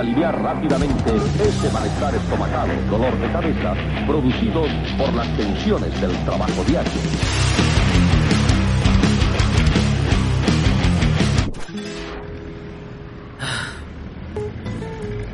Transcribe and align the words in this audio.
aliviar 0.00 0.42
rápidamente 0.42 1.14
ese 1.14 1.70
malestar 1.72 2.14
estomacal, 2.14 2.90
dolor 2.90 3.18
de 3.18 3.32
cabeza, 3.32 3.74
producidos 4.06 4.68
por 4.96 5.12
las 5.12 5.36
tensiones 5.36 6.00
del 6.00 6.24
trabajo 6.24 6.64
diario. 6.64 6.90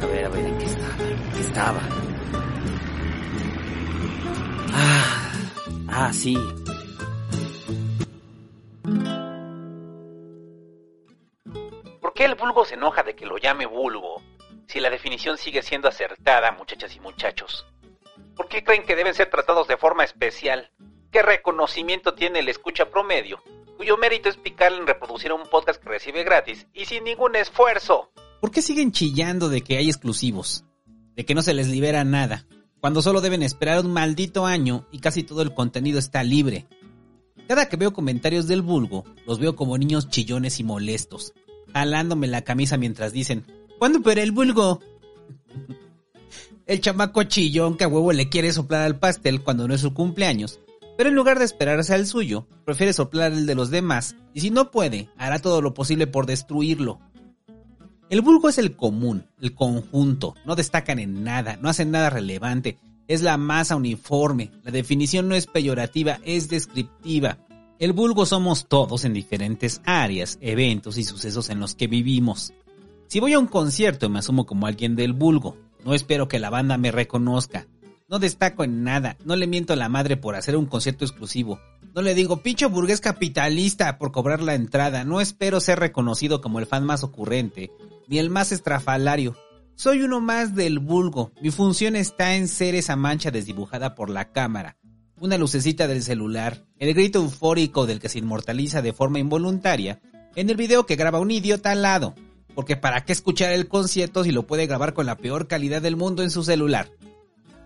A 0.02 0.06
ver, 0.06 0.24
a 0.24 0.28
ver, 0.30 0.46
¿en 0.46 0.58
qué 0.58 0.64
estaba? 0.64 1.04
¿En 1.04 1.32
qué 1.32 1.40
estaba? 1.40 1.80
Ah, 4.74 5.32
ah, 5.88 6.12
sí. 6.12 6.36
¿Por 12.00 12.12
qué 12.14 12.24
el 12.24 12.34
vulgo 12.34 12.64
se 12.64 12.74
enoja 12.74 13.04
de 13.04 13.14
que 13.14 13.26
lo 13.26 13.38
llame 13.38 13.66
vulgo? 13.66 14.22
Si 14.76 14.82
la 14.82 14.90
definición 14.90 15.38
sigue 15.38 15.62
siendo 15.62 15.88
acertada, 15.88 16.52
muchachas 16.52 16.94
y 16.94 17.00
muchachos. 17.00 17.64
¿Por 18.36 18.46
qué 18.46 18.62
creen 18.62 18.84
que 18.84 18.94
deben 18.94 19.14
ser 19.14 19.30
tratados 19.30 19.68
de 19.68 19.78
forma 19.78 20.04
especial? 20.04 20.70
¿Qué 21.10 21.22
reconocimiento 21.22 22.12
tiene 22.12 22.40
el 22.40 22.48
escucha 22.50 22.90
promedio, 22.90 23.42
cuyo 23.78 23.96
mérito 23.96 24.28
es 24.28 24.36
picarle 24.36 24.76
en 24.76 24.86
reproducir 24.86 25.32
un 25.32 25.44
podcast 25.44 25.82
que 25.82 25.88
recibe 25.88 26.24
gratis 26.24 26.66
y 26.74 26.84
sin 26.84 27.04
ningún 27.04 27.36
esfuerzo? 27.36 28.10
¿Por 28.38 28.50
qué 28.50 28.60
siguen 28.60 28.92
chillando 28.92 29.48
de 29.48 29.62
que 29.62 29.78
hay 29.78 29.88
exclusivos? 29.88 30.66
De 31.14 31.24
que 31.24 31.34
no 31.34 31.40
se 31.40 31.54
les 31.54 31.68
libera 31.68 32.04
nada, 32.04 32.44
cuando 32.78 33.00
solo 33.00 33.22
deben 33.22 33.42
esperar 33.42 33.82
un 33.82 33.94
maldito 33.94 34.44
año 34.44 34.86
y 34.92 34.98
casi 35.00 35.22
todo 35.22 35.40
el 35.40 35.54
contenido 35.54 35.98
está 35.98 36.22
libre. 36.22 36.66
Cada 37.48 37.70
que 37.70 37.78
veo 37.78 37.94
comentarios 37.94 38.46
del 38.46 38.60
vulgo, 38.60 39.04
los 39.26 39.38
veo 39.38 39.56
como 39.56 39.78
niños 39.78 40.10
chillones 40.10 40.60
y 40.60 40.64
molestos, 40.64 41.32
jalándome 41.72 42.26
la 42.26 42.42
camisa 42.42 42.76
mientras 42.76 43.14
dicen, 43.14 43.46
¿cuándo 43.78 44.02
pero 44.02 44.20
el 44.20 44.32
vulgo? 44.32 44.80
el 46.66 46.80
chamaco 46.80 47.22
chillón 47.22 47.76
que 47.76 47.84
a 47.84 47.88
huevo 47.88 48.12
le 48.12 48.28
quiere 48.28 48.52
soplar 48.52 48.82
al 48.82 48.98
pastel 48.98 49.42
cuando 49.42 49.68
no 49.68 49.74
es 49.74 49.80
su 49.80 49.94
cumpleaños, 49.94 50.60
pero 50.96 51.08
en 51.08 51.14
lugar 51.14 51.38
de 51.38 51.44
esperarse 51.44 51.94
al 51.94 52.06
suyo, 52.06 52.46
prefiere 52.64 52.92
soplar 52.92 53.32
el 53.32 53.46
de 53.46 53.54
los 53.54 53.70
demás 53.70 54.16
y 54.34 54.40
si 54.40 54.50
no 54.50 54.70
puede, 54.70 55.08
hará 55.16 55.38
todo 55.38 55.62
lo 55.62 55.74
posible 55.74 56.06
por 56.06 56.26
destruirlo. 56.26 57.00
El 58.10 58.20
vulgo 58.20 58.48
es 58.48 58.58
el 58.58 58.76
común, 58.76 59.26
el 59.40 59.54
conjunto, 59.54 60.34
no 60.44 60.54
destacan 60.54 60.98
en 60.98 61.24
nada, 61.24 61.56
no 61.60 61.68
hacen 61.68 61.90
nada 61.90 62.10
relevante, 62.10 62.78
es 63.08 63.22
la 63.22 63.36
masa 63.36 63.76
uniforme, 63.76 64.50
la 64.64 64.70
definición 64.70 65.28
no 65.28 65.34
es 65.34 65.46
peyorativa, 65.46 66.18
es 66.24 66.48
descriptiva. 66.48 67.38
El 67.78 67.92
vulgo 67.92 68.24
somos 68.24 68.68
todos 68.68 69.04
en 69.04 69.12
diferentes 69.12 69.82
áreas, 69.84 70.38
eventos 70.40 70.98
y 70.98 71.04
sucesos 71.04 71.50
en 71.50 71.60
los 71.60 71.74
que 71.74 71.88
vivimos. 71.88 72.52
Si 73.08 73.20
voy 73.20 73.34
a 73.34 73.38
un 73.38 73.46
concierto 73.46 74.08
me 74.08 74.18
asumo 74.18 74.46
como 74.46 74.66
alguien 74.66 74.96
del 74.96 75.12
vulgo, 75.12 75.56
no 75.84 75.94
espero 75.94 76.26
que 76.28 76.40
la 76.40 76.50
banda 76.50 76.76
me 76.76 76.90
reconozca, 76.90 77.66
no 78.08 78.18
destaco 78.18 78.64
en 78.64 78.84
nada, 78.84 79.16
no 79.24 79.36
le 79.36 79.46
miento 79.46 79.72
a 79.72 79.76
la 79.76 79.88
madre 79.88 80.16
por 80.16 80.36
hacer 80.36 80.56
un 80.56 80.66
concierto 80.66 81.04
exclusivo. 81.04 81.60
No 81.94 82.02
le 82.02 82.14
digo 82.14 82.42
pincho 82.42 82.68
burgués 82.68 83.00
capitalista 83.00 83.98
por 83.98 84.12
cobrar 84.12 84.42
la 84.42 84.54
entrada. 84.54 85.02
No 85.04 85.20
espero 85.20 85.60
ser 85.60 85.78
reconocido 85.80 86.40
como 86.40 86.58
el 86.58 86.66
fan 86.66 86.84
más 86.84 87.02
ocurrente, 87.02 87.72
ni 88.06 88.18
el 88.18 88.28
más 88.28 88.52
estrafalario. 88.52 89.34
Soy 89.74 90.02
uno 90.02 90.20
más 90.20 90.54
del 90.54 90.78
vulgo. 90.78 91.32
Mi 91.40 91.50
función 91.50 91.96
está 91.96 92.36
en 92.36 92.48
ser 92.48 92.74
esa 92.74 92.96
mancha 92.96 93.30
desdibujada 93.30 93.94
por 93.94 94.10
la 94.10 94.30
cámara. 94.30 94.76
Una 95.18 95.38
lucecita 95.38 95.88
del 95.88 96.02
celular, 96.02 96.64
el 96.78 96.92
grito 96.92 97.20
eufórico 97.20 97.86
del 97.86 97.98
que 97.98 98.08
se 98.08 98.18
inmortaliza 98.18 98.82
de 98.82 98.92
forma 98.92 99.18
involuntaria 99.18 100.00
en 100.34 100.50
el 100.50 100.56
video 100.56 100.86
que 100.86 100.96
graba 100.96 101.18
un 101.18 101.30
idiota 101.30 101.70
al 101.70 101.82
lado. 101.82 102.14
Porque 102.56 102.76
para 102.76 103.04
qué 103.04 103.12
escuchar 103.12 103.52
el 103.52 103.68
concierto 103.68 104.24
si 104.24 104.32
lo 104.32 104.48
puede 104.48 104.66
grabar 104.66 104.94
con 104.94 105.06
la 105.06 105.18
peor 105.18 105.46
calidad 105.46 105.82
del 105.82 105.94
mundo 105.94 106.24
en 106.24 106.30
su 106.30 106.42
celular 106.42 106.90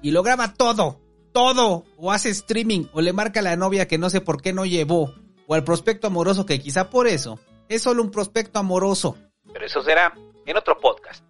y 0.02 0.10
lo 0.10 0.22
graba 0.22 0.52
todo, 0.52 1.00
todo, 1.32 1.84
o 1.96 2.10
hace 2.10 2.30
streaming, 2.30 2.86
o 2.92 3.00
le 3.00 3.12
marca 3.12 3.40
a 3.40 3.42
la 3.44 3.56
novia 3.56 3.86
que 3.86 3.98
no 3.98 4.10
sé 4.10 4.20
por 4.20 4.42
qué 4.42 4.52
no 4.52 4.64
llevó, 4.64 5.14
o 5.46 5.54
al 5.54 5.62
prospecto 5.62 6.08
amoroso 6.08 6.44
que 6.44 6.60
quizá 6.60 6.90
por 6.90 7.06
eso 7.06 7.38
es 7.68 7.82
solo 7.82 8.02
un 8.02 8.10
prospecto 8.10 8.58
amoroso. 8.58 9.16
Pero 9.52 9.64
eso 9.64 9.80
será 9.82 10.12
en 10.44 10.56
otro 10.56 10.76
podcast, 10.78 11.24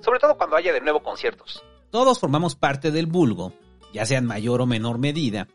sobre 0.00 0.20
todo 0.20 0.36
cuando 0.36 0.56
haya 0.56 0.72
de 0.72 0.80
nuevo 0.80 1.02
conciertos. 1.02 1.62
Todos 1.90 2.20
formamos 2.20 2.54
parte 2.54 2.92
del 2.92 3.06
vulgo, 3.06 3.52
ya 3.92 4.06
sea 4.06 4.18
en 4.18 4.26
mayor 4.26 4.60
o 4.60 4.66
menor 4.66 4.98
medida, 4.98 5.48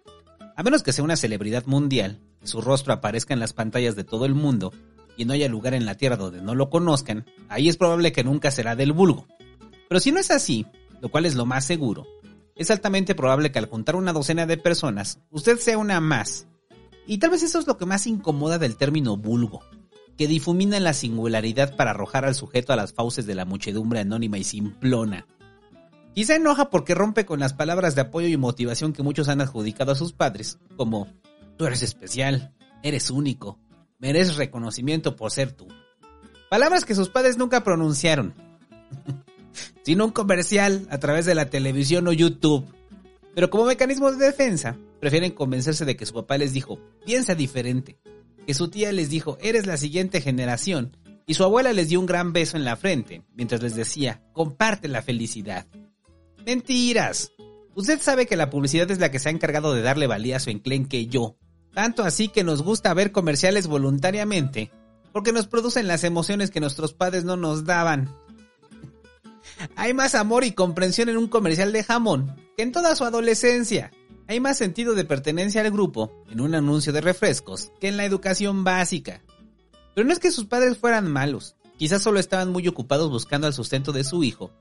a 0.55 0.63
menos 0.63 0.83
que 0.83 0.91
sea 0.91 1.05
una 1.05 1.15
celebridad 1.15 1.65
mundial, 1.65 2.19
su 2.43 2.61
rostro 2.61 2.93
aparezca 2.93 3.33
en 3.33 3.39
las 3.39 3.53
pantallas 3.53 3.95
de 3.95 4.03
todo 4.03 4.25
el 4.25 4.33
mundo 4.33 4.73
y 5.17 5.25
no 5.25 5.33
haya 5.33 5.49
lugar 5.49 5.73
en 5.73 5.85
la 5.85 5.95
tierra 5.95 6.15
donde 6.15 6.41
no 6.41 6.55
lo 6.55 6.69
conozcan, 6.69 7.25
ahí 7.49 7.67
es 7.67 7.75
probable 7.75 8.11
que 8.11 8.23
nunca 8.23 8.51
será 8.51 8.75
del 8.75 8.93
vulgo. 8.93 9.25
Pero 9.89 9.99
si 9.99 10.11
no 10.11 10.19
es 10.19 10.31
así, 10.31 10.65
lo 11.01 11.09
cual 11.09 11.25
es 11.25 11.35
lo 11.35 11.45
más 11.45 11.65
seguro, 11.65 12.05
es 12.55 12.71
altamente 12.71 13.15
probable 13.15 13.51
que 13.51 13.59
al 13.59 13.67
juntar 13.67 13.95
una 13.95 14.13
docena 14.13 14.45
de 14.45 14.57
personas, 14.57 15.19
usted 15.31 15.57
sea 15.57 15.77
una 15.77 15.99
más. 15.99 16.47
Y 17.05 17.17
tal 17.17 17.31
vez 17.31 17.43
eso 17.43 17.59
es 17.59 17.67
lo 17.67 17.77
que 17.77 17.85
más 17.85 18.07
incomoda 18.07 18.57
del 18.57 18.77
término 18.77 19.17
vulgo, 19.17 19.61
que 20.17 20.27
difumina 20.27 20.79
la 20.79 20.93
singularidad 20.93 21.75
para 21.75 21.91
arrojar 21.91 22.25
al 22.25 22.35
sujeto 22.35 22.73
a 22.73 22.75
las 22.75 22.93
fauces 22.93 23.25
de 23.25 23.35
la 23.35 23.45
muchedumbre 23.45 23.99
anónima 23.99 24.37
y 24.37 24.43
simplona. 24.43 25.25
Quizá 26.13 26.35
enoja 26.35 26.71
porque 26.71 26.95
rompe 26.95 27.25
con 27.25 27.39
las 27.39 27.53
palabras 27.53 27.93
de 27.93 28.01
apoyo 28.01 28.27
y 28.27 28.37
motivación 28.37 28.91
que 28.91 29.03
muchos 29.03 29.29
han 29.29 29.39
adjudicado 29.39 29.91
a 29.91 29.95
sus 29.95 30.13
padres, 30.13 30.57
como 30.75 31.07
tú 31.57 31.65
eres 31.65 31.83
especial, 31.83 32.55
eres 32.81 33.11
único, 33.11 33.59
mereces 33.99 34.37
reconocimiento 34.37 35.15
por 35.15 35.31
ser 35.31 35.51
tú. 35.51 35.67
Palabras 36.49 36.85
que 36.85 36.95
sus 36.95 37.09
padres 37.09 37.37
nunca 37.37 37.63
pronunciaron. 37.63 38.33
sino 39.87 40.03
un 40.03 40.11
comercial 40.11 40.85
a 40.89 40.97
través 40.97 41.25
de 41.25 41.33
la 41.33 41.49
televisión 41.49 42.07
o 42.07 42.11
YouTube. 42.11 42.65
Pero 43.33 43.49
como 43.49 43.65
mecanismo 43.65 44.11
de 44.11 44.25
defensa, 44.25 44.77
prefieren 44.99 45.31
convencerse 45.31 45.85
de 45.85 45.95
que 45.95 46.05
su 46.05 46.13
papá 46.13 46.37
les 46.37 46.53
dijo, 46.53 46.79
piensa 47.05 47.35
diferente, 47.35 47.97
que 48.45 48.53
su 48.53 48.67
tía 48.69 48.91
les 48.91 49.09
dijo, 49.09 49.37
eres 49.39 49.65
la 49.65 49.77
siguiente 49.77 50.19
generación, 50.19 50.97
y 51.25 51.35
su 51.35 51.43
abuela 51.45 51.71
les 51.71 51.89
dio 51.89 52.01
un 52.01 52.05
gran 52.05 52.33
beso 52.33 52.57
en 52.57 52.65
la 52.65 52.75
frente, 52.75 53.23
mientras 53.33 53.61
les 53.61 53.75
decía, 53.75 54.21
comparte 54.33 54.87
la 54.87 55.01
felicidad. 55.01 55.67
Mentiras. 56.45 57.31
Usted 57.75 58.01
sabe 58.01 58.25
que 58.25 58.35
la 58.35 58.49
publicidad 58.49 58.89
es 58.91 58.99
la 58.99 59.11
que 59.11 59.19
se 59.19 59.29
ha 59.29 59.31
encargado 59.31 59.73
de 59.73 59.83
darle 59.83 60.07
valía 60.07 60.35
a 60.35 60.41
su 60.41 60.49
enclenque 60.49 61.07
yo. 61.07 61.37
Tanto 61.77 62.03
así 62.03 62.29
que 62.29 62.43
nos 62.43 62.63
gusta 62.63 62.91
ver 62.95 63.11
comerciales 63.11 63.67
voluntariamente, 63.67 64.71
porque 65.11 65.31
nos 65.31 65.45
producen 65.45 65.87
las 65.87 66.03
emociones 66.03 66.49
que 66.49 66.59
nuestros 66.59 66.95
padres 66.95 67.23
no 67.23 67.37
nos 67.37 67.65
daban. 67.65 68.09
Hay 69.75 69.93
más 69.93 70.15
amor 70.15 70.43
y 70.43 70.53
comprensión 70.53 71.07
en 71.07 71.17
un 71.17 71.27
comercial 71.27 71.71
de 71.71 71.83
jamón 71.83 72.35
que 72.57 72.63
en 72.63 72.71
toda 72.71 72.95
su 72.95 73.03
adolescencia. 73.03 73.91
Hay 74.27 74.39
más 74.39 74.57
sentido 74.57 74.95
de 74.95 75.05
pertenencia 75.05 75.61
al 75.61 75.69
grupo 75.69 76.25
en 76.31 76.41
un 76.41 76.55
anuncio 76.55 76.91
de 76.93 77.01
refrescos 77.01 77.71
que 77.79 77.89
en 77.89 77.97
la 77.97 78.05
educación 78.05 78.63
básica. 78.63 79.21
Pero 79.93 80.07
no 80.07 80.13
es 80.13 80.17
que 80.17 80.31
sus 80.31 80.45
padres 80.45 80.79
fueran 80.79 81.11
malos, 81.11 81.57
quizás 81.77 82.01
solo 82.01 82.19
estaban 82.19 82.51
muy 82.51 82.67
ocupados 82.67 83.11
buscando 83.11 83.45
el 83.45 83.53
sustento 83.53 83.91
de 83.91 84.03
su 84.03 84.23
hijo, 84.23 84.51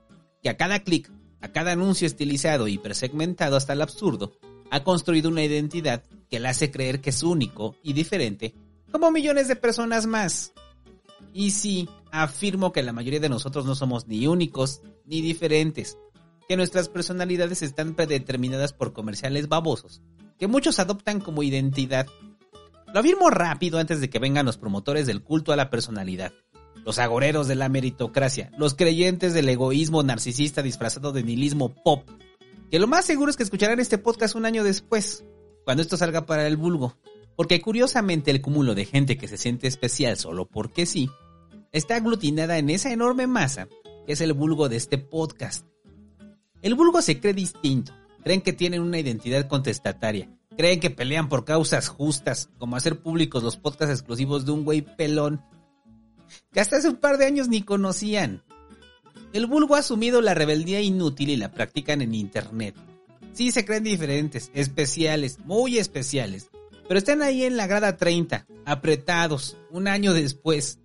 que 0.43 0.51
a 0.51 0.59
cada 0.59 0.81
clic, 0.81 1.11
a 1.41 1.49
cada 1.49 1.73
anuncio 1.73 2.07
estilizado 2.07 2.69
y 2.69 2.77
persegmentado 2.77 3.57
hasta 3.57 3.73
el 3.73 3.81
absurdo, 3.81 4.39
ha 4.71 4.83
construido 4.85 5.29
una 5.29 5.43
identidad 5.43 6.03
que 6.29 6.41
le 6.41 6.49
hace 6.49 6.71
creer 6.71 7.01
que 7.01 7.11
es 7.11 7.23
único 7.23 7.77
y 7.83 7.93
diferente, 7.93 8.55
como 8.91 9.11
millones 9.11 9.49
de 9.49 9.57
personas 9.57 10.07
más. 10.07 10.53
Y 11.33 11.51
sí, 11.51 11.89
afirmo 12.11 12.73
que 12.73 12.83
la 12.83 12.93
mayoría 12.93 13.21
de 13.21 13.29
nosotros 13.29 13.67
no 13.67 13.75
somos 13.75 14.07
ni 14.07 14.27
únicos 14.27 14.81
ni 15.05 15.21
diferentes, 15.21 15.99
que 16.49 16.57
nuestras 16.57 16.89
personalidades 16.89 17.63
están 17.63 17.95
predeterminadas 17.95 18.73
por 18.73 18.93
comerciales 18.93 19.49
babosos, 19.49 20.03
que 20.39 20.47
muchos 20.47 20.79
adoptan 20.79 21.21
como 21.21 21.43
identidad. 21.43 22.07
Lo 22.93 23.01
afirmo 23.01 23.31
rápido 23.31 23.79
antes 23.79 24.01
de 24.01 24.09
que 24.09 24.19
vengan 24.19 24.47
los 24.47 24.57
promotores 24.57 25.07
del 25.07 25.23
culto 25.23 25.53
a 25.53 25.57
la 25.57 25.71
personalidad, 25.71 26.33
los 26.85 26.99
agoreros 26.99 27.49
de 27.49 27.57
la 27.57 27.69
meritocracia, 27.69 28.51
los 28.57 28.75
creyentes 28.75 29.35
del 29.35 29.49
egoísmo 29.49 30.03
narcisista 30.03 30.63
disfrazado 30.63 31.13
de 31.13 31.25
nihilismo 31.25 31.75
pop, 31.75 32.09
que 32.71 32.79
lo 32.79 32.87
más 32.87 33.05
seguro 33.05 33.31
es 33.31 33.37
que 33.37 33.43
escucharán 33.43 33.81
este 33.81 33.99
podcast 33.99 34.35
un 34.35 34.45
año 34.45 34.65
después, 34.65 35.25
cuando 35.65 35.83
esto 35.83 35.97
salga 35.97 36.27
para 36.27 36.47
el 36.47 36.57
vulgo, 36.57 36.97
porque 37.37 37.61
curiosamente 37.61 38.31
el 38.31 38.41
cúmulo 38.41 38.75
de 38.75 38.85
gente 38.85 39.17
que 39.17 39.29
se 39.29 39.37
siente 39.37 39.67
especial 39.67 40.17
solo 40.17 40.47
porque 40.47 40.87
sí, 40.87 41.11
está 41.73 41.97
aglutinada 41.97 42.59
en 42.59 42.71
esa 42.71 42.93
enorme 42.93 43.27
masa 43.27 43.69
que 44.07 44.13
es 44.13 44.21
el 44.21 44.33
vulgo 44.33 44.69
de 44.69 44.77
este 44.77 44.99
podcast. 44.99 45.67
El 46.63 46.75
vulgo 46.75 47.03
se 47.03 47.21
cree 47.21 47.35
distinto, 47.35 47.93
creen 48.23 48.41
que 48.41 48.53
tienen 48.53 48.81
una 48.81 48.99
identidad 48.99 49.49
contestataria, 49.49 50.31
creen 50.57 50.81
que 50.81 50.91
pelean 50.91 51.29
por 51.29 51.45
causas 51.45 51.89
justas, 51.89 52.49
como 52.57 52.77
hacer 52.77 53.01
públicos 53.01 53.43
los 53.43 53.57
podcasts 53.57 53.93
exclusivos 53.93 54.47
de 54.47 54.53
un 54.53 54.65
güey 54.65 54.83
pelón, 54.83 55.45
que 56.53 56.61
hasta 56.61 56.77
hace 56.77 56.89
un 56.89 56.97
par 56.97 57.19
de 57.19 57.27
años 57.27 57.49
ni 57.49 57.63
conocían. 57.63 58.43
El 59.37 59.45
vulgo 59.45 59.77
ha 59.77 59.81
asumido 59.81 60.23
la 60.23 60.33
rebeldía 60.33 60.81
inútil 60.81 61.29
y 61.29 61.37
la 61.37 61.53
practican 61.53 62.01
en 62.01 62.15
internet. 62.15 62.75
Sí 63.35 63.51
se 63.51 63.67
creen 63.67 63.85
diferentes, 63.85 64.51
especiales, 64.55 65.41
muy 65.45 65.77
especiales, 65.77 66.49
pero 66.89 66.97
están 66.97 67.21
ahí 67.21 67.45
en 67.45 67.59
la 67.59 67.67
grada 67.67 67.99
30, 67.99 68.47
apretados, 68.65 69.59
un 69.71 69.89
año 69.89 70.15
después, 70.15 70.79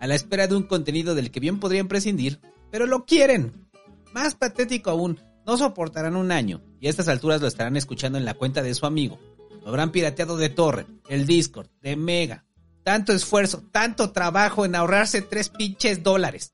a 0.00 0.06
la 0.06 0.16
espera 0.16 0.46
de 0.46 0.54
un 0.54 0.64
contenido 0.64 1.14
del 1.14 1.30
que 1.30 1.40
bien 1.40 1.58
podrían 1.58 1.88
prescindir, 1.88 2.40
pero 2.70 2.84
lo 2.84 3.06
quieren. 3.06 3.70
Más 4.12 4.34
patético 4.34 4.90
aún, 4.90 5.18
no 5.46 5.56
soportarán 5.56 6.16
un 6.16 6.30
año 6.30 6.60
y 6.80 6.88
a 6.88 6.90
estas 6.90 7.08
alturas 7.08 7.40
lo 7.40 7.46
estarán 7.46 7.78
escuchando 7.78 8.18
en 8.18 8.26
la 8.26 8.34
cuenta 8.34 8.62
de 8.62 8.74
su 8.74 8.84
amigo. 8.84 9.18
Lo 9.62 9.68
habrán 9.68 9.92
pirateado 9.92 10.36
de 10.36 10.50
Torre, 10.50 10.84
el 11.08 11.26
Discord, 11.26 11.68
de 11.80 11.96
Mega. 11.96 12.44
Tanto 12.82 13.14
esfuerzo, 13.14 13.64
tanto 13.72 14.10
trabajo 14.12 14.66
en 14.66 14.74
ahorrarse 14.74 15.22
tres 15.22 15.48
pinches 15.48 16.02
dólares. 16.02 16.52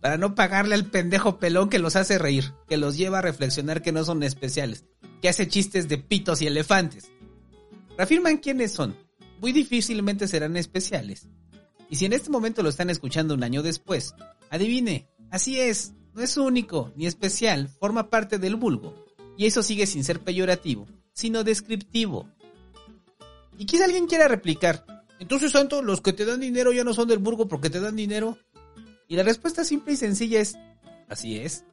Para 0.00 0.16
no 0.16 0.34
pagarle 0.34 0.74
al 0.74 0.86
pendejo 0.86 1.38
pelón 1.38 1.68
que 1.68 1.78
los 1.78 1.96
hace 1.96 2.18
reír, 2.18 2.52
que 2.68 2.78
los 2.78 2.96
lleva 2.96 3.18
a 3.18 3.22
reflexionar 3.22 3.82
que 3.82 3.92
no 3.92 4.04
son 4.04 4.22
especiales, 4.22 4.84
que 5.20 5.28
hace 5.28 5.48
chistes 5.48 5.88
de 5.88 5.98
pitos 5.98 6.40
y 6.40 6.46
elefantes. 6.46 7.10
Reafirman 7.98 8.38
quiénes 8.38 8.72
son. 8.72 8.96
Muy 9.40 9.52
difícilmente 9.52 10.26
serán 10.26 10.56
especiales. 10.56 11.28
Y 11.90 11.96
si 11.96 12.06
en 12.06 12.12
este 12.12 12.30
momento 12.30 12.62
lo 12.62 12.68
están 12.68 12.88
escuchando 12.88 13.34
un 13.34 13.42
año 13.42 13.62
después, 13.62 14.14
adivine, 14.48 15.08
así 15.30 15.60
es, 15.60 15.92
no 16.14 16.22
es 16.22 16.36
único 16.36 16.92
ni 16.96 17.06
especial, 17.06 17.68
forma 17.68 18.08
parte 18.08 18.38
del 18.38 18.56
vulgo. 18.56 19.06
Y 19.36 19.46
eso 19.46 19.62
sigue 19.62 19.86
sin 19.86 20.04
ser 20.04 20.20
peyorativo, 20.20 20.86
sino 21.12 21.44
descriptivo. 21.44 22.28
Y 23.58 23.66
quizá 23.66 23.84
alguien 23.84 24.06
quiera 24.06 24.28
replicar, 24.28 24.86
entonces 25.20 25.52
Santo, 25.52 25.82
los 25.82 26.00
que 26.00 26.14
te 26.14 26.24
dan 26.24 26.40
dinero 26.40 26.72
ya 26.72 26.82
no 26.82 26.94
son 26.94 27.06
del 27.06 27.18
vulgo 27.18 27.46
porque 27.46 27.68
te 27.68 27.78
dan 27.78 27.94
dinero. 27.94 28.38
Y 29.10 29.16
la 29.16 29.24
respuesta 29.24 29.64
simple 29.64 29.94
y 29.94 29.96
sencilla 29.96 30.40
es, 30.40 30.56
así 31.08 31.36
es. 31.36 31.64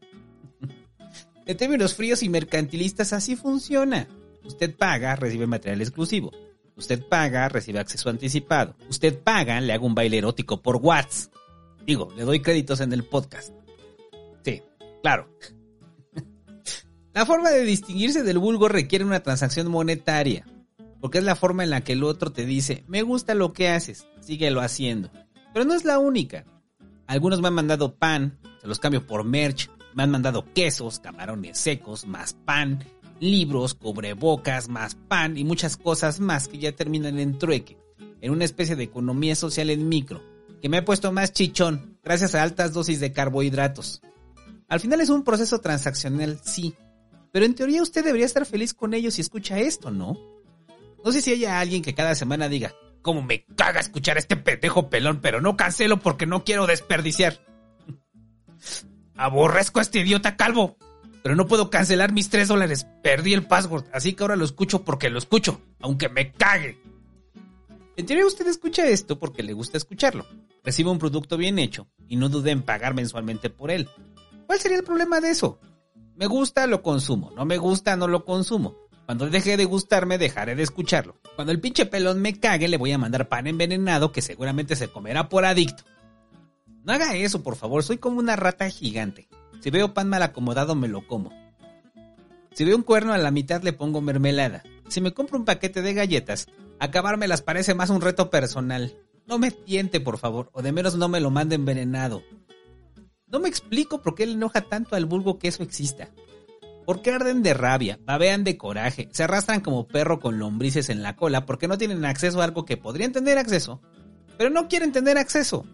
en 1.45 1.55
términos 1.55 1.93
fríos 1.93 2.23
y 2.23 2.29
mercantilistas 2.29 3.13
así 3.13 3.35
funciona. 3.35 4.07
Usted 4.43 4.75
paga, 4.75 5.15
recibe 5.15 5.45
material 5.45 5.81
exclusivo. 5.81 6.31
Usted 6.75 7.07
paga, 7.07 7.47
recibe 7.47 7.77
acceso 7.77 8.09
anticipado. 8.09 8.75
Usted 8.89 9.19
paga, 9.19 9.61
le 9.61 9.71
hago 9.71 9.85
un 9.85 9.93
baile 9.93 10.17
erótico 10.17 10.63
por 10.63 10.77
WhatsApp. 10.77 11.31
Digo, 11.85 12.11
le 12.17 12.23
doy 12.23 12.39
créditos 12.39 12.81
en 12.81 12.91
el 12.91 13.03
podcast. 13.03 13.53
Sí, 14.43 14.63
claro. 15.03 15.29
La 17.13 17.27
forma 17.27 17.51
de 17.51 17.61
distinguirse 17.65 18.23
del 18.23 18.39
vulgo 18.39 18.67
requiere 18.67 19.05
una 19.05 19.21
transacción 19.21 19.69
monetaria, 19.69 20.47
porque 20.99 21.19
es 21.19 21.23
la 21.23 21.35
forma 21.35 21.63
en 21.63 21.69
la 21.69 21.81
que 21.81 21.93
el 21.93 22.03
otro 22.03 22.31
te 22.31 22.45
dice, 22.45 22.83
me 22.87 23.03
gusta 23.03 23.35
lo 23.35 23.53
que 23.53 23.69
haces, 23.69 24.07
síguelo 24.21 24.61
haciendo. 24.61 25.11
Pero 25.53 25.65
no 25.65 25.75
es 25.75 25.85
la 25.85 25.99
única. 25.99 26.45
Algunos 27.07 27.41
me 27.41 27.47
han 27.47 27.53
mandado 27.53 27.95
pan, 27.95 28.37
se 28.61 28.67
los 28.67 28.79
cambio 28.79 29.07
por 29.07 29.23
merch, 29.23 29.69
me 29.95 30.03
han 30.03 30.11
mandado 30.11 30.45
quesos, 30.53 30.99
camarones 30.99 31.57
secos, 31.57 32.05
más 32.05 32.33
pan, 32.33 32.83
libros, 33.19 33.73
cubrebocas, 33.73 34.69
más 34.69 34.95
pan 34.95 35.37
y 35.37 35.43
muchas 35.43 35.77
cosas 35.77 36.19
más 36.19 36.47
que 36.47 36.59
ya 36.59 36.71
terminan 36.73 37.17
en 37.17 37.39
trueque, 37.39 37.77
en 38.21 38.31
una 38.31 38.45
especie 38.45 38.75
de 38.75 38.83
economía 38.83 39.35
social 39.35 39.69
en 39.69 39.87
micro, 39.87 40.21
que 40.61 40.69
me 40.69 40.77
ha 40.77 40.85
puesto 40.85 41.11
más 41.11 41.33
chichón 41.33 41.97
gracias 42.03 42.35
a 42.35 42.43
altas 42.43 42.73
dosis 42.73 42.99
de 42.99 43.11
carbohidratos. 43.11 44.01
Al 44.67 44.79
final 44.79 45.01
es 45.01 45.09
un 45.09 45.23
proceso 45.23 45.59
transaccional, 45.59 46.39
sí, 46.43 46.75
pero 47.31 47.45
en 47.45 47.55
teoría 47.55 47.81
usted 47.81 48.03
debería 48.03 48.25
estar 48.25 48.45
feliz 48.45 48.73
con 48.73 48.93
ellos 48.93 49.13
si 49.13 49.21
escucha 49.21 49.59
esto, 49.59 49.91
¿no? 49.91 50.17
No 51.05 51.11
sé 51.11 51.21
si 51.21 51.31
haya 51.31 51.59
alguien 51.59 51.81
que 51.81 51.93
cada 51.95 52.15
semana 52.15 52.49
diga, 52.49 52.73
como 53.07 53.21
me 53.21 53.45
caga 53.45 53.79
escuchar 53.79 54.17
a 54.17 54.19
este 54.19 54.35
pendejo 54.35 54.89
pelón, 54.89 55.21
pero 55.21 55.39
no 55.39 55.55
cancelo 55.55 55.95
porque 55.97 56.25
no 56.25 56.43
quiero 56.43 56.67
desperdiciar. 56.67 57.39
Aborrezco 59.15 59.79
a 59.79 59.83
este 59.83 59.99
idiota 59.99 60.35
calvo 60.35 60.77
pero 61.23 61.35
no 61.35 61.47
puedo 61.47 61.69
cancelar 61.69 62.13
mis 62.13 62.29
3 62.29 62.47
dólares. 62.47 62.87
Perdí 63.03 63.33
el 63.33 63.45
password, 63.45 63.85
así 63.91 64.13
que 64.13 64.23
ahora 64.23 64.37
lo 64.37 64.45
escucho 64.45 64.83
porque 64.83 65.09
lo 65.09 65.17
escucho, 65.17 65.59
aunque 65.81 66.07
me 66.07 66.31
cague. 66.31 66.79
En 67.97 68.05
teoría 68.05 68.25
usted 68.25 68.47
escucha 68.47 68.87
esto 68.87 69.19
porque 69.19 69.43
le 69.43 69.51
gusta 69.51 69.75
escucharlo. 69.75 70.25
Recibe 70.63 70.89
un 70.89 70.99
producto 70.99 71.35
bien 71.35 71.59
hecho 71.59 71.87
y 72.07 72.15
no 72.15 72.29
dude 72.29 72.51
en 72.51 72.61
pagar 72.61 72.93
mensualmente 72.93 73.49
por 73.49 73.71
él. 73.71 73.89
¿Cuál 74.45 74.59
sería 74.59 74.77
el 74.77 74.83
problema 74.83 75.19
de 75.19 75.31
eso? 75.31 75.59
Me 76.15 76.27
gusta, 76.27 76.65
lo 76.65 76.81
consumo. 76.81 77.31
No 77.35 77.43
me 77.43 77.57
gusta, 77.57 77.97
no 77.97 78.07
lo 78.07 78.23
consumo. 78.23 78.77
Cuando 79.07 79.29
deje 79.29 79.55
de 79.55 79.63
gustarme, 79.63 80.17
dejaré 80.17 80.53
de 80.55 80.63
escuclarlo. 80.63 81.15
Cuando 81.35 81.53
el 81.53 81.61
pinche 81.61 81.85
pelón 81.85 82.21
me 82.21 82.41
cague, 82.41 82.67
le 82.67 82.75
voy 82.75 82.91
a 82.91 82.97
mandar 82.97 83.29
pan 83.29 83.47
envenenado 83.47 84.11
que 84.11 84.21
seguramente 84.21 84.75
se 84.75 84.89
comerá 84.89 85.29
por 85.29 85.45
adicto. 85.45 85.85
No 86.83 86.91
haga 86.91 87.15
eso, 87.15 87.41
por 87.41 87.55
favor. 87.55 87.83
Soy 87.83 87.99
como 87.99 88.19
una 88.19 88.35
rata 88.35 88.69
gigante. 88.69 89.29
Si 89.61 89.69
veo 89.69 89.93
pan 89.93 90.09
mal 90.09 90.23
acomodado, 90.23 90.75
me 90.75 90.89
lo 90.89 91.07
como. 91.07 91.31
Si 92.51 92.65
veo 92.65 92.75
un 92.75 92.83
cuerno 92.83 93.13
a 93.13 93.17
la 93.17 93.31
mitad, 93.31 93.63
le 93.63 93.71
pongo 93.71 94.01
mermelada. 94.01 94.63
Si 94.89 94.99
me 94.99 95.13
compro 95.13 95.39
un 95.39 95.45
paquete 95.45 95.81
de 95.81 95.93
galletas, 95.93 96.47
acabármelas 96.77 97.41
parece 97.41 97.73
más 97.75 97.89
un 97.89 98.01
reto 98.01 98.29
personal. 98.29 98.93
No 99.25 99.39
me 99.39 99.51
tiente, 99.51 100.01
por 100.01 100.17
favor, 100.17 100.49
o 100.51 100.61
de 100.61 100.73
menos 100.73 100.95
no 100.95 101.07
me 101.07 101.21
lo 101.21 101.31
mande 101.31 101.55
envenenado. 101.55 102.23
No 103.27 103.39
me 103.39 103.47
explico 103.47 104.01
por 104.01 104.15
qué 104.15 104.25
le 104.25 104.33
enoja 104.33 104.63
tanto 104.63 104.97
al 104.97 105.05
vulgo 105.05 105.39
que 105.39 105.47
eso 105.47 105.63
exista. 105.63 106.09
¿Por 106.87 107.01
qué 107.01 107.11
arden 107.11 107.43
de 107.43 107.53
rabia, 107.53 107.99
babean 108.05 108.45
de 108.45 108.55
coraje, 108.55 109.09
se 109.11 109.23
arrastran 109.23 109.59
como 109.59 109.89
perro 109.89 110.21
con 110.21 110.39
lombrices 110.39 110.87
en 110.87 111.03
la 111.03 111.17
cola 111.17 111.45
porque 111.45 111.67
no 111.67 111.77
tienen 111.77 112.05
acceso 112.05 112.39
a 112.39 112.45
algo 112.45 112.63
que 112.63 112.77
podrían 112.77 113.11
tener 113.11 113.37
acceso, 113.37 113.81
pero 114.37 114.49
no 114.49 114.69
quieren 114.69 114.93
tener 114.93 115.17
acceso? 115.17 115.65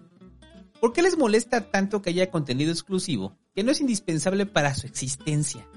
¿Por 0.81 0.91
qué 0.91 1.03
les 1.03 1.15
molesta 1.15 1.69
tanto 1.69 2.01
que 2.01 2.09
haya 2.09 2.31
contenido 2.31 2.71
exclusivo 2.71 3.37
que 3.53 3.61
no 3.61 3.69
es 3.69 3.79
indispensable 3.79 4.47
para 4.47 4.73
su 4.73 4.87
existencia? 4.87 5.67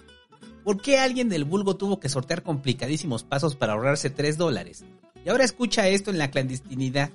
¿Por 0.64 0.80
qué 0.80 0.98
alguien 0.98 1.28
del 1.28 1.44
vulgo 1.44 1.76
tuvo 1.76 2.00
que 2.00 2.08
sortear 2.08 2.42
complicadísimos 2.42 3.22
pasos 3.22 3.56
para 3.56 3.74
ahorrarse 3.74 4.08
3 4.08 4.38
dólares? 4.38 4.86
Y 5.22 5.28
ahora 5.28 5.44
escucha 5.44 5.86
esto 5.86 6.10
en 6.10 6.16
la 6.16 6.30
clandestinidad. 6.30 7.10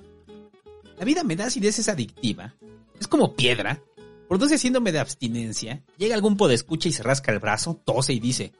La 0.96 1.04
vida 1.04 1.24
me 1.24 1.34
da 1.34 1.46
acidez 1.46 1.80
es 1.80 1.88
adictiva. 1.88 2.54
Es 3.00 3.08
como 3.08 3.34
piedra. 3.34 3.82
Produce 4.28 4.58
síndrome 4.58 4.92
de 4.92 5.00
abstinencia. 5.00 5.82
Llega 5.98 6.14
algún 6.14 6.36
podescucha 6.36 6.88
y 6.88 6.92
se 6.92 7.02
rasca 7.02 7.32
el 7.32 7.38
brazo, 7.38 7.80
tose 7.84 8.12
y 8.12 8.20
dice, 8.20 8.52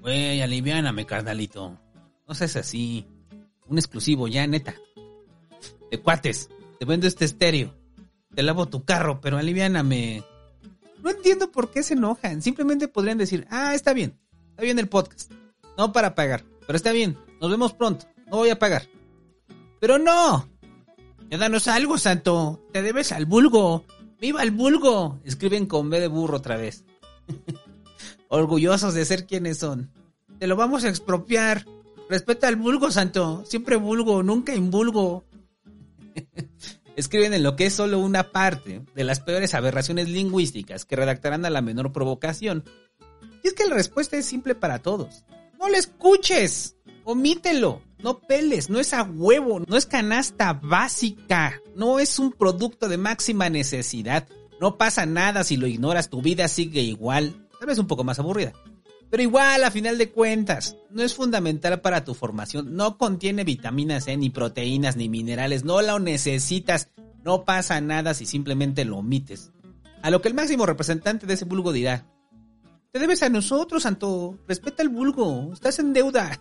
Güey, 0.00 0.42
aliviáname, 0.42 1.06
carnalito. 1.06 1.78
No 2.26 2.34
seas 2.34 2.56
así. 2.56 3.06
Un 3.66 3.78
exclusivo 3.78 4.28
ya, 4.28 4.46
neta. 4.46 4.74
De 5.90 6.00
cuates, 6.00 6.48
te 6.78 6.84
vendo 6.84 7.06
este 7.06 7.24
estéreo 7.24 7.80
te 8.34 8.42
lavo 8.42 8.66
tu 8.66 8.84
carro, 8.84 9.20
pero 9.20 9.38
aliviáname. 9.38 10.22
No 11.02 11.10
entiendo 11.10 11.50
por 11.50 11.70
qué 11.70 11.82
se 11.82 11.94
enojan. 11.94 12.42
Simplemente 12.42 12.88
podrían 12.88 13.18
decir, 13.18 13.46
ah, 13.50 13.74
está 13.74 13.92
bien, 13.92 14.18
está 14.50 14.62
bien 14.62 14.78
el 14.78 14.88
podcast. 14.88 15.32
No 15.76 15.92
para 15.92 16.14
pagar, 16.14 16.44
pero 16.66 16.76
está 16.76 16.92
bien, 16.92 17.18
nos 17.40 17.50
vemos 17.50 17.72
pronto, 17.72 18.06
no 18.26 18.38
voy 18.38 18.50
a 18.50 18.58
pagar. 18.58 18.86
Pero 19.80 19.98
no. 19.98 20.48
Ya 21.30 21.38
danos 21.38 21.68
algo, 21.68 21.96
santo. 21.96 22.60
Te 22.72 22.82
debes 22.82 23.12
al 23.12 23.24
vulgo. 23.24 23.84
¡Viva 24.20 24.42
el 24.42 24.50
vulgo! 24.50 25.18
Escriben 25.24 25.66
con 25.66 25.88
B 25.88 25.98
de 25.98 26.08
burro 26.08 26.36
otra 26.36 26.56
vez. 26.56 26.84
Orgullosos 28.28 28.92
de 28.94 29.04
ser 29.04 29.26
quienes 29.26 29.58
son. 29.58 29.90
Te 30.38 30.46
lo 30.46 30.56
vamos 30.56 30.84
a 30.84 30.88
expropiar. 30.88 31.66
Respeta 32.08 32.46
al 32.48 32.56
vulgo, 32.56 32.90
santo. 32.90 33.44
Siempre 33.46 33.76
vulgo, 33.76 34.22
nunca 34.22 34.54
invulgo. 34.54 35.24
escriben 36.96 37.32
en 37.32 37.42
lo 37.42 37.56
que 37.56 37.66
es 37.66 37.74
solo 37.74 37.98
una 37.98 38.30
parte 38.30 38.82
de 38.94 39.04
las 39.04 39.20
peores 39.20 39.54
aberraciones 39.54 40.08
lingüísticas 40.08 40.84
que 40.84 40.96
redactarán 40.96 41.46
a 41.46 41.50
la 41.50 41.62
menor 41.62 41.92
provocación. 41.92 42.64
Y 43.42 43.48
es 43.48 43.54
que 43.54 43.66
la 43.66 43.74
respuesta 43.74 44.16
es 44.18 44.26
simple 44.26 44.54
para 44.54 44.80
todos. 44.80 45.24
No 45.58 45.68
le 45.68 45.78
escuches, 45.78 46.76
omítelo, 47.04 47.82
no 48.02 48.20
peles, 48.20 48.70
no 48.70 48.78
es 48.78 48.92
a 48.92 49.02
huevo, 49.02 49.60
no 49.60 49.76
es 49.76 49.86
canasta 49.86 50.52
básica, 50.52 51.60
no 51.74 51.98
es 51.98 52.18
un 52.18 52.32
producto 52.32 52.88
de 52.88 52.96
máxima 52.96 53.48
necesidad. 53.48 54.28
No 54.60 54.76
pasa 54.76 55.06
nada 55.06 55.44
si 55.44 55.56
lo 55.56 55.66
ignoras, 55.66 56.10
tu 56.10 56.20
vida 56.22 56.48
sigue 56.48 56.82
igual, 56.82 57.48
tal 57.58 57.68
vez 57.68 57.78
un 57.78 57.86
poco 57.86 58.04
más 58.04 58.18
aburrida. 58.18 58.52
Pero 59.10 59.22
igual, 59.22 59.64
a 59.64 59.70
final 59.70 59.98
de 59.98 60.10
cuentas, 60.10 60.76
no 60.90 61.02
es 61.02 61.14
fundamental 61.14 61.80
para 61.80 62.04
tu 62.04 62.14
formación, 62.14 62.76
no 62.76 62.96
contiene 62.96 63.44
vitaminas 63.44 64.04
C, 64.04 64.16
ni 64.16 64.30
proteínas, 64.30 64.96
ni 64.96 65.08
minerales, 65.08 65.64
no 65.64 65.82
lo 65.82 65.98
necesitas, 65.98 66.88
no 67.24 67.44
pasa 67.44 67.80
nada 67.80 68.14
si 68.14 68.24
simplemente 68.24 68.84
lo 68.84 68.98
omites. 68.98 69.50
A 70.02 70.10
lo 70.10 70.22
que 70.22 70.28
el 70.28 70.34
máximo 70.34 70.64
representante 70.64 71.26
de 71.26 71.34
ese 71.34 71.44
vulgo 71.44 71.72
dirá, 71.72 72.06
te 72.92 72.98
debes 72.98 73.22
a 73.22 73.28
nosotros, 73.28 73.82
Santo, 73.82 74.38
respeta 74.46 74.82
el 74.82 74.88
vulgo, 74.88 75.52
estás 75.52 75.78
en 75.78 75.92
deuda. 75.92 76.40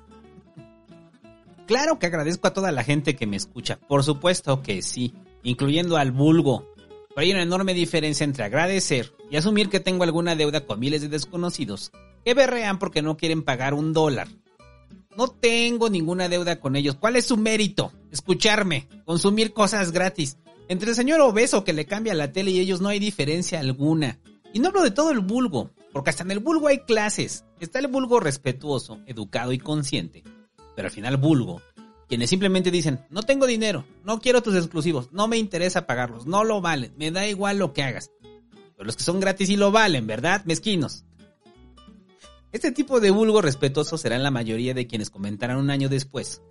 Claro 1.69 1.99
que 1.99 2.07
agradezco 2.07 2.47
a 2.47 2.53
toda 2.53 2.71
la 2.71 2.83
gente 2.83 3.15
que 3.15 3.27
me 3.27 3.38
escucha, 3.38 3.79
por 3.79 4.03
supuesto 4.03 4.63
que 4.63 4.81
sí, 4.81 5.13
incluyendo 5.43 5.97
al 5.97 6.11
vulgo. 6.11 6.67
Pero 7.09 7.21
hay 7.21 7.31
una 7.31 7.43
enorme 7.43 7.75
diferencia 7.75 8.23
entre 8.23 8.43
agradecer 8.43 9.13
y 9.29 9.38
asumir 9.38 9.69
que 9.69 9.79
tengo 9.79 10.03
alguna 10.03 10.35
deuda 10.35 10.65
con 10.65 10.79
miles 10.79 11.01
de 11.01 11.09
desconocidos 11.09 11.91
que 12.25 12.33
berrean 12.33 12.79
porque 12.79 13.03
no 13.03 13.17
quieren 13.17 13.43
pagar 13.43 13.75
un 13.75 13.93
dólar. 13.93 14.29
No 15.15 15.27
tengo 15.27 15.91
ninguna 15.91 16.27
deuda 16.27 16.59
con 16.59 16.75
ellos. 16.75 16.95
¿Cuál 16.95 17.17
es 17.17 17.25
su 17.25 17.38
mérito? 17.38 17.93
Escucharme, 18.11 18.88
consumir 19.05 19.53
cosas 19.53 19.91
gratis. 19.91 20.39
Entre 20.69 20.89
el 20.89 20.95
señor 20.95 21.21
obeso 21.21 21.63
que 21.63 21.73
le 21.73 21.85
cambia 21.85 22.15
la 22.15 22.31
tele 22.31 22.49
y 22.49 22.59
ellos 22.59 22.81
no 22.81 22.89
hay 22.89 22.97
diferencia 22.97 23.59
alguna. 23.59 24.17
Y 24.53 24.59
no 24.59 24.69
hablo 24.69 24.81
de 24.81 24.89
todo 24.89 25.11
el 25.11 25.19
vulgo, 25.19 25.69
porque 25.93 26.09
hasta 26.09 26.23
en 26.23 26.31
el 26.31 26.39
vulgo 26.39 26.67
hay 26.67 26.79
clases. 26.79 27.45
Está 27.59 27.77
el 27.77 27.89
vulgo 27.89 28.19
respetuoso, 28.19 28.97
educado 29.05 29.53
y 29.53 29.59
consciente. 29.59 30.23
Pero 30.79 30.88
al 30.88 30.93
final 30.93 31.17
vulgo, 31.17 31.62
quienes 32.07 32.29
simplemente 32.29 32.71
dicen, 32.71 33.01
no 33.09 33.21
tengo 33.24 33.45
dinero, 33.45 33.83
no 34.05 34.21
quiero 34.21 34.41
tus 34.41 34.55
exclusivos, 34.55 35.12
no 35.12 35.27
me 35.27 35.36
interesa 35.36 35.86
pagarlos, 35.86 36.25
no 36.25 36.45
lo 36.45 36.62
vale, 36.62 36.93
me 36.95 37.12
da 37.12 37.27
igual 37.27 37.57
lo 37.57 37.74
que 37.74 37.83
hagas. 37.83 38.12
Pero 38.77 38.86
los 38.86 38.95
que 38.95 39.03
son 39.03 39.19
gratis 39.19 39.50
sí 39.50 39.57
lo 39.57 39.74
valen, 39.74 40.07
¿verdad? 40.07 40.41
Mezquinos. 40.45 41.03
Este 42.53 42.71
tipo 42.71 43.01
de 43.01 43.12
vulgo 43.12 43.41
respetuoso 43.41 43.98
serán 43.98 44.24
la 44.24 44.31
mayoría 44.31 44.74
de 44.74 44.88
quienes 44.88 45.09
comentarán 45.09 45.57
un 45.57 45.69
año 45.69 45.89
después. 45.89 46.41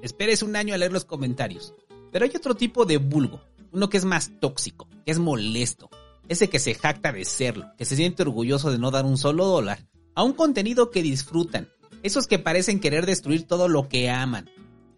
Esperes 0.00 0.42
un 0.42 0.56
año 0.56 0.72
a 0.72 0.78
leer 0.78 0.90
los 0.90 1.04
comentarios. 1.04 1.74
Pero 2.10 2.24
hay 2.24 2.32
otro 2.34 2.54
tipo 2.54 2.86
de 2.86 2.96
vulgo, 2.96 3.42
uno 3.70 3.90
que 3.90 3.98
es 3.98 4.06
más 4.06 4.32
tóxico, 4.40 4.88
que 5.04 5.12
es 5.12 5.18
molesto, 5.18 5.90
ese 6.26 6.48
que 6.48 6.58
se 6.58 6.72
jacta 6.74 7.12
de 7.12 7.26
serlo, 7.26 7.70
que 7.76 7.84
se 7.84 7.96
siente 7.96 8.22
orgulloso 8.22 8.70
de 8.70 8.78
no 8.78 8.90
dar 8.90 9.04
un 9.04 9.18
solo 9.18 9.44
dólar 9.44 9.86
a 10.14 10.22
un 10.22 10.32
contenido 10.32 10.90
que 10.90 11.02
disfrutan, 11.02 11.68
esos 12.04 12.26
que 12.26 12.38
parecen 12.38 12.80
querer 12.80 13.06
destruir 13.06 13.46
todo 13.48 13.66
lo 13.66 13.88
que 13.88 14.10
aman, 14.10 14.50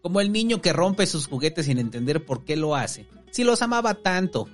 como 0.03 0.21
el 0.21 0.33
niño 0.33 0.61
que 0.61 0.73
rompe 0.73 1.07
sus 1.07 1.29
juguetes 1.29 1.67
sin 1.67 1.79
entender 1.79 2.27
por 2.27 2.45
qué 2.45 2.57
lo 2.57 2.75
hace, 2.75 3.07
si 3.31 3.45
los 3.45 3.63
amaba 3.63 3.95
tanto. 3.95 4.49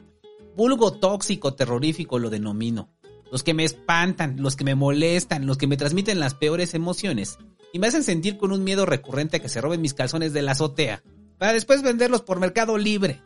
Vulgo 0.55 0.93
tóxico, 0.93 1.55
terrorífico 1.55 2.19
lo 2.19 2.29
denomino. 2.29 2.91
Los 3.31 3.43
que 3.43 3.55
me 3.55 3.65
espantan, 3.65 4.37
los 4.43 4.55
que 4.55 4.65
me 4.65 4.75
molestan, 4.75 5.47
los 5.47 5.57
que 5.57 5.67
me 5.67 5.79
transmiten 5.79 6.21
las 6.21 6.35
peores 6.35 6.75
emociones 6.75 7.39
y 7.73 7.79
me 7.79 7.87
hacen 7.87 8.05
sentir 8.05 8.37
con 8.37 8.53
un 8.53 8.65
miedo 8.65 8.85
recurrente 8.85 9.39
a 9.39 9.41
que 9.41 9.49
se 9.49 9.63
roben 9.63 9.81
mis 9.81 9.95
calzones 9.95 10.35
de 10.35 10.43
la 10.43 10.53
azotea, 10.53 11.03
para 11.39 11.55
después 11.55 11.81
venderlos 11.81 12.21
por 12.21 12.39
mercado 12.39 12.77
libre. 12.77 13.23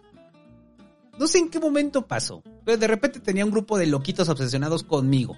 No 1.19 1.27
sé 1.27 1.39
en 1.39 1.49
qué 1.49 1.59
momento 1.59 2.07
pasó, 2.07 2.45
pero 2.65 2.79
de 2.79 2.87
repente 2.87 3.19
tenía 3.19 3.45
un 3.45 3.51
grupo 3.51 3.77
de 3.77 3.87
loquitos 3.87 4.29
obsesionados 4.29 4.85
conmigo. 4.85 5.37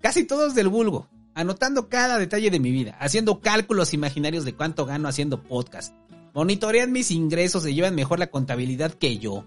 Casi 0.00 0.24
todos 0.24 0.56
del 0.56 0.68
vulgo, 0.68 1.08
anotando 1.38 1.88
cada 1.88 2.18
detalle 2.18 2.50
de 2.50 2.58
mi 2.58 2.72
vida, 2.72 2.96
haciendo 2.98 3.38
cálculos 3.40 3.94
imaginarios 3.94 4.44
de 4.44 4.56
cuánto 4.56 4.86
gano 4.86 5.06
haciendo 5.06 5.40
podcast. 5.40 5.94
Monitorean 6.34 6.90
mis 6.90 7.12
ingresos 7.12 7.64
y 7.64 7.74
llevan 7.74 7.94
mejor 7.94 8.18
la 8.18 8.26
contabilidad 8.26 8.92
que 8.92 9.18
yo. 9.18 9.44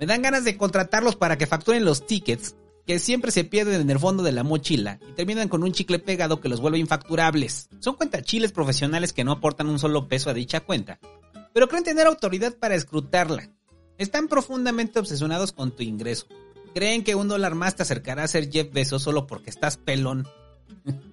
Me 0.00 0.06
dan 0.06 0.22
ganas 0.22 0.44
de 0.44 0.56
contratarlos 0.56 1.16
para 1.16 1.36
que 1.36 1.46
facturen 1.46 1.84
los 1.84 2.06
tickets 2.06 2.56
que 2.86 2.98
siempre 2.98 3.30
se 3.30 3.44
pierden 3.44 3.82
en 3.82 3.90
el 3.90 3.98
fondo 3.98 4.22
de 4.22 4.32
la 4.32 4.42
mochila 4.42 5.00
y 5.06 5.12
terminan 5.12 5.50
con 5.50 5.62
un 5.62 5.72
chicle 5.72 5.98
pegado 5.98 6.40
que 6.40 6.48
los 6.48 6.62
vuelve 6.62 6.78
infacturables. 6.78 7.68
Son 7.78 7.94
cuentachiles 7.94 8.52
profesionales 8.52 9.12
que 9.12 9.24
no 9.24 9.32
aportan 9.32 9.68
un 9.68 9.78
solo 9.78 10.08
peso 10.08 10.30
a 10.30 10.34
dicha 10.34 10.60
cuenta, 10.60 10.98
pero 11.52 11.68
creen 11.68 11.84
tener 11.84 12.06
autoridad 12.06 12.56
para 12.56 12.74
escrutarla. 12.74 13.50
Están 13.98 14.28
profundamente 14.28 14.98
obsesionados 14.98 15.52
con 15.52 15.76
tu 15.76 15.82
ingreso. 15.82 16.26
Creen 16.74 17.04
que 17.04 17.14
un 17.14 17.28
dólar 17.28 17.54
más 17.54 17.76
te 17.76 17.82
acercará 17.82 18.24
a 18.24 18.28
ser 18.28 18.50
Jeff 18.50 18.72
Bezos 18.72 19.02
solo 19.02 19.26
porque 19.26 19.50
estás 19.50 19.76
pelón. 19.76 20.26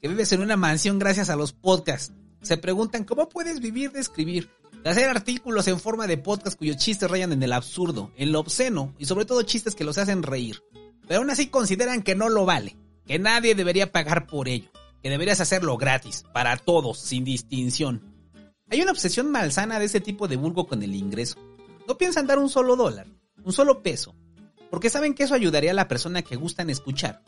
que 0.00 0.08
vives 0.08 0.32
en 0.32 0.42
una 0.42 0.56
mansión 0.56 0.98
gracias 0.98 1.30
a 1.30 1.36
los 1.36 1.52
podcasts. 1.52 2.12
Se 2.42 2.56
preguntan 2.56 3.04
cómo 3.04 3.28
puedes 3.28 3.60
vivir 3.60 3.92
de 3.92 4.00
escribir, 4.00 4.50
de 4.82 4.90
hacer 4.90 5.08
artículos 5.08 5.66
en 5.68 5.80
forma 5.80 6.06
de 6.06 6.18
podcast 6.18 6.58
cuyos 6.58 6.76
chistes 6.76 7.10
rayan 7.10 7.32
en 7.32 7.42
el 7.42 7.52
absurdo, 7.52 8.10
en 8.16 8.32
lo 8.32 8.40
obsceno 8.40 8.94
y 8.98 9.06
sobre 9.06 9.24
todo 9.24 9.42
chistes 9.42 9.74
que 9.74 9.84
los 9.84 9.98
hacen 9.98 10.22
reír 10.22 10.62
pero 11.06 11.20
aún 11.20 11.30
así 11.30 11.48
consideran 11.48 12.02
que 12.02 12.14
no 12.14 12.28
lo 12.28 12.44
vale, 12.44 12.76
que 13.06 13.18
nadie 13.18 13.54
debería 13.54 13.92
pagar 13.92 14.26
por 14.26 14.48
ello, 14.48 14.70
que 15.02 15.10
deberías 15.10 15.40
hacerlo 15.40 15.76
gratis, 15.76 16.24
para 16.32 16.56
todos, 16.56 16.98
sin 16.98 17.24
distinción. 17.24 18.02
Hay 18.70 18.80
una 18.82 18.90
obsesión 18.90 19.30
malsana 19.30 19.78
de 19.78 19.84
ese 19.84 20.00
tipo 20.00 20.26
de 20.26 20.36
vulgo 20.36 20.66
con 20.66 20.82
el 20.82 20.94
ingreso. 20.94 21.36
No 21.86 21.96
piensan 21.96 22.26
dar 22.26 22.38
un 22.38 22.48
solo 22.48 22.74
dólar, 22.74 23.06
un 23.44 23.52
solo 23.52 23.82
peso, 23.82 24.16
porque 24.70 24.90
saben 24.90 25.14
que 25.14 25.22
eso 25.22 25.34
ayudaría 25.34 25.70
a 25.70 25.74
la 25.74 25.88
persona 25.88 26.22
que 26.22 26.36
gustan 26.36 26.70
escuchar. 26.70 27.22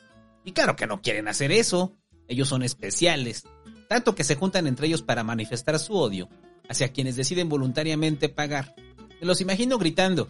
Y 0.44 0.52
claro 0.52 0.74
que 0.74 0.86
no 0.86 1.00
quieren 1.00 1.28
hacer 1.28 1.52
eso, 1.52 1.96
ellos 2.28 2.48
son 2.48 2.62
especiales, 2.62 3.44
tanto 3.88 4.14
que 4.14 4.24
se 4.24 4.36
juntan 4.36 4.66
entre 4.66 4.86
ellos 4.86 5.02
para 5.02 5.24
manifestar 5.24 5.78
su 5.78 5.94
odio 5.94 6.28
hacia 6.68 6.92
quienes 6.92 7.16
deciden 7.16 7.48
voluntariamente 7.48 8.28
pagar. 8.28 8.74
Me 9.20 9.26
los 9.26 9.40
imagino 9.40 9.78
gritando, 9.78 10.28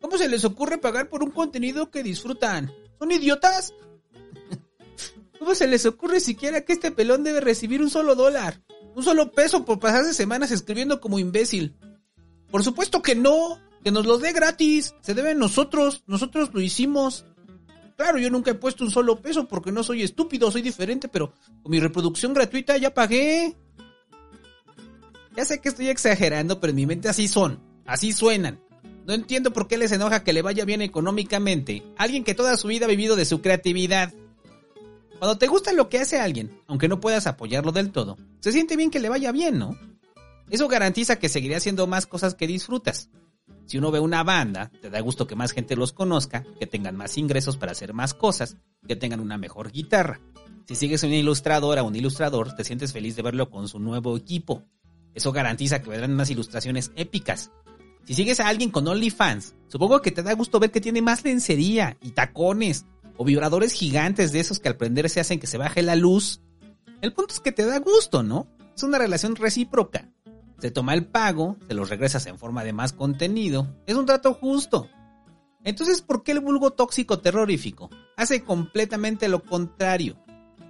¿Cómo 0.00 0.16
se 0.16 0.28
les 0.28 0.44
ocurre 0.44 0.78
pagar 0.78 1.08
por 1.08 1.22
un 1.22 1.30
contenido 1.30 1.90
que 1.90 2.02
disfrutan? 2.02 2.72
¿Son 2.98 3.12
idiotas? 3.12 3.74
¿Cómo 5.38 5.54
se 5.54 5.66
les 5.66 5.84
ocurre 5.86 6.20
siquiera 6.20 6.62
que 6.62 6.72
este 6.72 6.90
pelón 6.90 7.22
debe 7.22 7.40
recibir 7.40 7.82
un 7.82 7.90
solo 7.90 8.14
dólar? 8.14 8.62
Un 8.96 9.04
solo 9.04 9.30
peso 9.32 9.64
por 9.64 9.78
pasarse 9.78 10.14
semanas 10.14 10.50
escribiendo 10.50 11.00
como 11.00 11.18
imbécil. 11.18 11.76
Por 12.50 12.64
supuesto 12.64 13.02
que 13.02 13.14
no, 13.14 13.58
que 13.84 13.90
nos 13.90 14.06
lo 14.06 14.18
dé 14.18 14.32
gratis. 14.32 14.94
Se 15.02 15.14
debe 15.14 15.30
a 15.30 15.34
nosotros, 15.34 16.02
nosotros 16.06 16.50
lo 16.52 16.60
hicimos. 16.60 17.26
Claro, 18.00 18.16
yo 18.16 18.30
nunca 18.30 18.50
he 18.50 18.54
puesto 18.54 18.82
un 18.82 18.90
solo 18.90 19.20
peso 19.20 19.46
porque 19.46 19.70
no 19.70 19.82
soy 19.82 20.02
estúpido, 20.02 20.50
soy 20.50 20.62
diferente, 20.62 21.06
pero 21.06 21.34
con 21.62 21.70
mi 21.70 21.80
reproducción 21.80 22.32
gratuita 22.32 22.78
ya 22.78 22.94
pagué. 22.94 23.54
Ya 25.36 25.44
sé 25.44 25.60
que 25.60 25.68
estoy 25.68 25.88
exagerando, 25.88 26.60
pero 26.60 26.70
en 26.70 26.76
mi 26.76 26.86
mente 26.86 27.10
así 27.10 27.28
son, 27.28 27.60
así 27.84 28.14
suenan. 28.14 28.58
No 29.06 29.12
entiendo 29.12 29.52
por 29.52 29.68
qué 29.68 29.76
les 29.76 29.92
enoja 29.92 30.24
que 30.24 30.32
le 30.32 30.40
vaya 30.40 30.64
bien 30.64 30.80
económicamente 30.80 31.82
alguien 31.98 32.24
que 32.24 32.34
toda 32.34 32.56
su 32.56 32.68
vida 32.68 32.86
ha 32.86 32.88
vivido 32.88 33.16
de 33.16 33.26
su 33.26 33.42
creatividad. 33.42 34.14
Cuando 35.18 35.36
te 35.36 35.46
gusta 35.46 35.74
lo 35.74 35.90
que 35.90 35.98
hace 35.98 36.18
alguien, 36.18 36.58
aunque 36.68 36.88
no 36.88 37.00
puedas 37.00 37.26
apoyarlo 37.26 37.70
del 37.70 37.92
todo, 37.92 38.16
se 38.40 38.50
siente 38.50 38.76
bien 38.76 38.90
que 38.90 39.00
le 39.00 39.10
vaya 39.10 39.30
bien, 39.30 39.58
¿no? 39.58 39.78
Eso 40.48 40.68
garantiza 40.68 41.18
que 41.18 41.28
seguiré 41.28 41.56
haciendo 41.56 41.86
más 41.86 42.06
cosas 42.06 42.34
que 42.34 42.46
disfrutas. 42.46 43.10
Si 43.66 43.78
uno 43.78 43.90
ve 43.90 44.00
una 44.00 44.22
banda, 44.24 44.70
te 44.80 44.90
da 44.90 45.00
gusto 45.00 45.26
que 45.26 45.36
más 45.36 45.52
gente 45.52 45.76
los 45.76 45.92
conozca, 45.92 46.44
que 46.58 46.66
tengan 46.66 46.96
más 46.96 47.16
ingresos 47.18 47.56
para 47.56 47.72
hacer 47.72 47.94
más 47.94 48.14
cosas, 48.14 48.56
que 48.86 48.96
tengan 48.96 49.20
una 49.20 49.38
mejor 49.38 49.70
guitarra. 49.70 50.20
Si 50.66 50.74
sigues 50.74 51.02
una 51.02 51.16
ilustradora 51.16 51.82
o 51.82 51.86
un 51.86 51.96
ilustrador, 51.96 52.54
te 52.54 52.64
sientes 52.64 52.92
feliz 52.92 53.16
de 53.16 53.22
verlo 53.22 53.50
con 53.50 53.68
su 53.68 53.78
nuevo 53.78 54.16
equipo. 54.16 54.64
Eso 55.14 55.32
garantiza 55.32 55.82
que 55.82 55.90
vendrán 55.90 56.12
unas 56.12 56.30
ilustraciones 56.30 56.92
épicas, 56.94 57.50
si 58.10 58.14
sigues 58.14 58.40
a 58.40 58.48
alguien 58.48 58.70
con 58.70 58.88
OnlyFans, 58.88 59.54
supongo 59.68 60.02
que 60.02 60.10
te 60.10 60.22
da 60.22 60.32
gusto 60.34 60.58
ver 60.58 60.70
que 60.70 60.80
tiene 60.80 61.02
más 61.02 61.24
lencería 61.24 61.96
y 62.02 62.10
tacones 62.10 62.86
o 63.16 63.24
vibradores 63.24 63.72
gigantes 63.72 64.32
de 64.32 64.40
esos 64.40 64.58
que 64.58 64.68
al 64.68 64.76
prender 64.76 65.08
se 65.08 65.20
hacen 65.20 65.38
que 65.38 65.46
se 65.46 65.58
baje 65.58 65.82
la 65.82 65.94
luz. 65.94 66.40
El 67.02 67.12
punto 67.12 67.34
es 67.34 67.40
que 67.40 67.52
te 67.52 67.64
da 67.64 67.78
gusto, 67.78 68.22
¿no? 68.22 68.48
Es 68.74 68.82
una 68.82 68.98
relación 68.98 69.36
recíproca. 69.36 70.08
Se 70.60 70.70
toma 70.70 70.94
el 70.94 71.06
pago, 71.06 71.56
te 71.66 71.74
lo 71.74 71.84
regresas 71.84 72.26
en 72.26 72.38
forma 72.38 72.64
de 72.64 72.72
más 72.72 72.92
contenido. 72.92 73.76
Es 73.86 73.96
un 73.96 74.06
trato 74.06 74.34
justo. 74.34 74.88
Entonces, 75.64 76.02
¿por 76.02 76.22
qué 76.22 76.32
el 76.32 76.40
vulgo 76.40 76.70
tóxico 76.70 77.18
terrorífico 77.18 77.90
hace 78.16 78.44
completamente 78.44 79.28
lo 79.28 79.42
contrario? 79.42 80.16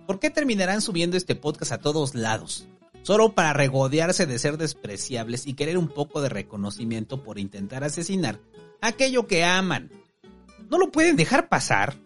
¿Por 0.07 0.19
qué 0.19 0.31
terminarán 0.31 0.81
subiendo 0.81 1.17
este 1.17 1.37
podcast 1.37 1.73
a 1.73 1.79
todos 1.79 2.15
lados? 2.15 2.67
solo 3.03 3.35
para 3.35 3.53
regodearse 3.53 4.27
de 4.27 4.39
ser 4.39 4.59
despreciables 4.59 5.47
y 5.47 5.55
querer 5.55 5.79
un 5.79 5.89
poco 5.89 6.21
de 6.21 6.29
reconocimiento 6.29 7.23
por 7.23 7.39
intentar 7.39 7.85
asesinar 7.85 8.41
aquello 8.81 9.27
que 9.27 9.45
aman. 9.45 9.91
¿No 10.71 10.79
lo 10.79 10.91
pueden 10.91 11.17
dejar 11.17 11.49
pasar? 11.49 11.97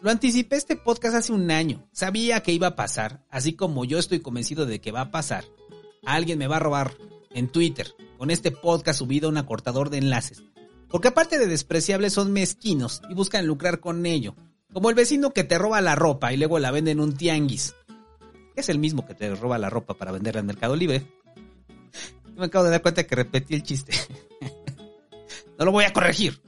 Lo 0.00 0.10
anticipé 0.10 0.56
este 0.56 0.76
podcast 0.76 1.14
hace 1.14 1.32
un 1.32 1.50
año, 1.50 1.88
sabía 1.92 2.42
que 2.42 2.52
iba 2.52 2.68
a 2.68 2.76
pasar, 2.76 3.24
así 3.30 3.52
como 3.52 3.84
yo 3.84 3.98
estoy 3.98 4.20
convencido 4.20 4.66
de 4.66 4.80
que 4.80 4.90
va 4.90 5.02
a 5.02 5.10
pasar. 5.10 5.44
Alguien 6.04 6.38
me 6.38 6.46
va 6.46 6.56
a 6.56 6.60
robar 6.60 6.92
en 7.30 7.48
Twitter 7.48 7.94
con 8.18 8.30
este 8.30 8.50
podcast 8.50 8.98
subido 8.98 9.28
a 9.28 9.30
un 9.30 9.38
acortador 9.38 9.90
de 9.90 9.98
enlaces. 9.98 10.42
Porque 10.88 11.08
aparte 11.08 11.38
de 11.38 11.46
despreciables 11.46 12.12
son 12.12 12.32
mezquinos 12.32 13.02
y 13.08 13.14
buscan 13.14 13.46
lucrar 13.46 13.80
con 13.80 14.04
ello. 14.06 14.34
Como 14.72 14.90
el 14.90 14.94
vecino 14.94 15.30
que 15.30 15.44
te 15.44 15.58
roba 15.58 15.80
la 15.80 15.94
ropa 15.94 16.32
y 16.32 16.36
luego 16.36 16.58
la 16.58 16.70
vende 16.70 16.90
en 16.90 17.00
un 17.00 17.14
tianguis 17.14 17.74
es 18.56 18.68
el 18.68 18.78
mismo 18.78 19.06
que 19.06 19.14
te 19.14 19.34
roba 19.34 19.58
la 19.58 19.70
ropa 19.70 19.94
para 19.94 20.12
venderla 20.12 20.40
en 20.40 20.46
Mercado 20.46 20.76
Libre. 20.76 21.06
Me 22.36 22.46
acabo 22.46 22.64
de 22.64 22.70
dar 22.70 22.82
cuenta 22.82 23.04
que 23.04 23.14
repetí 23.14 23.54
el 23.54 23.62
chiste. 23.62 23.92
no 25.58 25.64
lo 25.64 25.72
voy 25.72 25.84
a 25.84 25.92
corregir. 25.92 26.40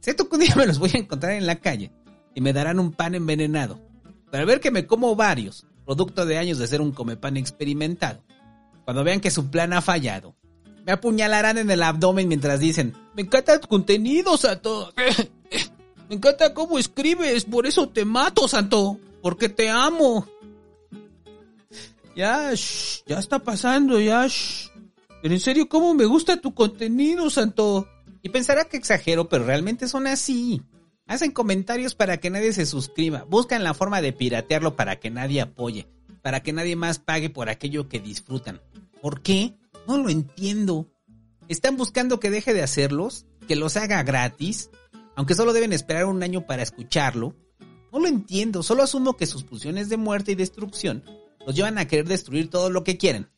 Siento 0.00 0.28
que 0.28 0.36
un 0.36 0.42
día 0.42 0.54
me 0.56 0.66
los 0.66 0.78
voy 0.78 0.90
a 0.94 0.98
encontrar 0.98 1.32
en 1.32 1.46
la 1.46 1.56
calle 1.56 1.92
y 2.34 2.40
me 2.40 2.52
darán 2.52 2.78
un 2.78 2.92
pan 2.92 3.14
envenenado. 3.14 3.80
Para 4.30 4.44
ver 4.44 4.60
que 4.60 4.70
me 4.70 4.86
como 4.86 5.14
varios, 5.16 5.66
producto 5.84 6.26
de 6.26 6.38
años 6.38 6.58
de 6.58 6.66
ser 6.66 6.80
un 6.80 6.92
comepan 6.92 7.36
experimentado. 7.36 8.22
Cuando 8.84 9.04
vean 9.04 9.20
que 9.20 9.30
su 9.30 9.50
plan 9.50 9.72
ha 9.72 9.80
fallado, 9.80 10.34
me 10.84 10.92
apuñalarán 10.92 11.58
en 11.58 11.70
el 11.70 11.82
abdomen 11.82 12.28
mientras 12.28 12.60
dicen, 12.60 12.94
me 13.14 13.22
encanta 13.22 13.60
tu 13.60 13.68
contenido, 13.68 14.36
Santo. 14.36 14.92
Me 16.06 16.16
encanta 16.16 16.52
cómo 16.52 16.78
escribes, 16.78 17.46
por 17.46 17.66
eso 17.66 17.88
te 17.88 18.04
mato, 18.04 18.46
Santo. 18.46 19.00
Porque 19.22 19.48
te 19.48 19.70
amo. 19.70 20.28
Ya, 22.14 22.52
ya 22.52 23.18
está 23.18 23.38
pasando, 23.38 23.98
ya. 23.98 24.26
Pero 25.22 25.34
en 25.34 25.40
serio, 25.40 25.66
¿cómo 25.66 25.94
me 25.94 26.04
gusta 26.04 26.36
tu 26.38 26.52
contenido, 26.52 27.30
Santo? 27.30 27.88
Y 28.22 28.28
pensará 28.28 28.66
que 28.66 28.76
exagero, 28.76 29.30
pero 29.30 29.46
realmente 29.46 29.88
son 29.88 30.06
así. 30.06 30.60
Hacen 31.06 31.32
comentarios 31.32 31.94
para 31.94 32.18
que 32.18 32.30
nadie 32.30 32.52
se 32.52 32.66
suscriba. 32.66 33.24
Buscan 33.28 33.64
la 33.64 33.74
forma 33.74 34.02
de 34.02 34.12
piratearlo 34.12 34.76
para 34.76 35.00
que 35.00 35.10
nadie 35.10 35.40
apoye. 35.40 35.88
Para 36.24 36.42
que 36.42 36.54
nadie 36.54 36.74
más 36.74 36.98
pague 36.98 37.28
por 37.28 37.50
aquello 37.50 37.90
que 37.90 38.00
disfrutan. 38.00 38.62
¿Por 39.02 39.20
qué? 39.20 39.58
No 39.86 39.98
lo 39.98 40.08
entiendo. 40.08 40.88
¿Están 41.48 41.76
buscando 41.76 42.18
que 42.18 42.30
deje 42.30 42.54
de 42.54 42.62
hacerlos? 42.62 43.26
¿Que 43.46 43.56
los 43.56 43.76
haga 43.76 44.02
gratis? 44.02 44.70
Aunque 45.16 45.34
solo 45.34 45.52
deben 45.52 45.74
esperar 45.74 46.06
un 46.06 46.22
año 46.22 46.46
para 46.46 46.62
escucharlo. 46.62 47.36
No 47.92 47.98
lo 47.98 48.08
entiendo. 48.08 48.62
Solo 48.62 48.82
asumo 48.82 49.18
que 49.18 49.26
sus 49.26 49.44
pulsiones 49.44 49.90
de 49.90 49.98
muerte 49.98 50.32
y 50.32 50.34
destrucción 50.34 51.04
los 51.46 51.54
llevan 51.54 51.76
a 51.76 51.86
querer 51.86 52.08
destruir 52.08 52.48
todo 52.48 52.70
lo 52.70 52.84
que 52.84 52.96
quieren. 52.96 53.28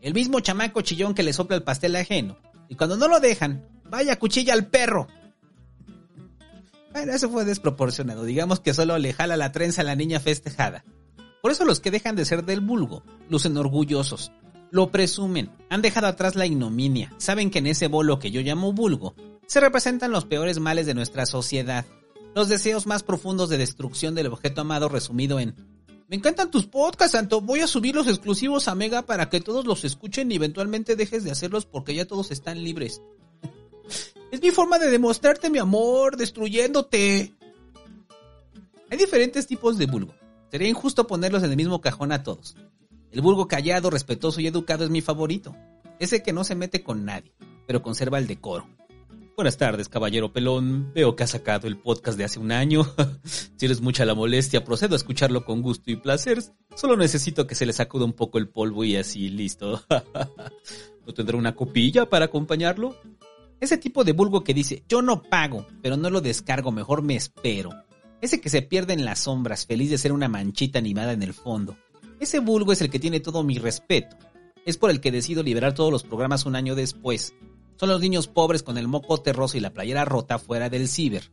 El 0.00 0.14
mismo 0.14 0.38
chamaco 0.38 0.80
chillón 0.82 1.14
que 1.14 1.24
le 1.24 1.32
sopla 1.32 1.56
el 1.56 1.64
pastel 1.64 1.96
ajeno. 1.96 2.38
Y 2.68 2.76
cuando 2.76 2.96
no 2.96 3.08
lo 3.08 3.18
dejan, 3.18 3.68
vaya 3.90 4.16
cuchilla 4.16 4.52
al 4.52 4.68
perro. 4.68 5.08
Bueno, 6.92 7.12
eso 7.12 7.28
fue 7.30 7.44
desproporcionado. 7.44 8.22
Digamos 8.22 8.60
que 8.60 8.74
solo 8.74 8.96
le 8.96 9.12
jala 9.12 9.36
la 9.36 9.50
trenza 9.50 9.82
a 9.82 9.84
la 9.84 9.96
niña 9.96 10.20
festejada. 10.20 10.84
Por 11.40 11.52
eso 11.52 11.64
los 11.64 11.80
que 11.80 11.90
dejan 11.90 12.16
de 12.16 12.24
ser 12.24 12.44
del 12.44 12.60
vulgo 12.60 13.02
lucen 13.28 13.56
orgullosos. 13.56 14.32
Lo 14.70 14.90
presumen, 14.90 15.50
han 15.70 15.82
dejado 15.82 16.08
atrás 16.08 16.34
la 16.34 16.46
ignominia, 16.46 17.14
saben 17.16 17.50
que 17.50 17.60
en 17.60 17.68
ese 17.68 17.88
bolo 17.88 18.18
que 18.18 18.30
yo 18.30 18.42
llamo 18.42 18.72
vulgo 18.72 19.14
se 19.46 19.60
representan 19.60 20.10
los 20.10 20.26
peores 20.26 20.60
males 20.60 20.84
de 20.84 20.92
nuestra 20.92 21.24
sociedad, 21.24 21.86
los 22.34 22.48
deseos 22.48 22.86
más 22.86 23.02
profundos 23.02 23.48
de 23.48 23.56
destrucción 23.56 24.14
del 24.14 24.26
objeto 24.26 24.60
amado 24.60 24.90
resumido 24.90 25.40
en 25.40 25.54
Me 26.06 26.16
encantan 26.16 26.50
tus 26.50 26.66
podcasts, 26.66 27.12
Santo, 27.12 27.40
voy 27.40 27.60
a 27.60 27.66
subir 27.66 27.94
los 27.94 28.08
exclusivos 28.08 28.68
a 28.68 28.74
Mega 28.74 29.06
para 29.06 29.30
que 29.30 29.40
todos 29.40 29.64
los 29.64 29.84
escuchen 29.84 30.30
y 30.30 30.34
eventualmente 30.34 30.96
dejes 30.96 31.24
de 31.24 31.30
hacerlos 31.30 31.64
porque 31.64 31.94
ya 31.94 32.06
todos 32.06 32.30
están 32.30 32.62
libres. 32.62 33.00
es 34.30 34.42
mi 34.42 34.50
forma 34.50 34.78
de 34.78 34.90
demostrarte 34.90 35.48
mi 35.48 35.58
amor, 35.58 36.16
destruyéndote. 36.16 37.34
Hay 38.90 38.98
diferentes 38.98 39.46
tipos 39.46 39.78
de 39.78 39.86
vulgo. 39.86 40.17
Sería 40.50 40.68
injusto 40.68 41.06
ponerlos 41.06 41.42
en 41.42 41.50
el 41.50 41.56
mismo 41.56 41.80
cajón 41.80 42.12
a 42.12 42.22
todos. 42.22 42.56
El 43.10 43.20
vulgo 43.20 43.48
callado, 43.48 43.90
respetuoso 43.90 44.40
y 44.40 44.46
educado 44.46 44.84
es 44.84 44.90
mi 44.90 45.00
favorito. 45.00 45.54
Ese 45.98 46.22
que 46.22 46.32
no 46.32 46.44
se 46.44 46.54
mete 46.54 46.82
con 46.82 47.04
nadie, 47.04 47.32
pero 47.66 47.82
conserva 47.82 48.18
el 48.18 48.26
decoro. 48.26 48.66
Buenas 49.36 49.56
tardes, 49.56 49.88
caballero 49.88 50.32
pelón. 50.32 50.92
Veo 50.94 51.14
que 51.14 51.22
ha 51.22 51.26
sacado 51.28 51.68
el 51.68 51.78
podcast 51.78 52.18
de 52.18 52.24
hace 52.24 52.40
un 52.40 52.50
año. 52.50 52.82
si 53.24 53.66
eres 53.66 53.80
mucha 53.80 54.04
la 54.04 54.14
molestia, 54.14 54.64
procedo 54.64 54.94
a 54.94 54.96
escucharlo 54.96 55.44
con 55.44 55.62
gusto 55.62 55.90
y 55.90 55.96
placer. 55.96 56.42
Solo 56.74 56.96
necesito 56.96 57.46
que 57.46 57.54
se 57.54 57.64
le 57.64 57.72
sacude 57.72 58.04
un 58.04 58.14
poco 58.14 58.38
el 58.38 58.48
polvo 58.48 58.84
y 58.84 58.96
así, 58.96 59.28
listo. 59.28 59.82
¿No 61.06 61.14
tendrá 61.14 61.36
una 61.36 61.54
copilla 61.54 62.08
para 62.08 62.24
acompañarlo? 62.24 62.96
Ese 63.60 63.78
tipo 63.78 64.02
de 64.02 64.12
vulgo 64.12 64.42
que 64.42 64.54
dice, 64.54 64.82
yo 64.88 65.02
no 65.02 65.22
pago, 65.22 65.66
pero 65.82 65.96
no 65.96 66.10
lo 66.10 66.20
descargo, 66.20 66.72
mejor 66.72 67.02
me 67.02 67.16
espero. 67.16 67.70
Ese 68.20 68.40
que 68.40 68.50
se 68.50 68.62
pierde 68.62 68.94
en 68.94 69.04
las 69.04 69.20
sombras, 69.20 69.66
feliz 69.66 69.90
de 69.90 69.98
ser 69.98 70.12
una 70.12 70.28
manchita 70.28 70.78
animada 70.78 71.12
en 71.12 71.22
el 71.22 71.34
fondo. 71.34 71.76
Ese 72.18 72.40
vulgo 72.40 72.72
es 72.72 72.80
el 72.80 72.90
que 72.90 72.98
tiene 72.98 73.20
todo 73.20 73.44
mi 73.44 73.58
respeto. 73.58 74.16
Es 74.66 74.76
por 74.76 74.90
el 74.90 75.00
que 75.00 75.12
decido 75.12 75.42
liberar 75.42 75.74
todos 75.74 75.92
los 75.92 76.02
programas 76.02 76.44
un 76.44 76.56
año 76.56 76.74
después. 76.74 77.34
Son 77.76 77.88
los 77.88 78.00
niños 78.00 78.26
pobres 78.26 78.64
con 78.64 78.76
el 78.76 78.88
moco 78.88 79.18
terroso 79.18 79.56
y 79.56 79.60
la 79.60 79.72
playera 79.72 80.04
rota 80.04 80.38
fuera 80.38 80.68
del 80.68 80.88
ciber. 80.88 81.30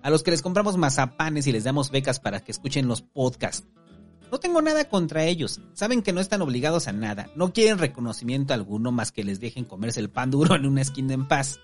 A 0.00 0.10
los 0.10 0.22
que 0.22 0.30
les 0.30 0.42
compramos 0.42 0.76
mazapanes 0.76 1.48
y 1.48 1.52
les 1.52 1.64
damos 1.64 1.90
becas 1.90 2.20
para 2.20 2.40
que 2.40 2.52
escuchen 2.52 2.86
los 2.86 3.02
podcasts. 3.02 3.66
No 4.30 4.38
tengo 4.38 4.62
nada 4.62 4.88
contra 4.88 5.24
ellos. 5.24 5.60
Saben 5.72 6.02
que 6.02 6.12
no 6.12 6.20
están 6.20 6.42
obligados 6.42 6.86
a 6.86 6.92
nada. 6.92 7.30
No 7.34 7.52
quieren 7.52 7.78
reconocimiento 7.78 8.54
alguno 8.54 8.92
más 8.92 9.10
que 9.10 9.24
les 9.24 9.40
dejen 9.40 9.64
comerse 9.64 9.98
el 10.00 10.10
pan 10.10 10.30
duro 10.30 10.54
en 10.54 10.66
una 10.66 10.82
esquina 10.82 11.14
en 11.14 11.26
paz. 11.26 11.58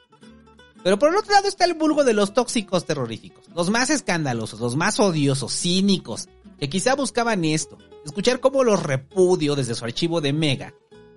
Pero 0.84 0.98
por 0.98 1.08
el 1.08 1.16
otro 1.16 1.32
lado 1.32 1.48
está 1.48 1.64
el 1.64 1.72
vulgo 1.72 2.04
de 2.04 2.12
los 2.12 2.34
tóxicos 2.34 2.84
terroríficos. 2.84 3.48
Los 3.54 3.70
más 3.70 3.88
escandalosos, 3.88 4.60
los 4.60 4.76
más 4.76 5.00
odiosos, 5.00 5.50
cínicos, 5.50 6.28
que 6.58 6.68
quizá 6.68 6.94
buscaban 6.94 7.46
esto, 7.46 7.78
escuchar 8.04 8.38
cómo 8.38 8.62
los 8.64 8.82
repudio 8.82 9.56
desde 9.56 9.74
su 9.74 9.86
archivo 9.86 10.20
de 10.20 10.34
Mega, 10.34 10.74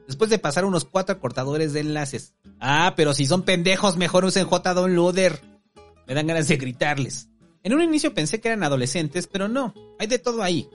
después 0.07 0.29
de 0.29 0.39
pasar 0.39 0.63
unos 0.63 0.85
cuatro 0.85 1.17
acortadores 1.17 1.73
de 1.73 1.81
enlaces. 1.81 2.33
Ah, 2.61 2.93
pero 2.95 3.13
si 3.13 3.25
son 3.25 3.43
pendejos, 3.43 3.97
mejor 3.97 4.23
usen 4.23 4.47
JDownloader. 4.47 5.41
Me 6.07 6.13
dan 6.13 6.27
ganas 6.27 6.47
de 6.47 6.55
gritarles. 6.55 7.27
En 7.61 7.73
un 7.73 7.81
inicio 7.81 8.13
pensé 8.13 8.39
que 8.39 8.47
eran 8.47 8.63
adolescentes, 8.63 9.27
pero 9.27 9.49
no, 9.49 9.73
hay 9.99 10.07
de 10.07 10.17
todo 10.17 10.43
ahí. 10.43 10.69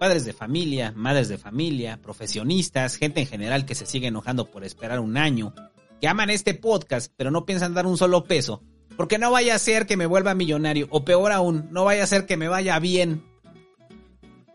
Padres 0.00 0.24
de 0.24 0.32
familia, 0.32 0.94
madres 0.96 1.28
de 1.28 1.36
familia, 1.36 2.00
profesionistas, 2.00 2.96
gente 2.96 3.20
en 3.20 3.26
general 3.26 3.66
que 3.66 3.74
se 3.74 3.84
sigue 3.84 4.06
enojando 4.06 4.50
por 4.50 4.64
esperar 4.64 5.00
un 5.00 5.18
año, 5.18 5.52
que 6.00 6.08
aman 6.08 6.30
este 6.30 6.54
podcast, 6.54 7.12
pero 7.16 7.30
no 7.30 7.46
piensan 7.46 7.74
dar 7.74 7.86
un 7.86 7.96
solo 7.96 8.24
peso, 8.24 8.62
porque 8.96 9.18
no 9.18 9.30
vaya 9.30 9.54
a 9.54 9.58
ser 9.58 9.86
que 9.86 9.96
me 9.96 10.06
vuelva 10.06 10.34
millonario, 10.34 10.86
o 10.90 11.04
peor 11.04 11.32
aún, 11.32 11.68
no 11.70 11.84
vaya 11.84 12.04
a 12.04 12.08
ser 12.08 12.26
que 12.26 12.36
me 12.36 12.48
vaya 12.48 12.78
bien 12.78 13.22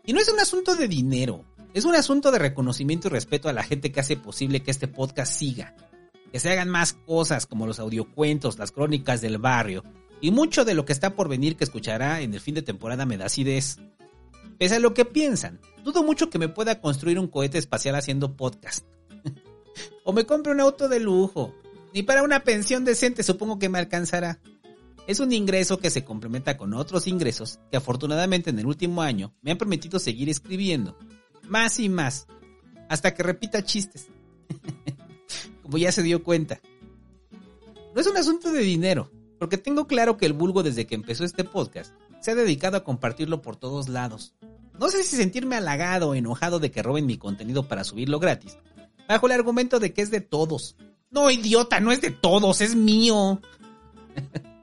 y 0.06 0.12
no 0.12 0.20
es 0.20 0.28
un 0.28 0.38
asunto 0.38 0.76
de 0.76 0.86
dinero, 0.86 1.46
es 1.72 1.86
un 1.86 1.94
asunto 1.94 2.30
de 2.30 2.38
reconocimiento 2.38 3.08
y 3.08 3.10
respeto 3.10 3.48
a 3.48 3.54
la 3.54 3.62
gente 3.62 3.90
que 3.90 4.00
hace 4.00 4.18
posible 4.18 4.62
que 4.62 4.70
este 4.70 4.86
podcast 4.86 5.32
siga. 5.32 5.74
Que 6.30 6.40
se 6.40 6.50
hagan 6.50 6.68
más 6.68 6.92
cosas 6.92 7.46
como 7.46 7.66
los 7.66 7.78
audiocuentos, 7.78 8.58
las 8.58 8.70
crónicas 8.70 9.22
del 9.22 9.38
barrio 9.38 9.82
y 10.20 10.30
mucho 10.30 10.64
de 10.64 10.74
lo 10.74 10.84
que 10.84 10.92
está 10.92 11.14
por 11.14 11.28
venir 11.28 11.56
que 11.56 11.64
escuchará 11.64 12.20
en 12.20 12.34
el 12.34 12.40
fin 12.40 12.54
de 12.54 12.62
temporada 12.62 13.06
me 13.06 13.16
da 13.16 13.26
acidez. 13.26 13.78
Pese 14.58 14.76
a 14.76 14.78
lo 14.78 14.92
que 14.92 15.06
piensan, 15.06 15.58
dudo 15.84 16.02
mucho 16.02 16.28
que 16.28 16.38
me 16.38 16.48
pueda 16.48 16.80
construir 16.80 17.18
un 17.18 17.28
cohete 17.28 17.56
espacial 17.56 17.94
haciendo 17.94 18.36
podcast. 18.36 18.84
O 20.04 20.12
me 20.12 20.24
compre 20.26 20.52
un 20.52 20.60
auto 20.60 20.88
de 20.88 21.00
lujo. 21.00 21.54
Ni 21.92 22.02
para 22.02 22.22
una 22.22 22.44
pensión 22.44 22.84
decente 22.84 23.22
supongo 23.22 23.58
que 23.58 23.68
me 23.68 23.78
alcanzará. 23.78 24.38
Es 25.06 25.20
un 25.20 25.32
ingreso 25.32 25.78
que 25.78 25.90
se 25.90 26.04
complementa 26.04 26.56
con 26.56 26.72
otros 26.74 27.06
ingresos 27.06 27.58
que 27.70 27.76
afortunadamente 27.76 28.50
en 28.50 28.58
el 28.58 28.66
último 28.66 29.02
año 29.02 29.34
me 29.42 29.50
han 29.50 29.58
permitido 29.58 29.98
seguir 29.98 30.28
escribiendo. 30.28 30.96
Más 31.48 31.78
y 31.78 31.88
más. 31.88 32.26
Hasta 32.88 33.14
que 33.14 33.22
repita 33.22 33.64
chistes. 33.64 34.08
Como 35.62 35.78
ya 35.78 35.92
se 35.92 36.02
dio 36.02 36.22
cuenta. 36.22 36.60
No 37.94 38.00
es 38.00 38.06
un 38.06 38.16
asunto 38.16 38.50
de 38.50 38.60
dinero, 38.60 39.10
porque 39.38 39.58
tengo 39.58 39.86
claro 39.86 40.16
que 40.16 40.26
el 40.26 40.32
vulgo 40.32 40.62
desde 40.62 40.86
que 40.86 40.94
empezó 40.94 41.24
este 41.24 41.44
podcast 41.44 41.94
se 42.20 42.30
ha 42.30 42.34
dedicado 42.34 42.76
a 42.76 42.84
compartirlo 42.84 43.42
por 43.42 43.56
todos 43.56 43.88
lados. 43.88 44.34
No 44.80 44.88
sé 44.88 45.04
si 45.04 45.16
sentirme 45.16 45.56
halagado 45.56 46.10
o 46.10 46.14
enojado 46.14 46.58
de 46.58 46.70
que 46.70 46.82
roben 46.82 47.06
mi 47.06 47.18
contenido 47.18 47.68
para 47.68 47.84
subirlo 47.84 48.18
gratis, 48.18 48.56
bajo 49.08 49.26
el 49.26 49.32
argumento 49.32 49.80
de 49.80 49.92
que 49.92 50.02
es 50.02 50.10
de 50.10 50.20
todos. 50.20 50.76
No, 51.10 51.30
idiota, 51.30 51.80
no 51.80 51.92
es 51.92 52.00
de 52.00 52.10
todos, 52.10 52.60
es 52.60 52.74
mío. 52.74 53.40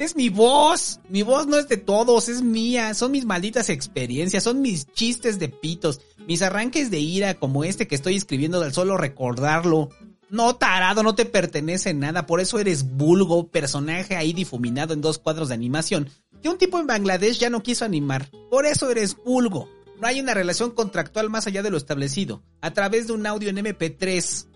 Es 0.00 0.16
mi 0.16 0.30
voz. 0.30 0.98
Mi 1.10 1.20
voz 1.20 1.46
no 1.46 1.58
es 1.58 1.68
de 1.68 1.76
todos, 1.76 2.30
es 2.30 2.40
mía. 2.40 2.94
Son 2.94 3.12
mis 3.12 3.26
malditas 3.26 3.68
experiencias, 3.68 4.42
son 4.42 4.62
mis 4.62 4.90
chistes 4.90 5.38
de 5.38 5.50
pitos, 5.50 6.00
mis 6.26 6.40
arranques 6.40 6.90
de 6.90 7.00
ira 7.00 7.34
como 7.34 7.64
este 7.64 7.86
que 7.86 7.96
estoy 7.96 8.16
escribiendo 8.16 8.62
al 8.62 8.72
solo 8.72 8.96
recordarlo. 8.96 9.90
No, 10.30 10.56
tarado, 10.56 11.02
no 11.02 11.14
te 11.14 11.26
pertenece 11.26 11.92
nada, 11.92 12.24
por 12.24 12.40
eso 12.40 12.58
eres 12.58 12.96
vulgo, 12.96 13.48
personaje 13.48 14.16
ahí 14.16 14.32
difuminado 14.32 14.94
en 14.94 15.02
dos 15.02 15.18
cuadros 15.18 15.48
de 15.48 15.54
animación, 15.54 16.08
que 16.40 16.48
un 16.48 16.56
tipo 16.56 16.78
en 16.78 16.86
Bangladesh 16.86 17.38
ya 17.38 17.50
no 17.50 17.62
quiso 17.62 17.84
animar. 17.84 18.30
Por 18.48 18.64
eso 18.64 18.90
eres 18.90 19.16
vulgo. 19.22 19.68
No 20.00 20.06
hay 20.06 20.20
una 20.20 20.32
relación 20.32 20.70
contractual 20.70 21.28
más 21.28 21.46
allá 21.46 21.62
de 21.62 21.70
lo 21.70 21.76
establecido, 21.76 22.42
a 22.62 22.72
través 22.72 23.06
de 23.06 23.12
un 23.12 23.26
audio 23.26 23.50
en 23.50 23.58
MP3. 23.58 24.46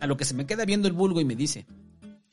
A 0.00 0.06
lo 0.06 0.16
que 0.16 0.26
se 0.26 0.34
me 0.34 0.46
queda 0.46 0.66
viendo 0.66 0.88
el 0.88 0.94
vulgo 0.94 1.20
y 1.20 1.24
me 1.24 1.34
dice, 1.34 1.66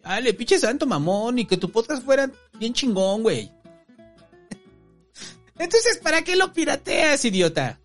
Dale, 0.04 0.34
pinche 0.34 0.60
santo 0.60 0.86
mamón, 0.86 1.40
y 1.40 1.46
que 1.46 1.58
tu 1.58 1.72
podcast 1.72 2.04
fuera 2.04 2.30
bien 2.60 2.74
chingón, 2.74 3.24
güey. 3.24 3.50
Entonces, 5.58 5.98
¿para 5.98 6.24
qué 6.24 6.36
lo 6.36 6.52
pirateas, 6.52 7.24
idiota? 7.24 7.80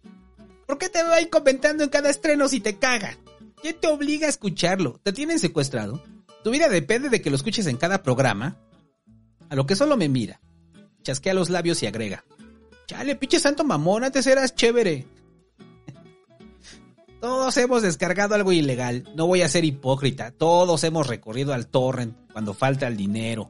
¿Por 0.66 0.78
qué 0.78 0.88
te 0.88 1.02
va 1.02 1.16
a 1.16 1.30
comentando 1.30 1.84
en 1.84 1.90
cada 1.90 2.10
estreno 2.10 2.48
si 2.48 2.60
te 2.60 2.76
caga? 2.76 3.16
¿Quién 3.62 3.76
te 3.80 3.86
obliga 3.86 4.26
a 4.26 4.30
escucharlo? 4.30 5.00
¿Te 5.02 5.12
tienen 5.12 5.38
secuestrado? 5.38 6.02
¿Tu 6.42 6.50
vida 6.50 6.68
depende 6.68 7.08
de 7.08 7.22
que 7.22 7.30
lo 7.30 7.36
escuches 7.36 7.66
en 7.66 7.76
cada 7.76 8.02
programa? 8.02 8.56
A 9.48 9.54
lo 9.54 9.66
que 9.66 9.76
solo 9.76 9.96
me 9.96 10.08
mira. 10.08 10.40
Chasquea 11.02 11.34
los 11.34 11.50
labios 11.50 11.82
y 11.82 11.86
agrega. 11.86 12.24
Chale, 12.90 13.14
pinche 13.14 13.38
santo 13.38 13.62
mamón, 13.62 14.03
antes 14.03 14.26
eras 14.26 14.53
chévere. 14.53 15.07
Todos 17.20 17.57
hemos 17.57 17.83
descargado 17.83 18.35
algo 18.35 18.50
ilegal, 18.50 19.09
no 19.14 19.29
voy 19.29 19.42
a 19.42 19.48
ser 19.48 19.64
hipócrita, 19.64 20.33
todos 20.33 20.83
hemos 20.83 21.07
recorrido 21.07 21.55
al 21.55 21.68
torrent 21.68 22.16
cuando 22.33 22.53
falta 22.53 22.88
el 22.88 22.96
dinero, 22.96 23.48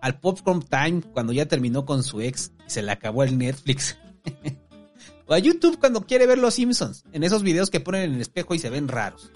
al 0.00 0.18
Popcorn 0.20 0.62
Time 0.62 1.02
cuando 1.02 1.34
ya 1.34 1.44
terminó 1.44 1.84
con 1.84 2.02
su 2.02 2.22
ex 2.22 2.52
y 2.66 2.70
se 2.70 2.80
le 2.80 2.92
acabó 2.92 3.24
el 3.24 3.36
Netflix, 3.36 3.98
o 5.26 5.34
a 5.34 5.38
YouTube 5.38 5.78
cuando 5.78 6.06
quiere 6.06 6.26
ver 6.26 6.38
los 6.38 6.54
Simpsons, 6.54 7.04
en 7.12 7.24
esos 7.24 7.42
videos 7.42 7.68
que 7.68 7.80
ponen 7.80 8.04
en 8.04 8.14
el 8.14 8.22
espejo 8.22 8.54
y 8.54 8.58
se 8.58 8.70
ven 8.70 8.88
raros. 8.88 9.32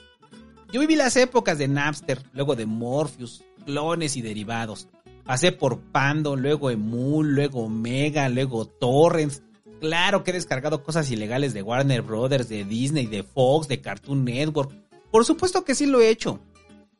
Yo 0.72 0.80
viví 0.80 0.96
las 0.96 1.16
épocas 1.16 1.58
de 1.58 1.68
Napster, 1.68 2.22
luego 2.32 2.56
de 2.56 2.64
Morpheus, 2.64 3.44
clones 3.66 4.16
y 4.16 4.22
derivados. 4.22 4.88
Pasé 5.24 5.52
por 5.52 5.80
Pando, 5.80 6.36
luego 6.36 6.70
Emul, 6.70 7.34
luego 7.34 7.68
Mega, 7.68 8.28
luego 8.28 8.66
Torrents, 8.66 9.42
Claro 9.80 10.22
que 10.22 10.30
he 10.30 10.34
descargado 10.34 10.82
cosas 10.82 11.10
ilegales 11.10 11.54
de 11.54 11.62
Warner 11.62 12.02
Brothers, 12.02 12.50
de 12.50 12.64
Disney, 12.64 13.06
de 13.06 13.22
Fox, 13.22 13.66
de 13.66 13.80
Cartoon 13.80 14.24
Network. 14.24 14.70
Por 15.10 15.24
supuesto 15.24 15.64
que 15.64 15.74
sí 15.74 15.86
lo 15.86 16.02
he 16.02 16.10
hecho. 16.10 16.38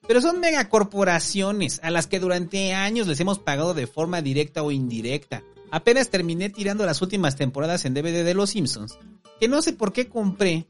Pero 0.08 0.22
son 0.22 0.40
megacorporaciones 0.40 1.78
a 1.82 1.90
las 1.90 2.06
que 2.06 2.18
durante 2.18 2.72
años 2.72 3.06
les 3.06 3.20
hemos 3.20 3.38
pagado 3.38 3.74
de 3.74 3.86
forma 3.86 4.22
directa 4.22 4.62
o 4.62 4.70
indirecta. 4.70 5.42
Apenas 5.70 6.08
terminé 6.08 6.48
tirando 6.48 6.86
las 6.86 7.02
últimas 7.02 7.36
temporadas 7.36 7.84
en 7.84 7.92
DVD 7.92 8.24
de 8.24 8.34
Los 8.34 8.50
Simpsons, 8.50 8.98
que 9.38 9.46
no 9.46 9.60
sé 9.60 9.74
por 9.74 9.92
qué 9.92 10.08
compré, 10.08 10.66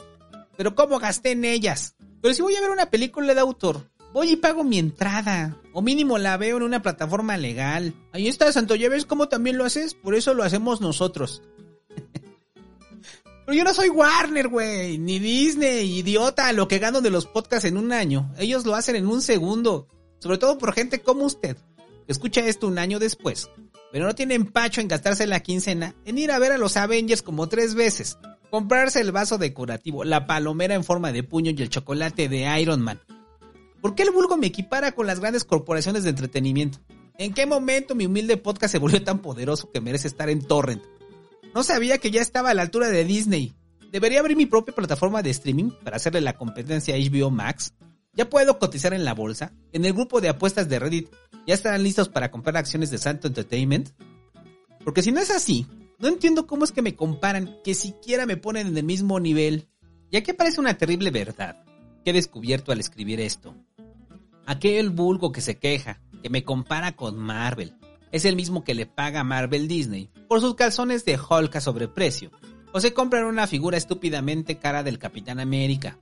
pero 0.56 0.74
cómo 0.74 0.98
gasté 0.98 1.30
en 1.30 1.44
ellas. 1.44 1.94
Pero 2.20 2.34
si 2.34 2.42
voy 2.42 2.56
a 2.56 2.60
ver 2.60 2.70
una 2.70 2.90
película 2.90 3.32
de 3.32 3.40
autor, 3.40 3.88
voy 4.12 4.32
y 4.32 4.36
pago 4.36 4.64
mi 4.64 4.78
entrada. 4.78 5.56
O 5.72 5.82
mínimo 5.82 6.18
la 6.18 6.36
veo 6.36 6.56
en 6.56 6.62
una 6.64 6.82
plataforma 6.82 7.36
legal. 7.36 7.94
Ahí 8.12 8.28
está, 8.28 8.52
Santo, 8.52 8.74
¿ya 8.74 8.88
ves 8.88 9.06
cómo 9.06 9.28
también 9.28 9.56
lo 9.56 9.64
haces? 9.64 9.94
Por 9.94 10.14
eso 10.14 10.34
lo 10.34 10.42
hacemos 10.42 10.80
nosotros. 10.80 11.42
Pero 13.46 13.56
yo 13.56 13.64
no 13.64 13.74
soy 13.74 13.88
Warner, 13.88 14.48
güey, 14.48 14.98
ni 14.98 15.18
Disney, 15.18 15.98
idiota, 15.98 16.52
lo 16.52 16.68
que 16.68 16.78
gano 16.78 17.00
de 17.00 17.10
los 17.10 17.26
podcasts 17.26 17.64
en 17.64 17.76
un 17.76 17.92
año. 17.92 18.32
Ellos 18.38 18.64
lo 18.64 18.74
hacen 18.74 18.96
en 18.96 19.06
un 19.06 19.22
segundo. 19.22 19.88
Sobre 20.18 20.38
todo 20.38 20.58
por 20.58 20.74
gente 20.74 21.00
como 21.00 21.24
usted, 21.24 21.56
que 22.06 22.12
escucha 22.12 22.46
esto 22.46 22.66
un 22.66 22.78
año 22.78 22.98
después. 22.98 23.50
pero 23.92 24.06
no 24.06 24.14
tiene 24.14 24.34
empacho 24.34 24.80
en 24.80 24.88
gastarse 24.88 25.26
la 25.26 25.40
quincena 25.40 25.96
en 26.04 26.18
ir 26.18 26.30
a 26.30 26.38
ver 26.38 26.52
a 26.52 26.58
los 26.58 26.76
Avengers 26.76 27.22
como 27.22 27.48
tres 27.48 27.74
veces, 27.74 28.18
comprarse 28.50 29.00
el 29.00 29.10
vaso 29.10 29.36
decorativo, 29.38 30.04
la 30.04 30.26
palomera 30.26 30.74
en 30.74 30.84
forma 30.84 31.10
de 31.10 31.24
puño 31.24 31.50
y 31.50 31.62
el 31.62 31.70
chocolate 31.70 32.28
de 32.28 32.60
Iron 32.60 32.82
Man. 32.82 33.00
¿Por 33.80 33.94
qué 33.94 34.02
el 34.02 34.10
vulgo 34.10 34.36
me 34.36 34.48
equipara 34.48 34.92
con 34.92 35.06
las 35.06 35.20
grandes 35.20 35.44
corporaciones 35.44 36.04
de 36.04 36.10
entretenimiento? 36.10 36.78
¿En 37.16 37.32
qué 37.32 37.46
momento 37.46 37.94
mi 37.94 38.06
humilde 38.06 38.36
podcast 38.36 38.72
se 38.72 38.78
volvió 38.78 39.02
tan 39.02 39.20
poderoso 39.20 39.70
que 39.70 39.80
merece 39.80 40.08
estar 40.08 40.28
en 40.28 40.42
torrent? 40.42 40.82
No 41.54 41.62
sabía 41.62 41.98
que 41.98 42.10
ya 42.10 42.20
estaba 42.20 42.50
a 42.50 42.54
la 42.54 42.62
altura 42.62 42.88
de 42.88 43.04
Disney. 43.04 43.54
Debería 43.90 44.20
abrir 44.20 44.36
mi 44.36 44.46
propia 44.46 44.74
plataforma 44.74 45.22
de 45.22 45.30
streaming 45.30 45.70
para 45.82 45.96
hacerle 45.96 46.20
la 46.20 46.36
competencia 46.36 46.94
a 46.94 46.98
HBO 46.98 47.30
Max. 47.30 47.74
Ya 48.12 48.28
puedo 48.28 48.58
cotizar 48.58 48.92
en 48.92 49.04
la 49.04 49.14
bolsa. 49.14 49.52
En 49.72 49.84
el 49.84 49.94
grupo 49.94 50.20
de 50.20 50.28
apuestas 50.28 50.68
de 50.68 50.78
Reddit 50.78 51.08
ya 51.46 51.54
estarán 51.54 51.82
listos 51.82 52.08
para 52.08 52.30
comprar 52.30 52.56
acciones 52.56 52.90
de 52.90 52.98
Santo 52.98 53.28
Entertainment. 53.28 53.90
Porque 54.84 55.02
si 55.02 55.10
no 55.10 55.20
es 55.20 55.30
así, 55.30 55.66
no 55.98 56.08
entiendo 56.08 56.46
cómo 56.46 56.64
es 56.64 56.72
que 56.72 56.82
me 56.82 56.96
comparan, 56.96 57.56
que 57.64 57.74
siquiera 57.74 58.26
me 58.26 58.36
ponen 58.36 58.68
en 58.68 58.76
el 58.76 58.84
mismo 58.84 59.20
nivel. 59.20 59.68
Ya 60.10 60.22
que 60.22 60.34
parece 60.34 60.60
una 60.60 60.76
terrible 60.76 61.10
verdad 61.10 61.64
que 62.04 62.10
he 62.10 62.14
descubierto 62.14 62.72
al 62.72 62.80
escribir 62.80 63.20
esto. 63.20 63.54
Aquel 64.50 64.90
vulgo 64.90 65.30
que 65.30 65.42
se 65.42 65.60
queja, 65.60 66.00
que 66.24 66.28
me 66.28 66.42
compara 66.42 66.96
con 66.96 67.16
Marvel, 67.16 67.76
es 68.10 68.24
el 68.24 68.34
mismo 68.34 68.64
que 68.64 68.74
le 68.74 68.84
paga 68.84 69.20
a 69.20 69.24
Marvel 69.24 69.68
Disney 69.68 70.10
por 70.26 70.40
sus 70.40 70.56
calzones 70.56 71.04
de 71.04 71.16
Hulk 71.16 71.54
a 71.54 71.60
sobreprecio, 71.60 72.32
o 72.72 72.80
se 72.80 72.92
compran 72.92 73.26
una 73.26 73.46
figura 73.46 73.76
estúpidamente 73.76 74.58
cara 74.58 74.82
del 74.82 74.98
Capitán 74.98 75.38
América. 75.38 75.98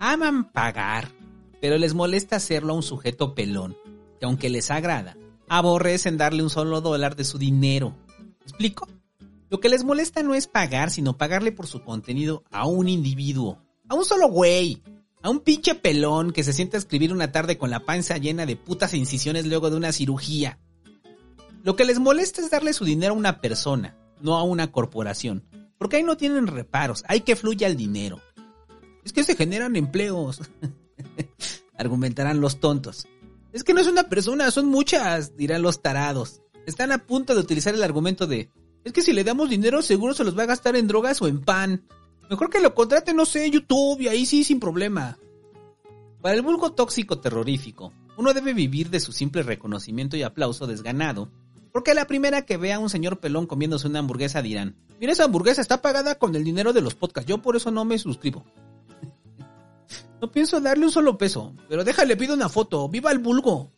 Aman 0.00 0.52
pagar, 0.52 1.08
pero 1.62 1.78
les 1.78 1.94
molesta 1.94 2.36
hacerlo 2.36 2.74
a 2.74 2.76
un 2.76 2.82
sujeto 2.82 3.34
pelón, 3.34 3.74
que 4.20 4.26
aunque 4.26 4.50
les 4.50 4.70
agrada, 4.70 5.16
aborrecen 5.48 6.18
darle 6.18 6.42
un 6.42 6.50
solo 6.50 6.82
dólar 6.82 7.16
de 7.16 7.24
su 7.24 7.38
dinero. 7.38 7.96
explico? 8.42 8.86
Lo 9.48 9.60
que 9.60 9.70
les 9.70 9.82
molesta 9.82 10.22
no 10.22 10.34
es 10.34 10.46
pagar, 10.46 10.90
sino 10.90 11.16
pagarle 11.16 11.52
por 11.52 11.66
su 11.66 11.82
contenido 11.82 12.44
a 12.50 12.66
un 12.66 12.86
individuo, 12.86 13.62
a 13.88 13.94
un 13.94 14.04
solo 14.04 14.28
güey, 14.28 14.82
a 15.22 15.30
un 15.30 15.40
pinche 15.40 15.74
pelón 15.74 16.32
que 16.32 16.44
se 16.44 16.52
sienta 16.52 16.76
a 16.76 16.80
escribir 16.80 17.12
una 17.12 17.32
tarde 17.32 17.58
con 17.58 17.70
la 17.70 17.84
panza 17.84 18.16
llena 18.18 18.46
de 18.46 18.56
putas 18.56 18.94
incisiones 18.94 19.46
luego 19.46 19.70
de 19.70 19.76
una 19.76 19.92
cirugía. 19.92 20.58
Lo 21.64 21.76
que 21.76 21.84
les 21.84 21.98
molesta 21.98 22.40
es 22.40 22.50
darle 22.50 22.72
su 22.72 22.84
dinero 22.84 23.14
a 23.14 23.16
una 23.16 23.40
persona, 23.40 23.96
no 24.20 24.36
a 24.36 24.42
una 24.42 24.70
corporación. 24.70 25.44
Porque 25.76 25.96
ahí 25.96 26.02
no 26.02 26.16
tienen 26.16 26.46
reparos, 26.46 27.04
hay 27.08 27.20
que 27.20 27.36
fluya 27.36 27.66
el 27.66 27.76
dinero. 27.76 28.20
Es 29.04 29.12
que 29.12 29.24
se 29.24 29.36
generan 29.36 29.76
empleos. 29.76 30.40
Argumentarán 31.78 32.40
los 32.40 32.60
tontos. 32.60 33.06
Es 33.52 33.64
que 33.64 33.74
no 33.74 33.80
es 33.80 33.86
una 33.86 34.08
persona, 34.08 34.50
son 34.50 34.66
muchas, 34.66 35.36
dirán 35.36 35.62
los 35.62 35.80
tarados. 35.80 36.42
Están 36.66 36.92
a 36.92 37.06
punto 37.06 37.34
de 37.34 37.40
utilizar 37.40 37.74
el 37.74 37.82
argumento 37.82 38.26
de, 38.26 38.50
es 38.84 38.92
que 38.92 39.02
si 39.02 39.12
le 39.12 39.24
damos 39.24 39.48
dinero 39.48 39.82
seguro 39.82 40.14
se 40.14 40.24
los 40.24 40.36
va 40.38 40.44
a 40.44 40.46
gastar 40.46 40.76
en 40.76 40.86
drogas 40.86 41.20
o 41.22 41.28
en 41.28 41.40
pan. 41.40 41.84
Mejor 42.30 42.50
que 42.50 42.60
lo 42.60 42.74
contrate, 42.74 43.14
no 43.14 43.24
sé, 43.24 43.50
YouTube 43.50 44.00
y 44.00 44.08
ahí 44.08 44.26
sí 44.26 44.44
sin 44.44 44.60
problema. 44.60 45.18
Para 46.20 46.34
el 46.34 46.42
vulgo 46.42 46.72
tóxico 46.72 47.20
terrorífico, 47.20 47.92
uno 48.18 48.34
debe 48.34 48.52
vivir 48.52 48.90
de 48.90 49.00
su 49.00 49.12
simple 49.12 49.42
reconocimiento 49.42 50.16
y 50.16 50.22
aplauso 50.22 50.66
desganado, 50.66 51.30
porque 51.72 51.92
a 51.92 51.94
la 51.94 52.06
primera 52.06 52.42
que 52.42 52.56
vea 52.56 52.76
a 52.76 52.80
un 52.80 52.90
señor 52.90 53.18
pelón 53.20 53.46
comiéndose 53.46 53.86
una 53.86 54.00
hamburguesa 54.00 54.42
dirán, 54.42 54.76
mira 55.00 55.12
esa 55.12 55.24
hamburguesa 55.24 55.62
está 55.62 55.80
pagada 55.80 56.16
con 56.16 56.34
el 56.34 56.44
dinero 56.44 56.72
de 56.72 56.82
los 56.82 56.94
podcasts, 56.94 57.28
yo 57.28 57.40
por 57.40 57.56
eso 57.56 57.70
no 57.70 57.84
me 57.84 57.98
suscribo. 57.98 58.44
no 60.20 60.30
pienso 60.30 60.60
darle 60.60 60.84
un 60.84 60.90
solo 60.90 61.16
peso, 61.16 61.54
pero 61.68 61.84
déjale 61.84 62.16
pido 62.16 62.34
una 62.34 62.48
foto, 62.48 62.88
viva 62.88 63.10
el 63.10 63.20
vulgo. 63.20 63.70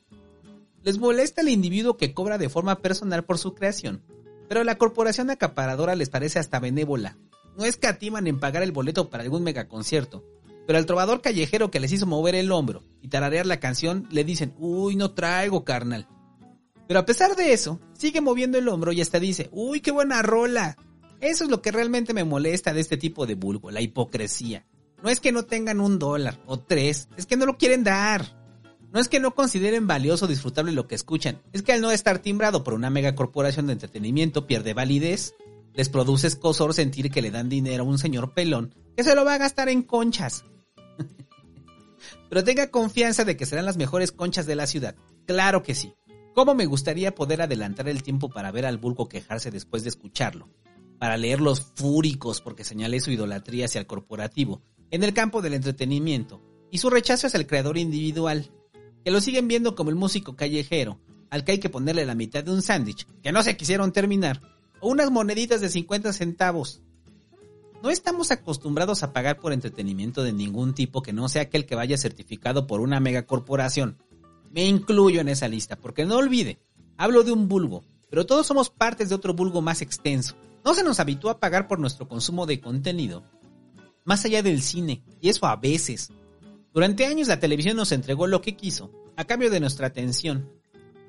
Les 0.82 0.98
molesta 0.98 1.42
el 1.42 1.50
individuo 1.50 1.96
que 1.96 2.14
cobra 2.14 2.38
de 2.38 2.48
forma 2.48 2.80
personal 2.80 3.24
por 3.24 3.38
su 3.38 3.54
creación, 3.54 4.02
pero 4.48 4.64
la 4.64 4.78
corporación 4.78 5.30
acaparadora 5.30 5.94
les 5.94 6.08
parece 6.08 6.38
hasta 6.38 6.58
benévola, 6.58 7.18
no 7.56 7.64
escatiman 7.64 8.26
en 8.26 8.40
pagar 8.40 8.62
el 8.62 8.72
boleto 8.72 9.10
para 9.10 9.22
algún 9.22 9.42
megaconcierto. 9.42 10.24
Pero 10.66 10.78
al 10.78 10.86
trovador 10.86 11.20
callejero 11.20 11.70
que 11.70 11.80
les 11.80 11.92
hizo 11.92 12.06
mover 12.06 12.34
el 12.34 12.52
hombro 12.52 12.84
y 13.02 13.08
tararear 13.08 13.46
la 13.46 13.60
canción, 13.60 14.06
le 14.10 14.24
dicen, 14.24 14.54
uy, 14.58 14.96
no 14.96 15.12
traigo, 15.12 15.64
carnal. 15.64 16.06
Pero 16.86 17.00
a 17.00 17.06
pesar 17.06 17.36
de 17.36 17.52
eso, 17.52 17.80
sigue 17.92 18.20
moviendo 18.20 18.58
el 18.58 18.68
hombro 18.68 18.92
y 18.92 19.00
hasta 19.00 19.20
dice, 19.20 19.48
uy, 19.52 19.80
qué 19.80 19.90
buena 19.90 20.22
rola. 20.22 20.76
Eso 21.20 21.44
es 21.44 21.50
lo 21.50 21.60
que 21.60 21.70
realmente 21.70 22.14
me 22.14 22.24
molesta 22.24 22.72
de 22.72 22.80
este 22.80 22.96
tipo 22.96 23.26
de 23.26 23.34
vulgo, 23.34 23.70
la 23.70 23.80
hipocresía. 23.80 24.64
No 25.02 25.08
es 25.08 25.20
que 25.20 25.32
no 25.32 25.44
tengan 25.44 25.80
un 25.80 25.98
dólar 25.98 26.40
o 26.46 26.58
tres, 26.58 27.08
es 27.16 27.26
que 27.26 27.36
no 27.36 27.46
lo 27.46 27.58
quieren 27.58 27.84
dar. 27.84 28.38
No 28.92 28.98
es 28.98 29.08
que 29.08 29.20
no 29.20 29.34
consideren 29.34 29.86
valioso 29.86 30.24
o 30.24 30.28
disfrutable 30.28 30.72
lo 30.72 30.88
que 30.88 30.96
escuchan, 30.96 31.40
es 31.52 31.62
que 31.62 31.72
al 31.72 31.80
no 31.80 31.92
estar 31.92 32.18
timbrado 32.18 32.64
por 32.64 32.74
una 32.74 32.90
megacorporación 32.90 33.68
de 33.68 33.74
entretenimiento 33.74 34.46
pierde 34.46 34.74
validez 34.74 35.34
les 35.74 35.88
produce 35.88 36.26
escosor 36.26 36.74
sentir 36.74 37.10
que 37.10 37.22
le 37.22 37.30
dan 37.30 37.48
dinero 37.48 37.84
a 37.84 37.86
un 37.86 37.98
señor 37.98 38.34
pelón 38.34 38.74
que 38.96 39.04
se 39.04 39.14
lo 39.14 39.24
va 39.24 39.34
a 39.34 39.38
gastar 39.38 39.68
en 39.68 39.82
conchas. 39.82 40.44
Pero 42.28 42.44
tenga 42.44 42.70
confianza 42.70 43.24
de 43.24 43.36
que 43.36 43.46
serán 43.46 43.66
las 43.66 43.76
mejores 43.76 44.12
conchas 44.12 44.46
de 44.46 44.56
la 44.56 44.66
ciudad. 44.66 44.94
Claro 45.26 45.62
que 45.62 45.74
sí. 45.74 45.94
¿Cómo 46.34 46.54
me 46.54 46.66
gustaría 46.66 47.14
poder 47.14 47.42
adelantar 47.42 47.88
el 47.88 48.02
tiempo 48.02 48.30
para 48.30 48.52
ver 48.52 48.66
al 48.66 48.78
vulgo 48.78 49.08
quejarse 49.08 49.50
después 49.50 49.82
de 49.82 49.88
escucharlo? 49.88 50.48
Para 50.98 51.16
leer 51.16 51.40
los 51.40 51.60
fúricos 51.60 52.40
porque 52.40 52.64
señalé 52.64 53.00
su 53.00 53.10
idolatría 53.10 53.64
hacia 53.64 53.80
el 53.80 53.86
corporativo 53.86 54.62
en 54.90 55.02
el 55.02 55.14
campo 55.14 55.42
del 55.42 55.54
entretenimiento 55.54 56.40
y 56.70 56.78
su 56.78 56.90
rechazo 56.90 57.26
hacia 57.26 57.38
el 57.38 57.46
creador 57.46 57.78
individual, 57.78 58.50
que 59.04 59.10
lo 59.10 59.20
siguen 59.20 59.48
viendo 59.48 59.74
como 59.74 59.90
el 59.90 59.96
músico 59.96 60.36
callejero, 60.36 61.00
al 61.30 61.44
que 61.44 61.52
hay 61.52 61.58
que 61.58 61.70
ponerle 61.70 62.04
la 62.04 62.14
mitad 62.14 62.44
de 62.44 62.52
un 62.52 62.62
sándwich, 62.62 63.06
que 63.22 63.32
no 63.32 63.42
se 63.42 63.56
quisieron 63.56 63.92
terminar, 63.92 64.40
o 64.80 64.88
unas 64.88 65.10
moneditas 65.10 65.60
de 65.60 65.68
50 65.68 66.12
centavos. 66.12 66.82
No 67.82 67.90
estamos 67.90 68.30
acostumbrados 68.30 69.02
a 69.02 69.12
pagar 69.12 69.38
por 69.38 69.52
entretenimiento 69.52 70.22
de 70.22 70.32
ningún 70.32 70.74
tipo 70.74 71.02
que 71.02 71.12
no 71.12 71.28
sea 71.28 71.42
aquel 71.42 71.64
que 71.64 71.74
vaya 71.74 71.96
certificado 71.96 72.66
por 72.66 72.80
una 72.80 73.00
megacorporación. 73.00 73.96
Me 74.50 74.66
incluyo 74.66 75.20
en 75.20 75.28
esa 75.28 75.48
lista, 75.48 75.76
porque 75.76 76.04
no 76.04 76.16
olvide, 76.16 76.58
hablo 76.98 77.22
de 77.22 77.32
un 77.32 77.48
vulgo, 77.48 77.84
pero 78.10 78.26
todos 78.26 78.46
somos 78.46 78.68
partes 78.68 79.08
de 79.08 79.14
otro 79.14 79.32
vulgo 79.32 79.62
más 79.62 79.80
extenso. 79.80 80.36
No 80.64 80.74
se 80.74 80.84
nos 80.84 81.00
habitúa 81.00 81.32
a 81.32 81.40
pagar 81.40 81.68
por 81.68 81.78
nuestro 81.78 82.06
consumo 82.06 82.44
de 82.44 82.60
contenido, 82.60 83.24
más 84.04 84.24
allá 84.24 84.42
del 84.42 84.60
cine, 84.60 85.02
y 85.20 85.30
eso 85.30 85.46
a 85.46 85.56
veces. 85.56 86.10
Durante 86.74 87.06
años 87.06 87.28
la 87.28 87.40
televisión 87.40 87.76
nos 87.76 87.92
entregó 87.92 88.26
lo 88.26 88.42
que 88.42 88.56
quiso, 88.56 88.90
a 89.16 89.24
cambio 89.24 89.50
de 89.50 89.60
nuestra 89.60 89.86
atención. 89.86 90.50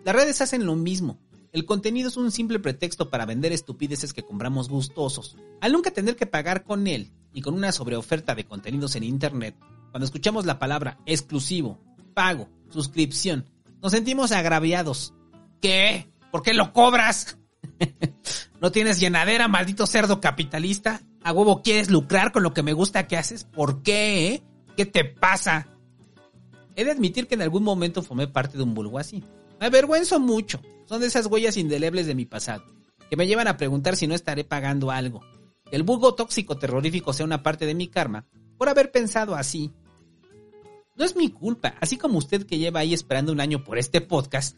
Las 0.05 0.15
redes 0.15 0.41
hacen 0.41 0.65
lo 0.65 0.75
mismo, 0.75 1.19
el 1.52 1.66
contenido 1.66 2.08
es 2.08 2.18
un 2.18 2.32
simple 2.32 2.60
pretexto 2.60 3.10
para 3.10 3.26
vender 3.26 3.52
estupideces 3.52 4.14
que 4.14 4.24
compramos 4.24 4.70
gustosos. 4.70 5.36
Al 5.60 5.74
nunca 5.74 5.92
tener 5.92 6.16
que 6.16 6.26
pagar 6.26 6.64
con 6.64 6.88
él 6.88 7.12
y 7.34 7.42
con 7.42 7.54
una 7.54 7.72
sobreoferta 7.72 8.36
de 8.36 8.46
contenidos 8.46 8.96
en 8.96 9.04
Internet, 9.04 9.56
cuando 9.92 10.06
escuchamos 10.06 10.46
la 10.46 10.60
palabra 10.60 11.00
exclusivo, 11.06 11.78
pago, 12.14 12.48
suscripción, 12.70 13.46
nos 13.82 13.92
sentimos 13.92 14.32
agraviados. 14.32 15.14
¿Qué? 15.62 16.10
¿Por 16.32 16.42
qué 16.42 16.54
lo 16.54 16.72
cobras? 16.72 17.38
¿No 18.62 18.72
tienes 18.72 19.00
llenadera, 19.00 19.50
maldito 19.50 19.86
cerdo 19.88 20.22
capitalista? 20.22 21.02
¿A 21.22 21.34
huevo 21.34 21.62
quieres 21.62 21.90
lucrar 21.90 22.32
con 22.32 22.44
lo 22.44 22.54
que 22.54 22.64
me 22.64 22.74
gusta 22.74 23.08
que 23.08 23.18
haces? 23.18 23.44
¿Por 23.44 23.84
qué? 23.84 24.42
¿Qué 24.78 24.86
te 24.86 25.04
pasa? 25.04 25.68
He 26.76 26.86
de 26.86 26.92
admitir 26.92 27.28
que 27.28 27.36
en 27.36 27.42
algún 27.42 27.64
momento 27.64 28.02
formé 28.02 28.28
parte 28.28 28.58
de 28.58 28.64
un 28.64 28.74
vulgo 28.74 28.98
así. 28.98 29.24
Me 29.62 29.67
avergüenzo 29.67 30.19
mucho, 30.19 30.60
son 30.86 31.02
de 31.02 31.08
esas 31.08 31.28
huellas 31.28 31.56
indelebles 31.56 32.08
de 32.08 32.15
mi 32.15 32.26
pasado, 32.26 32.63
que 33.12 33.15
me 33.15 33.28
llevan 33.28 33.47
a 33.47 33.58
preguntar 33.58 33.95
si 33.95 34.08
no 34.08 34.15
estaré 34.15 34.43
pagando 34.43 34.89
algo. 34.89 35.21
Que 35.69 35.76
el 35.76 35.84
vulgo 35.84 36.15
tóxico 36.15 36.58
terrorífico 36.58 37.13
sea 37.13 37.28
una 37.28 37.43
parte 37.43 37.67
de 37.67 37.76
mi 37.76 37.88
karma 37.88 38.26
por 38.58 38.69
haber 38.69 38.91
pensado 38.91 39.36
así. 39.36 39.71
No 40.95 41.06
es 41.06 41.15
mi 41.15 41.30
culpa, 41.30 41.76
así 41.80 41.95
como 41.95 42.17
usted 42.17 42.47
que 42.47 42.58
lleva 42.58 42.80
ahí 42.80 42.95
esperando 42.95 43.32
un 43.32 43.39
año 43.39 43.63
por 43.63 43.78
este 43.78 44.02
podcast. 44.02 44.58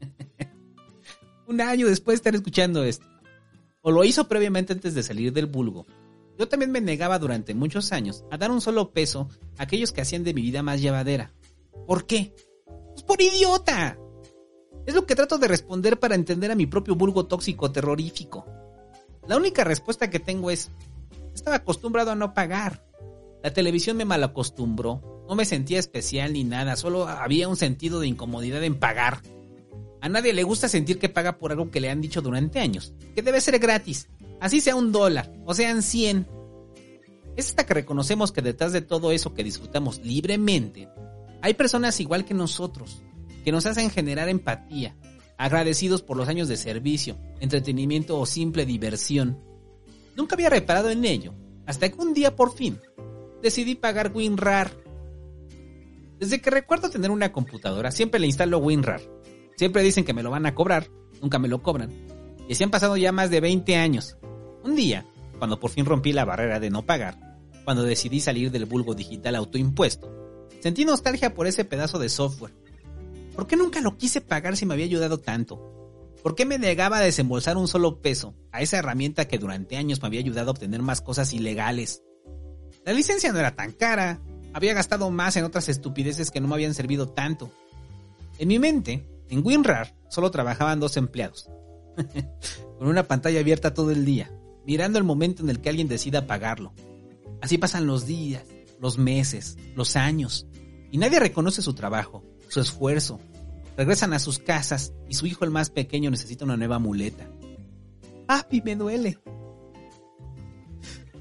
un 1.46 1.60
año 1.60 1.86
después 1.86 2.14
de 2.14 2.20
estar 2.20 2.34
escuchando 2.34 2.84
esto. 2.84 3.06
O 3.82 3.90
lo 3.90 4.02
hizo 4.02 4.28
previamente 4.28 4.72
antes 4.72 4.94
de 4.94 5.02
salir 5.02 5.30
del 5.34 5.44
vulgo. 5.44 5.86
Yo 6.38 6.48
también 6.48 6.72
me 6.72 6.80
negaba 6.80 7.18
durante 7.18 7.54
muchos 7.54 7.92
años 7.92 8.24
a 8.30 8.38
dar 8.38 8.50
un 8.50 8.62
solo 8.62 8.92
peso 8.92 9.28
a 9.58 9.64
aquellos 9.64 9.92
que 9.92 10.00
hacían 10.00 10.24
de 10.24 10.32
mi 10.32 10.40
vida 10.40 10.62
más 10.62 10.80
llevadera. 10.80 11.34
¿Por 11.86 12.06
qué? 12.06 12.34
Pues 12.94 13.02
por 13.02 13.20
idiota. 13.20 13.98
Es 14.88 14.94
lo 14.94 15.04
que 15.04 15.14
trato 15.14 15.36
de 15.36 15.48
responder 15.48 15.98
para 15.98 16.14
entender 16.14 16.50
a 16.50 16.54
mi 16.54 16.64
propio 16.64 16.94
vulgo 16.94 17.26
tóxico 17.26 17.70
terrorífico. 17.70 18.46
La 19.26 19.36
única 19.36 19.62
respuesta 19.62 20.08
que 20.08 20.18
tengo 20.18 20.50
es, 20.50 20.70
estaba 21.34 21.56
acostumbrado 21.56 22.12
a 22.12 22.14
no 22.14 22.32
pagar. 22.32 22.82
La 23.42 23.52
televisión 23.52 23.98
me 23.98 24.06
malacostumbró, 24.06 25.26
no 25.28 25.34
me 25.34 25.44
sentía 25.44 25.78
especial 25.78 26.32
ni 26.32 26.42
nada, 26.42 26.74
solo 26.74 27.06
había 27.06 27.48
un 27.48 27.56
sentido 27.56 28.00
de 28.00 28.06
incomodidad 28.06 28.64
en 28.64 28.78
pagar. 28.78 29.20
A 30.00 30.08
nadie 30.08 30.32
le 30.32 30.42
gusta 30.42 30.70
sentir 30.70 30.98
que 30.98 31.10
paga 31.10 31.36
por 31.36 31.52
algo 31.52 31.70
que 31.70 31.82
le 31.82 31.90
han 31.90 32.00
dicho 32.00 32.22
durante 32.22 32.58
años, 32.58 32.94
que 33.14 33.20
debe 33.20 33.42
ser 33.42 33.58
gratis, 33.58 34.08
así 34.40 34.62
sea 34.62 34.74
un 34.74 34.90
dólar, 34.90 35.30
o 35.44 35.52
sean 35.52 35.82
100. 35.82 36.26
Es 37.36 37.50
hasta 37.50 37.66
que 37.66 37.74
reconocemos 37.74 38.32
que 38.32 38.40
detrás 38.40 38.72
de 38.72 38.80
todo 38.80 39.12
eso 39.12 39.34
que 39.34 39.44
disfrutamos 39.44 39.98
libremente, 39.98 40.88
hay 41.42 41.52
personas 41.52 42.00
igual 42.00 42.24
que 42.24 42.32
nosotros, 42.32 43.02
que 43.48 43.52
nos 43.52 43.64
hacen 43.64 43.88
generar 43.88 44.28
empatía, 44.28 44.94
agradecidos 45.38 46.02
por 46.02 46.18
los 46.18 46.28
años 46.28 46.48
de 46.48 46.58
servicio, 46.58 47.16
entretenimiento 47.40 48.20
o 48.20 48.26
simple 48.26 48.66
diversión. 48.66 49.42
Nunca 50.14 50.34
había 50.34 50.50
reparado 50.50 50.90
en 50.90 51.02
ello, 51.06 51.32
hasta 51.64 51.88
que 51.88 51.98
un 51.98 52.12
día 52.12 52.36
por 52.36 52.52
fin 52.52 52.78
decidí 53.42 53.74
pagar 53.74 54.12
WinRAR. 54.14 54.70
Desde 56.18 56.42
que 56.42 56.50
recuerdo 56.50 56.90
tener 56.90 57.10
una 57.10 57.32
computadora, 57.32 57.90
siempre 57.90 58.20
le 58.20 58.26
instalo 58.26 58.58
WinRAR. 58.58 59.00
Siempre 59.56 59.82
dicen 59.82 60.04
que 60.04 60.12
me 60.12 60.22
lo 60.22 60.30
van 60.30 60.44
a 60.44 60.54
cobrar, 60.54 60.90
nunca 61.22 61.38
me 61.38 61.48
lo 61.48 61.62
cobran. 61.62 61.90
Y 62.50 62.54
se 62.54 62.64
han 62.64 62.70
pasado 62.70 62.98
ya 62.98 63.12
más 63.12 63.30
de 63.30 63.40
20 63.40 63.76
años. 63.76 64.18
Un 64.62 64.76
día, 64.76 65.06
cuando 65.38 65.58
por 65.58 65.70
fin 65.70 65.86
rompí 65.86 66.12
la 66.12 66.26
barrera 66.26 66.60
de 66.60 66.68
no 66.68 66.84
pagar, 66.84 67.40
cuando 67.64 67.82
decidí 67.82 68.20
salir 68.20 68.50
del 68.50 68.66
vulgo 68.66 68.92
digital 68.92 69.36
autoimpuesto, 69.36 70.12
sentí 70.60 70.84
nostalgia 70.84 71.32
por 71.32 71.46
ese 71.46 71.64
pedazo 71.64 71.98
de 71.98 72.10
software. 72.10 72.67
¿Por 73.38 73.46
qué 73.46 73.54
nunca 73.54 73.80
lo 73.80 73.96
quise 73.96 74.20
pagar 74.20 74.56
si 74.56 74.66
me 74.66 74.74
había 74.74 74.86
ayudado 74.86 75.20
tanto? 75.20 75.62
¿Por 76.24 76.34
qué 76.34 76.44
me 76.44 76.58
negaba 76.58 76.98
a 76.98 77.02
desembolsar 77.02 77.56
un 77.56 77.68
solo 77.68 78.02
peso 78.02 78.34
a 78.50 78.62
esa 78.62 78.78
herramienta 78.78 79.28
que 79.28 79.38
durante 79.38 79.76
años 79.76 80.02
me 80.02 80.08
había 80.08 80.18
ayudado 80.18 80.48
a 80.48 80.50
obtener 80.50 80.82
más 80.82 81.00
cosas 81.00 81.32
ilegales? 81.32 82.02
La 82.84 82.92
licencia 82.92 83.30
no 83.32 83.38
era 83.38 83.54
tan 83.54 83.70
cara, 83.70 84.20
había 84.52 84.74
gastado 84.74 85.08
más 85.12 85.36
en 85.36 85.44
otras 85.44 85.68
estupideces 85.68 86.32
que 86.32 86.40
no 86.40 86.48
me 86.48 86.54
habían 86.54 86.74
servido 86.74 87.10
tanto. 87.10 87.52
En 88.40 88.48
mi 88.48 88.58
mente, 88.58 89.08
en 89.28 89.46
WinRAR 89.46 89.94
solo 90.08 90.32
trabajaban 90.32 90.80
dos 90.80 90.96
empleados, 90.96 91.48
con 92.80 92.88
una 92.88 93.04
pantalla 93.04 93.38
abierta 93.38 93.72
todo 93.72 93.92
el 93.92 94.04
día, 94.04 94.32
mirando 94.66 94.98
el 94.98 95.04
momento 95.04 95.44
en 95.44 95.50
el 95.50 95.60
que 95.60 95.68
alguien 95.68 95.86
decida 95.86 96.26
pagarlo. 96.26 96.74
Así 97.40 97.56
pasan 97.56 97.86
los 97.86 98.04
días, 98.04 98.42
los 98.80 98.98
meses, 98.98 99.56
los 99.76 99.94
años, 99.94 100.48
y 100.90 100.98
nadie 100.98 101.20
reconoce 101.20 101.62
su 101.62 101.74
trabajo, 101.74 102.24
su 102.48 102.60
esfuerzo, 102.60 103.20
Regresan 103.78 104.12
a 104.12 104.18
sus 104.18 104.40
casas 104.40 104.92
y 105.08 105.14
su 105.14 105.26
hijo 105.26 105.44
el 105.44 105.52
más 105.52 105.70
pequeño 105.70 106.10
necesita 106.10 106.44
una 106.44 106.56
nueva 106.56 106.80
muleta. 106.80 107.30
Papi, 108.26 108.60
me 108.60 108.74
duele. 108.74 109.20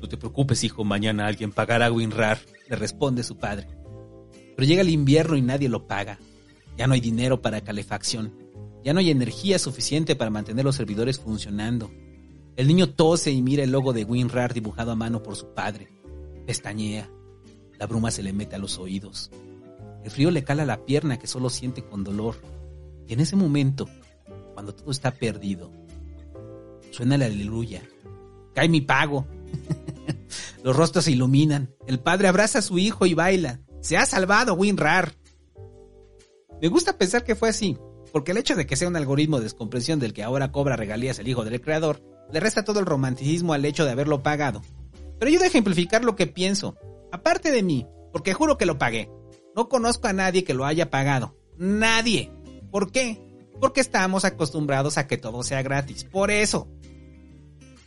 No 0.02 0.10
te 0.10 0.18
preocupes, 0.18 0.63
hijo, 0.63 0.84
mañana 0.84 1.28
alguien 1.28 1.52
pagará 1.52 1.92
WinRAR, 1.92 2.40
le 2.68 2.76
responde 2.76 3.22
su 3.22 3.38
padre. 3.38 3.68
Pero 4.56 4.68
llega 4.68 4.82
el 4.82 4.90
invierno 4.90 5.38
y 5.38 5.44
nadie 5.44 5.70
lo 5.70 5.86
paga. 5.86 6.18
Ya 6.76 6.88
no 6.88 6.96
hay 6.96 7.00
dinero 7.00 7.44
para 7.44 7.62
calefacción. 7.62 8.34
Ya 8.84 8.92
no 8.92 9.02
hay 9.02 9.12
energía 9.12 9.60
suficiente 9.60 10.16
para 10.16 10.32
mantener 10.32 10.66
los 10.66 10.78
servidores 10.78 11.20
funcionando. 11.20 11.92
El 12.56 12.68
niño 12.68 12.90
tose 12.90 13.30
y 13.30 13.44
mira 13.44 13.63
el 13.63 13.72
logo 13.72 13.94
de 13.94 14.04
WinRAR 14.04 14.56
dibujado 14.56 14.92
a 14.92 14.96
mano 14.96 15.22
por 15.22 15.36
su 15.36 15.54
padre. 15.54 15.90
Pestañea. 16.48 17.08
La 17.78 17.86
bruma 17.86 18.10
se 18.10 18.24
le 18.24 18.34
mete 18.34 18.56
a 18.56 18.60
los 18.60 18.80
oídos. 18.80 19.30
El 20.04 20.12
frío 20.12 20.32
le 20.32 20.44
cala 20.44 20.66
la 20.66 20.86
pierna 20.86 21.18
que 21.20 21.28
solo 21.28 21.50
siente 21.50 21.84
con 21.84 22.04
dolor. 22.04 22.36
Y 23.08 23.14
en 23.14 23.20
ese 23.20 23.36
momento, 23.36 23.88
cuando 24.54 24.74
todo 24.74 24.92
está 24.92 25.12
perdido, 25.12 25.72
suena 26.92 27.18
la 27.18 27.26
aleluya. 27.26 27.82
Cae 28.54 28.70
mi 28.70 28.82
pago. 28.82 29.28
Los 30.64 30.76
rostros 30.76 31.06
se 31.06 31.12
iluminan. 31.12 31.74
El 31.86 32.00
padre 32.00 32.28
abraza 32.28 32.60
a 32.60 32.64
su 32.64 32.78
hijo 32.78 33.06
y 33.06 33.14
baila. 33.14 33.62
Se 33.82 33.98
ha 33.98 34.06
salvado, 34.06 34.54
WinRAR. 34.54 35.14
Me 36.62 36.68
gusta 36.70 36.98
pensar 36.98 37.24
que 37.24 37.36
fue 37.36 37.50
así, 37.50 37.78
porque 38.12 38.32
el 38.32 38.38
hecho 38.38 38.56
de 38.56 38.66
que 38.66 38.76
sea 38.76 38.88
un 38.88 38.96
algoritmo 38.96 39.38
de 39.38 39.44
descompresión 39.44 40.00
del 40.00 40.14
que 40.14 40.24
ahora 40.24 40.52
cobra 40.52 40.76
regalías 40.76 41.20
el 41.20 41.28
hijo 41.28 41.46
del 41.46 41.62
creador, 41.62 42.02
le 42.32 42.40
resta 42.40 42.64
todo 42.64 42.80
el 42.80 42.86
romanticismo 42.86 43.54
al 43.54 43.64
hecho 43.64 43.86
de 43.86 43.92
haberlo 43.92 44.24
pagado. 44.24 44.62
Pero 45.20 45.30
ayuda 45.30 45.46
a 45.46 45.48
ejemplificar 45.48 46.04
lo 46.04 46.16
que 46.16 46.28
pienso, 46.28 46.76
aparte 47.12 47.52
de 47.52 47.64
mí, 47.64 47.86
porque 48.12 48.34
juro 48.34 48.58
que 48.58 48.66
lo 48.66 48.78
pagué. 48.78 49.10
No 49.58 49.70
conozco 49.70 50.08
a 50.08 50.13
nadie 50.13 50.43
que 50.43 50.54
lo 50.54 50.67
haya 50.67 50.91
pagado. 50.91 51.36
Nadie. 51.58 52.30
¿Por 52.70 52.91
qué? 52.91 53.20
Porque 53.60 53.82
estamos 53.82 54.24
acostumbrados 54.24 55.00
a 55.00 55.08
que 55.08 55.17
todo 55.17 55.41
sea 55.41 55.63
gratis. 55.63 56.04
Por 56.04 56.30
eso. 56.30 56.67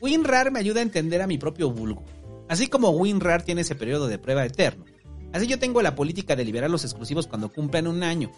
WinRAR 0.01 0.51
me 0.51 0.59
ayuda 0.59 0.81
a 0.81 0.83
entender 0.83 1.23
a 1.23 1.29
mi 1.29 1.39
propio 1.39 1.71
vulgo. 1.71 2.05
Así 2.49 2.67
como 2.67 2.91
WinRAR 2.91 3.45
tiene 3.45 3.61
ese 3.61 3.77
periodo 3.77 4.09
de 4.09 4.19
prueba 4.19 4.45
eterno. 4.45 4.85
Así 5.33 5.47
yo 5.47 5.61
tengo 5.61 5.81
la 5.81 5.95
política 5.95 6.35
de 6.35 6.45
liberar 6.45 6.71
los 6.71 6.83
exclusivos 6.83 7.29
cuando 7.29 7.53
cumplan 7.53 7.87
un 7.87 8.03
año. 8.03 8.33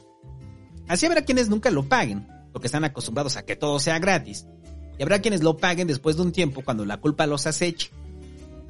Así 0.87 1.07
habrá 1.07 1.23
quienes 1.23 1.49
nunca 1.49 1.71
lo 1.71 1.89
paguen, 1.89 2.29
porque 2.53 2.67
están 2.67 2.85
acostumbrados 2.85 3.39
a 3.39 3.47
que 3.47 3.57
todo 3.57 3.79
sea 3.81 3.99
gratis. 3.99 4.47
Y 4.99 5.03
habrá 5.03 5.23
quienes 5.23 5.43
lo 5.43 5.57
paguen 5.57 5.89
después 5.89 6.17
de 6.17 6.23
un 6.23 6.33
tiempo 6.33 6.61
cuando 6.63 6.85
la 6.85 6.99
culpa 6.99 7.27
los 7.27 7.47
aceche. 7.47 7.93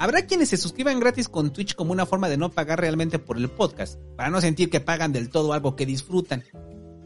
Habrá 0.03 0.27
quienes 0.27 0.49
se 0.49 0.57
suscriban 0.57 0.99
gratis 0.99 1.29
con 1.29 1.53
Twitch 1.53 1.77
como 1.77 1.93
una 1.93 2.07
forma 2.07 2.29
de 2.29 2.37
no 2.37 2.51
pagar 2.51 2.81
realmente 2.81 3.21
por 3.21 3.37
el 3.37 3.49
podcast, 3.49 4.01
para 4.17 4.31
no 4.31 4.41
sentir 4.41 4.69
que 4.69 4.81
pagan 4.81 5.13
del 5.13 5.31
todo 5.31 5.53
algo 5.53 5.77
que 5.77 5.87
disfrutan. 5.87 6.43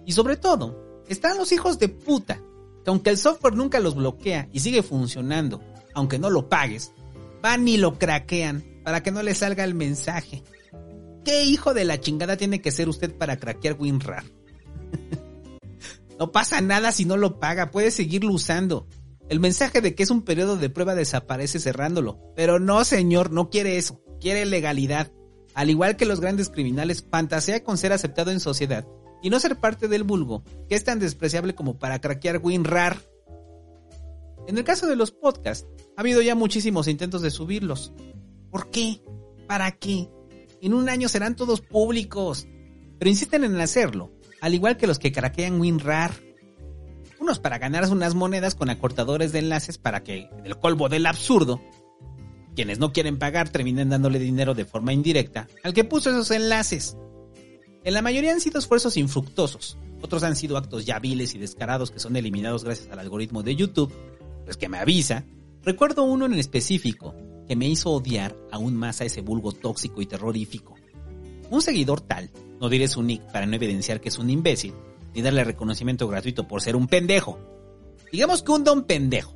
Y 0.07 0.13
sobre 0.13 0.39
todo, 0.39 1.03
están 1.07 1.37
los 1.37 1.53
hijos 1.53 1.79
de 1.79 1.91
puta, 1.91 2.41
que 2.83 2.89
aunque 2.89 3.11
el 3.11 3.19
software 3.19 3.55
nunca 3.55 3.81
los 3.81 3.97
bloquea 3.97 4.49
y 4.51 4.61
sigue 4.61 4.83
funcionando, 4.83 5.61
aunque 5.93 6.19
no 6.19 6.31
lo 6.31 6.49
pagues, 6.49 6.93
van 7.43 7.69
y 7.69 7.77
lo 7.77 7.99
craquean 7.99 8.65
para 8.83 9.03
que 9.03 9.11
no 9.11 9.23
le 9.23 9.35
salga 9.35 9.65
el 9.65 9.75
mensaje. 9.75 10.43
¿Qué 11.23 11.45
hijo 11.45 11.75
de 11.75 11.85
la 11.85 12.01
chingada 12.01 12.39
tiene 12.39 12.63
que 12.63 12.73
ser 12.73 12.89
usted 12.89 13.15
para 13.15 13.37
craquear 13.37 13.77
WinRAR? 13.79 14.25
no 16.19 16.33
pasa 16.33 16.63
nada 16.63 16.93
si 16.93 17.05
no 17.05 17.19
lo 17.19 17.39
paga, 17.41 17.71
puede 17.71 17.91
seguirlo 17.91 18.33
usando. 18.33 18.89
El 19.29 19.41
mensaje 19.41 19.81
de 19.81 19.95
que 19.95 20.05
es 20.05 20.11
un 20.11 20.23
periodo 20.23 20.57
de 20.57 20.71
prueba 20.71 20.95
desaparece 20.95 21.59
cerrándolo. 21.59 22.21
Pero 22.37 22.61
no, 22.61 22.85
señor, 22.85 23.33
no 23.33 23.51
quiere 23.51 23.77
eso. 23.77 24.01
Quiere 24.21 24.47
legalidad. 24.47 25.11
Al 25.55 25.71
igual 25.71 25.97
que 25.97 26.07
los 26.07 26.21
grandes 26.21 26.49
criminales, 26.49 27.05
fantasea 27.11 27.65
con 27.65 27.79
ser 27.79 27.93
aceptado 27.93 28.31
en 28.31 28.41
sociedad 28.41 28.87
y 29.23 29.31
no 29.31 29.41
ser 29.41 29.59
parte 29.59 29.89
del 29.89 30.05
vulgo, 30.05 30.45
que 30.69 30.75
es 30.75 30.85
tan 30.85 31.01
despreciable 31.01 31.55
como 31.55 31.79
para 31.79 32.01
craquear 32.01 32.39
WinRAR. 32.39 32.99
En 34.47 34.59
el 34.59 34.65
caso 34.65 34.87
de 34.87 34.95
los 34.95 35.11
podcasts, 35.11 35.67
ha 35.97 36.01
habido 36.03 36.23
ya 36.23 36.35
muchísimos 36.35 36.87
intentos 36.87 37.23
de 37.23 37.31
subirlos. 37.31 37.93
¿Por 38.51 38.71
qué? 38.71 39.03
¿Para 39.49 39.73
qué? 39.73 40.09
En 40.61 40.75
un 40.75 40.89
año 40.89 41.09
serán 41.09 41.35
todos 41.35 41.63
públicos. 41.63 42.47
Pero 42.99 43.09
insisten 43.09 43.43
en 43.43 43.61
hacerlo, 43.61 44.13
al 44.41 44.55
igual 44.55 44.77
que 44.77 44.87
los 44.87 44.99
que 44.99 45.11
craquean 45.11 45.59
WinRAR 45.61 46.26
unos 47.19 47.39
para 47.39 47.59
ganarse 47.59 47.93
unas 47.93 48.15
monedas 48.15 48.55
con 48.55 48.71
acortadores 48.71 49.33
de 49.33 49.41
enlaces 49.41 49.79
para 49.79 50.03
que, 50.03 50.29
en 50.39 50.47
el 50.47 50.59
colmo 50.59 50.89
del 50.89 51.07
absurdo, 51.07 51.61
quienes 52.55 52.79
no 52.79 52.93
quieren 52.93 53.19
pagar 53.19 53.49
terminen 53.49 53.91
dándole 53.91 54.19
dinero 54.19 54.55
de 54.55 54.65
forma 54.65 54.93
indirecta 54.93 55.47
al 55.63 55.75
que 55.75 55.85
puso 55.85 56.11
esos 56.11 56.31
enlaces. 56.31 56.97
En 57.85 57.95
la 57.95 58.03
mayoría 58.03 58.33
han 58.33 58.41
sido 58.41 58.59
esfuerzos 58.59 58.97
infructuosos, 58.97 59.79
otros 60.03 60.23
han 60.23 60.37
sido 60.37 60.57
actos 60.57 60.85
ya 60.87 60.99
viles 60.99 61.35
y 61.35 61.39
descarados 61.39 61.91
que 61.91 62.01
son 62.01 62.17
eliminados 62.17 62.65
gracias 62.65 62.89
al 62.91 62.99
algoritmo 62.99 63.43
de 63.43 63.55
YouTube, 63.55 63.93
pues 64.45 64.57
que 64.57 64.69
me 64.69 64.79
avisa. 64.79 65.25
Recuerdo 65.63 66.05
uno 66.05 66.27
en 66.27 66.35
específico 66.35 67.15
que 67.47 67.57
me 67.57 67.69
hizo 67.69 67.91
odiar 67.91 68.37
aún 68.51 68.75
más 68.75 69.01
a 69.01 69.05
ese 69.05 69.21
vulgo 69.21 69.53
tóxico 69.53 70.03
y 70.03 70.07
terrorífico. 70.07 70.75
Un 71.51 71.63
seguidor 71.63 72.01
tal, 72.01 72.31
no 72.61 72.69
diré 72.69 72.89
su 72.89 73.03
nick 73.03 73.23
para 73.31 73.47
no 73.47 73.55
evidenciar 73.55 74.01
que 74.01 74.09
es 74.09 74.19
un 74.19 74.31
imbécil, 74.31 74.75
ni 75.17 75.23
darle 75.23 75.45
reconocimiento 75.45 76.07
gratuito 76.07 76.47
por 76.47 76.61
ser 76.61 76.77
un 76.77 76.89
pendejo. 76.89 77.39
Digamos 78.13 78.43
que 78.43 78.53
un 78.53 78.65
don 78.65 78.85
pendejo. 78.85 79.35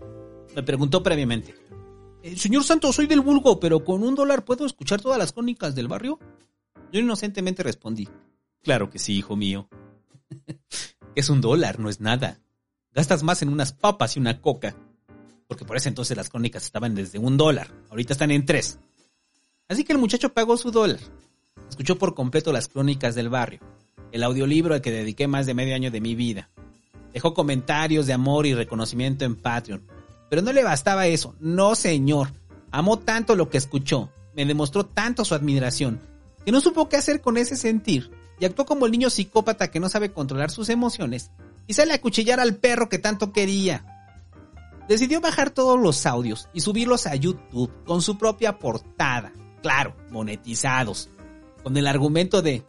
Me 0.54 0.62
preguntó 0.62 1.02
previamente. 1.02 1.54
Eh, 2.22 2.36
señor 2.36 2.64
Santos, 2.64 2.96
soy 2.96 3.06
del 3.06 3.22
vulgo, 3.22 3.58
pero 3.58 3.82
con 3.82 4.02
un 4.02 4.14
dólar 4.14 4.44
puedo 4.44 4.66
escuchar 4.66 5.00
todas 5.00 5.18
las 5.18 5.32
crónicas 5.32 5.74
del 5.74 5.88
barrio. 5.88 6.18
Yo 6.92 7.00
inocentemente 7.00 7.62
respondí. 7.62 8.06
Claro 8.62 8.90
que 8.90 8.98
sí, 8.98 9.16
hijo 9.16 9.36
mío. 9.36 9.70
es 11.14 11.30
un 11.30 11.40
dólar, 11.40 11.78
no 11.78 11.88
es 11.88 11.98
nada. 11.98 12.42
Gastas 12.92 13.22
más 13.22 13.40
en 13.40 13.48
unas 13.48 13.72
papas 13.72 14.18
y 14.18 14.20
una 14.20 14.42
coca. 14.42 14.76
Porque 15.48 15.64
por 15.64 15.78
ese 15.78 15.88
entonces 15.88 16.14
las 16.14 16.28
crónicas 16.28 16.62
estaban 16.62 16.94
desde 16.94 17.18
un 17.18 17.38
dólar. 17.38 17.72
Ahorita 17.88 18.12
están 18.12 18.32
en 18.32 18.44
tres. 18.44 18.78
Así 19.66 19.84
que 19.84 19.94
el 19.94 19.98
muchacho 19.98 20.34
pagó 20.34 20.58
su 20.58 20.70
dólar. 20.70 21.00
Escuchó 21.70 21.96
por 21.96 22.14
completo 22.14 22.52
las 22.52 22.68
crónicas 22.68 23.14
del 23.14 23.30
barrio 23.30 23.60
el 24.12 24.22
audiolibro 24.22 24.74
al 24.74 24.80
que 24.80 24.90
dediqué 24.90 25.28
más 25.28 25.46
de 25.46 25.54
medio 25.54 25.74
año 25.74 25.90
de 25.90 26.00
mi 26.00 26.14
vida. 26.14 26.48
Dejó 27.12 27.34
comentarios 27.34 28.06
de 28.06 28.12
amor 28.12 28.46
y 28.46 28.54
reconocimiento 28.54 29.24
en 29.24 29.36
Patreon. 29.36 29.82
Pero 30.28 30.42
no 30.42 30.52
le 30.52 30.62
bastaba 30.62 31.06
eso, 31.06 31.34
no 31.40 31.74
señor. 31.74 32.28
Amó 32.70 32.98
tanto 32.98 33.34
lo 33.34 33.50
que 33.50 33.58
escuchó, 33.58 34.10
me 34.34 34.44
demostró 34.44 34.86
tanto 34.86 35.24
su 35.24 35.34
admiración, 35.34 36.00
que 36.44 36.52
no 36.52 36.60
supo 36.60 36.88
qué 36.88 36.96
hacer 36.96 37.20
con 37.20 37.36
ese 37.36 37.56
sentir, 37.56 38.10
y 38.38 38.44
actuó 38.44 38.64
como 38.64 38.86
el 38.86 38.92
niño 38.92 39.10
psicópata 39.10 39.70
que 39.70 39.80
no 39.80 39.88
sabe 39.88 40.12
controlar 40.12 40.50
sus 40.50 40.68
emociones, 40.68 41.30
y 41.66 41.74
sale 41.74 41.94
a 41.94 42.00
cuchillar 42.00 42.38
al 42.38 42.56
perro 42.56 42.88
que 42.88 42.98
tanto 42.98 43.32
quería. 43.32 43.84
Decidió 44.88 45.20
bajar 45.20 45.50
todos 45.50 45.78
los 45.78 46.06
audios 46.06 46.48
y 46.52 46.60
subirlos 46.60 47.06
a 47.06 47.14
YouTube 47.14 47.70
con 47.84 48.02
su 48.02 48.18
propia 48.18 48.58
portada, 48.58 49.32
claro, 49.62 49.96
monetizados, 50.10 51.10
con 51.62 51.76
el 51.76 51.86
argumento 51.86 52.40
de 52.42 52.64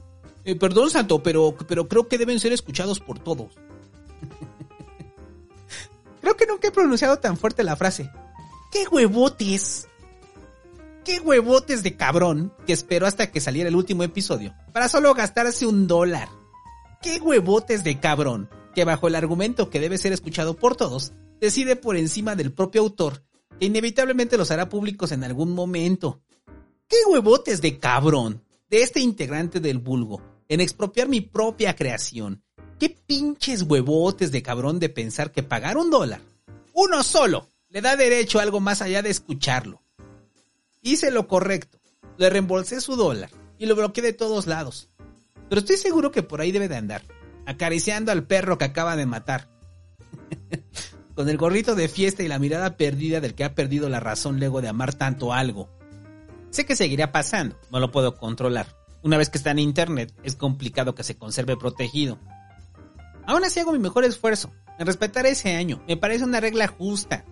eh, 0.45 0.55
perdón, 0.55 0.89
Santo, 0.89 1.21
pero, 1.21 1.55
pero 1.67 1.87
creo 1.87 2.07
que 2.07 2.17
deben 2.17 2.39
ser 2.39 2.51
escuchados 2.51 2.99
por 2.99 3.19
todos. 3.19 3.53
creo 6.21 6.37
que 6.37 6.45
nunca 6.45 6.67
he 6.67 6.71
pronunciado 6.71 7.17
tan 7.19 7.37
fuerte 7.37 7.63
la 7.63 7.75
frase. 7.75 8.09
¡Qué 8.71 8.87
huevotes! 8.87 9.87
¡Qué 11.03 11.19
huevotes 11.19 11.83
de 11.83 11.97
cabrón! 11.97 12.53
Que 12.65 12.73
esperó 12.73 13.07
hasta 13.07 13.31
que 13.31 13.41
saliera 13.41 13.69
el 13.69 13.75
último 13.75 14.03
episodio 14.03 14.53
para 14.71 14.89
solo 14.89 15.13
gastarse 15.13 15.65
un 15.65 15.87
dólar. 15.87 16.29
¡Qué 17.01 17.19
huevotes 17.19 17.83
de 17.83 17.99
cabrón! 17.99 18.49
que 18.73 18.85
bajo 18.85 19.07
el 19.07 19.15
argumento 19.15 19.69
que 19.69 19.79
debe 19.79 19.97
ser 19.97 20.13
escuchado 20.13 20.55
por 20.55 20.75
todos, 20.75 21.13
decide 21.39 21.75
por 21.75 21.97
encima 21.97 22.35
del 22.35 22.53
propio 22.53 22.81
autor, 22.81 23.23
que 23.59 23.65
inevitablemente 23.65 24.37
los 24.37 24.51
hará 24.51 24.69
públicos 24.69 25.11
en 25.11 25.23
algún 25.23 25.53
momento. 25.53 26.21
¿Qué 26.87 26.97
huevotes 27.07 27.61
de 27.61 27.79
cabrón 27.79 28.43
de 28.69 28.81
este 28.81 28.99
integrante 28.99 29.59
del 29.59 29.79
vulgo 29.79 30.21
en 30.51 30.59
expropiar 30.59 31.07
mi 31.07 31.21
propia 31.21 31.77
creación? 31.77 32.43
¿Qué 32.77 32.89
pinches 32.89 33.61
huevotes 33.61 34.33
de 34.33 34.43
cabrón 34.43 34.79
de 34.79 34.89
pensar 34.89 35.31
que 35.31 35.43
pagar 35.43 35.77
un 35.77 35.89
dólar, 35.89 36.19
uno 36.73 37.03
solo, 37.03 37.47
le 37.69 37.79
da 37.79 37.95
derecho 37.95 38.37
a 38.37 38.41
algo 38.41 38.59
más 38.59 38.81
allá 38.81 39.01
de 39.01 39.09
escucharlo? 39.09 39.81
Hice 40.81 41.09
lo 41.09 41.25
correcto, 41.29 41.79
le 42.17 42.29
reembolsé 42.29 42.81
su 42.81 42.97
dólar 42.97 43.29
y 43.57 43.65
lo 43.65 43.77
bloqueé 43.77 44.03
de 44.03 44.11
todos 44.11 44.45
lados. 44.45 44.89
Pero 45.47 45.61
estoy 45.61 45.77
seguro 45.77 46.11
que 46.11 46.21
por 46.21 46.41
ahí 46.41 46.51
debe 46.51 46.67
de 46.67 46.75
andar, 46.75 47.03
acariciando 47.45 48.11
al 48.11 48.27
perro 48.27 48.57
que 48.57 48.65
acaba 48.65 48.97
de 48.97 49.05
matar. 49.05 49.47
Con 51.15 51.29
el 51.29 51.37
gorrito 51.37 51.75
de 51.75 51.87
fiesta 51.87 52.23
y 52.23 52.27
la 52.27 52.39
mirada 52.39 52.75
perdida 52.75 53.21
del 53.21 53.35
que 53.35 53.45
ha 53.45 53.55
perdido 53.55 53.87
la 53.87 54.01
razón 54.01 54.37
luego 54.37 54.61
de 54.61 54.67
amar 54.67 54.93
tanto 54.95 55.31
algo. 55.31 55.69
Sé 56.49 56.65
que 56.65 56.75
seguirá 56.75 57.13
pasando, 57.13 57.57
no 57.71 57.79
lo 57.79 57.89
puedo 57.91 58.17
controlar. 58.17 58.80
Una 59.03 59.17
vez 59.17 59.29
que 59.29 59.37
está 59.37 59.51
en 59.51 59.59
internet, 59.59 60.13
es 60.23 60.35
complicado 60.35 60.93
que 60.93 61.03
se 61.03 61.17
conserve 61.17 61.57
protegido. 61.57 62.19
Aún 63.25 63.43
así 63.43 63.59
hago 63.59 63.71
mi 63.71 63.79
mejor 63.79 64.03
esfuerzo 64.03 64.51
en 64.77 64.85
respetar 64.85 65.25
ese 65.25 65.55
año. 65.55 65.81
Me 65.87 65.97
parece 65.97 66.23
una 66.23 66.39
regla 66.39 66.67
justa. 66.67 67.25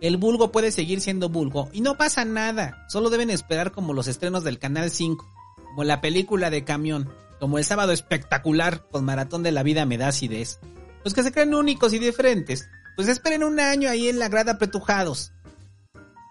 El 0.00 0.18
vulgo 0.18 0.52
puede 0.52 0.70
seguir 0.70 1.00
siendo 1.00 1.28
vulgo 1.28 1.68
y 1.72 1.80
no 1.80 1.96
pasa 1.96 2.24
nada. 2.24 2.84
Solo 2.88 3.10
deben 3.10 3.30
esperar 3.30 3.72
como 3.72 3.92
los 3.92 4.06
estrenos 4.06 4.44
del 4.44 4.58
Canal 4.58 4.90
5, 4.90 5.26
como 5.68 5.84
la 5.84 6.00
película 6.00 6.50
de 6.50 6.64
camión, 6.64 7.08
como 7.40 7.58
el 7.58 7.64
sábado 7.64 7.92
espectacular 7.92 8.86
con 8.90 9.04
Maratón 9.04 9.42
de 9.42 9.52
la 9.52 9.62
Vida 9.62 9.84
me 9.84 9.98
da 9.98 10.08
acidez. 10.08 10.60
Los 11.04 11.14
que 11.14 11.22
se 11.22 11.32
creen 11.32 11.54
únicos 11.54 11.92
y 11.92 11.98
diferentes, 11.98 12.68
pues 12.94 13.08
esperen 13.08 13.42
un 13.42 13.58
año 13.58 13.88
ahí 13.88 14.08
en 14.08 14.18
la 14.18 14.28
grada 14.28 14.52
apretujados. 14.52 15.32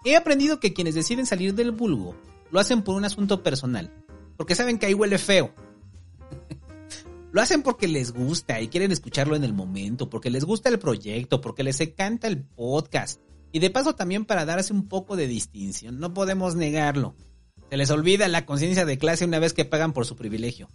He 0.04 0.16
aprendido 0.16 0.60
que 0.60 0.72
quienes 0.72 0.94
deciden 0.94 1.26
salir 1.26 1.54
del 1.54 1.72
vulgo 1.72 2.14
lo 2.50 2.60
hacen 2.60 2.82
por 2.82 2.94
un 2.94 3.04
asunto 3.04 3.42
personal, 3.42 3.92
porque 4.36 4.54
saben 4.54 4.78
que 4.78 4.86
ahí 4.86 4.94
huele 4.94 5.18
feo. 5.18 5.54
lo 7.32 7.40
hacen 7.40 7.62
porque 7.62 7.88
les 7.88 8.12
gusta 8.12 8.60
y 8.60 8.68
quieren 8.68 8.92
escucharlo 8.92 9.36
en 9.36 9.44
el 9.44 9.52
momento, 9.52 10.08
porque 10.10 10.30
les 10.30 10.44
gusta 10.44 10.68
el 10.68 10.78
proyecto, 10.78 11.40
porque 11.40 11.62
les 11.62 11.80
encanta 11.80 12.28
el 12.28 12.42
podcast. 12.42 13.20
Y 13.52 13.58
de 13.58 13.70
paso 13.70 13.94
también 13.94 14.24
para 14.24 14.44
darse 14.44 14.72
un 14.72 14.88
poco 14.88 15.16
de 15.16 15.26
distinción, 15.26 15.98
no 15.98 16.12
podemos 16.12 16.56
negarlo. 16.56 17.14
Se 17.70 17.76
les 17.76 17.90
olvida 17.90 18.28
la 18.28 18.46
conciencia 18.46 18.84
de 18.84 18.98
clase 18.98 19.24
una 19.24 19.38
vez 19.38 19.52
que 19.52 19.64
pagan 19.64 19.92
por 19.92 20.06
su 20.06 20.16
privilegio. 20.16 20.68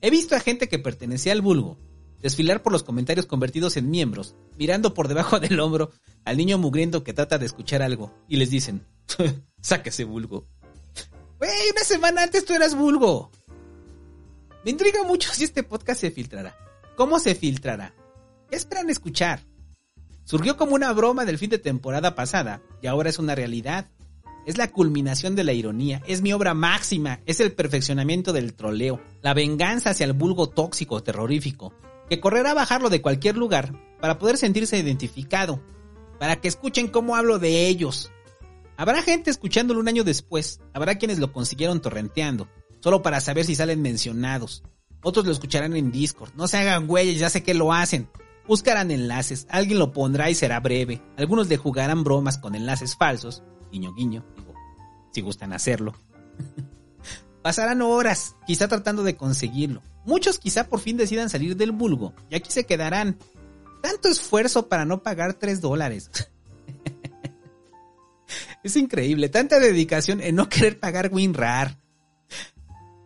He 0.00 0.10
visto 0.10 0.34
a 0.34 0.40
gente 0.40 0.68
que 0.68 0.78
pertenecía 0.78 1.32
al 1.32 1.42
vulgo 1.42 1.78
desfilar 2.22 2.62
por 2.62 2.72
los 2.72 2.84
comentarios 2.84 3.26
convertidos 3.26 3.76
en 3.76 3.90
miembros, 3.90 4.36
mirando 4.56 4.94
por 4.94 5.08
debajo 5.08 5.40
del 5.40 5.60
hombro 5.60 5.90
al 6.24 6.36
niño 6.36 6.56
mugriento 6.56 7.04
que 7.04 7.12
trata 7.12 7.36
de 7.36 7.46
escuchar 7.46 7.82
algo, 7.82 8.14
y 8.28 8.36
les 8.36 8.48
dicen, 8.48 8.86
sáquese 9.60 10.04
vulgo. 10.04 10.46
Wey, 11.42 11.72
una 11.72 11.82
semana 11.82 12.22
antes 12.22 12.44
tú 12.44 12.54
eras 12.54 12.76
vulgo. 12.76 13.32
Me 14.64 14.70
intriga 14.70 15.02
mucho 15.02 15.28
si 15.34 15.42
este 15.42 15.64
podcast 15.64 16.00
se 16.00 16.12
filtrará. 16.12 16.54
¿Cómo 16.96 17.18
se 17.18 17.34
filtrará? 17.34 17.96
¿Qué 18.48 18.54
esperan 18.54 18.88
escuchar? 18.90 19.40
Surgió 20.22 20.56
como 20.56 20.76
una 20.76 20.92
broma 20.92 21.24
del 21.24 21.38
fin 21.38 21.50
de 21.50 21.58
temporada 21.58 22.14
pasada 22.14 22.62
y 22.80 22.86
ahora 22.86 23.10
es 23.10 23.18
una 23.18 23.34
realidad. 23.34 23.90
Es 24.46 24.56
la 24.56 24.70
culminación 24.70 25.34
de 25.34 25.42
la 25.42 25.52
ironía, 25.52 26.00
es 26.06 26.22
mi 26.22 26.32
obra 26.32 26.54
máxima, 26.54 27.18
es 27.26 27.40
el 27.40 27.50
perfeccionamiento 27.50 28.32
del 28.32 28.54
troleo, 28.54 29.00
la 29.20 29.34
venganza 29.34 29.90
hacia 29.90 30.06
el 30.06 30.12
vulgo 30.12 30.48
tóxico, 30.48 31.02
terrorífico, 31.02 31.74
que 32.08 32.20
correrá 32.20 32.52
a 32.52 32.54
bajarlo 32.54 32.88
de 32.88 33.02
cualquier 33.02 33.36
lugar 33.36 33.72
para 34.00 34.20
poder 34.20 34.36
sentirse 34.36 34.78
identificado, 34.78 35.60
para 36.20 36.36
que 36.36 36.46
escuchen 36.46 36.86
cómo 36.86 37.16
hablo 37.16 37.40
de 37.40 37.66
ellos. 37.66 38.12
Habrá 38.82 39.00
gente 39.00 39.30
escuchándolo 39.30 39.78
un 39.78 39.86
año 39.86 40.02
después, 40.02 40.60
habrá 40.74 40.96
quienes 40.96 41.20
lo 41.20 41.32
consiguieron 41.32 41.80
torrenteando, 41.80 42.48
solo 42.80 43.00
para 43.00 43.20
saber 43.20 43.44
si 43.44 43.54
salen 43.54 43.80
mencionados. 43.80 44.64
Otros 45.04 45.24
lo 45.24 45.30
escucharán 45.30 45.76
en 45.76 45.92
Discord, 45.92 46.32
no 46.34 46.48
se 46.48 46.56
hagan 46.56 46.88
güeyes, 46.88 47.20
ya 47.20 47.30
sé 47.30 47.44
que 47.44 47.54
lo 47.54 47.72
hacen. 47.72 48.08
Buscarán 48.48 48.90
enlaces, 48.90 49.46
alguien 49.50 49.78
lo 49.78 49.92
pondrá 49.92 50.30
y 50.30 50.34
será 50.34 50.58
breve. 50.58 51.00
Algunos 51.16 51.46
le 51.46 51.58
jugarán 51.58 52.02
bromas 52.02 52.38
con 52.38 52.56
enlaces 52.56 52.96
falsos, 52.96 53.44
guiño 53.70 53.94
guiño, 53.94 54.26
digo, 54.36 54.52
si 55.12 55.20
gustan 55.20 55.52
hacerlo. 55.52 55.94
Pasarán 57.42 57.82
horas, 57.82 58.34
quizá 58.48 58.66
tratando 58.66 59.04
de 59.04 59.16
conseguirlo. 59.16 59.80
Muchos 60.04 60.40
quizá 60.40 60.66
por 60.68 60.80
fin 60.80 60.96
decidan 60.96 61.30
salir 61.30 61.56
del 61.56 61.70
vulgo 61.70 62.14
y 62.30 62.34
aquí 62.34 62.50
se 62.50 62.66
quedarán. 62.66 63.16
Tanto 63.80 64.08
esfuerzo 64.08 64.68
para 64.68 64.84
no 64.84 65.04
pagar 65.04 65.34
3 65.34 65.60
dólares. 65.60 66.10
es 68.62 68.76
increíble, 68.76 69.28
tanta 69.28 69.58
dedicación 69.58 70.20
en 70.20 70.36
no 70.36 70.48
querer 70.48 70.78
pagar 70.78 71.10
WinRAR. 71.12 71.78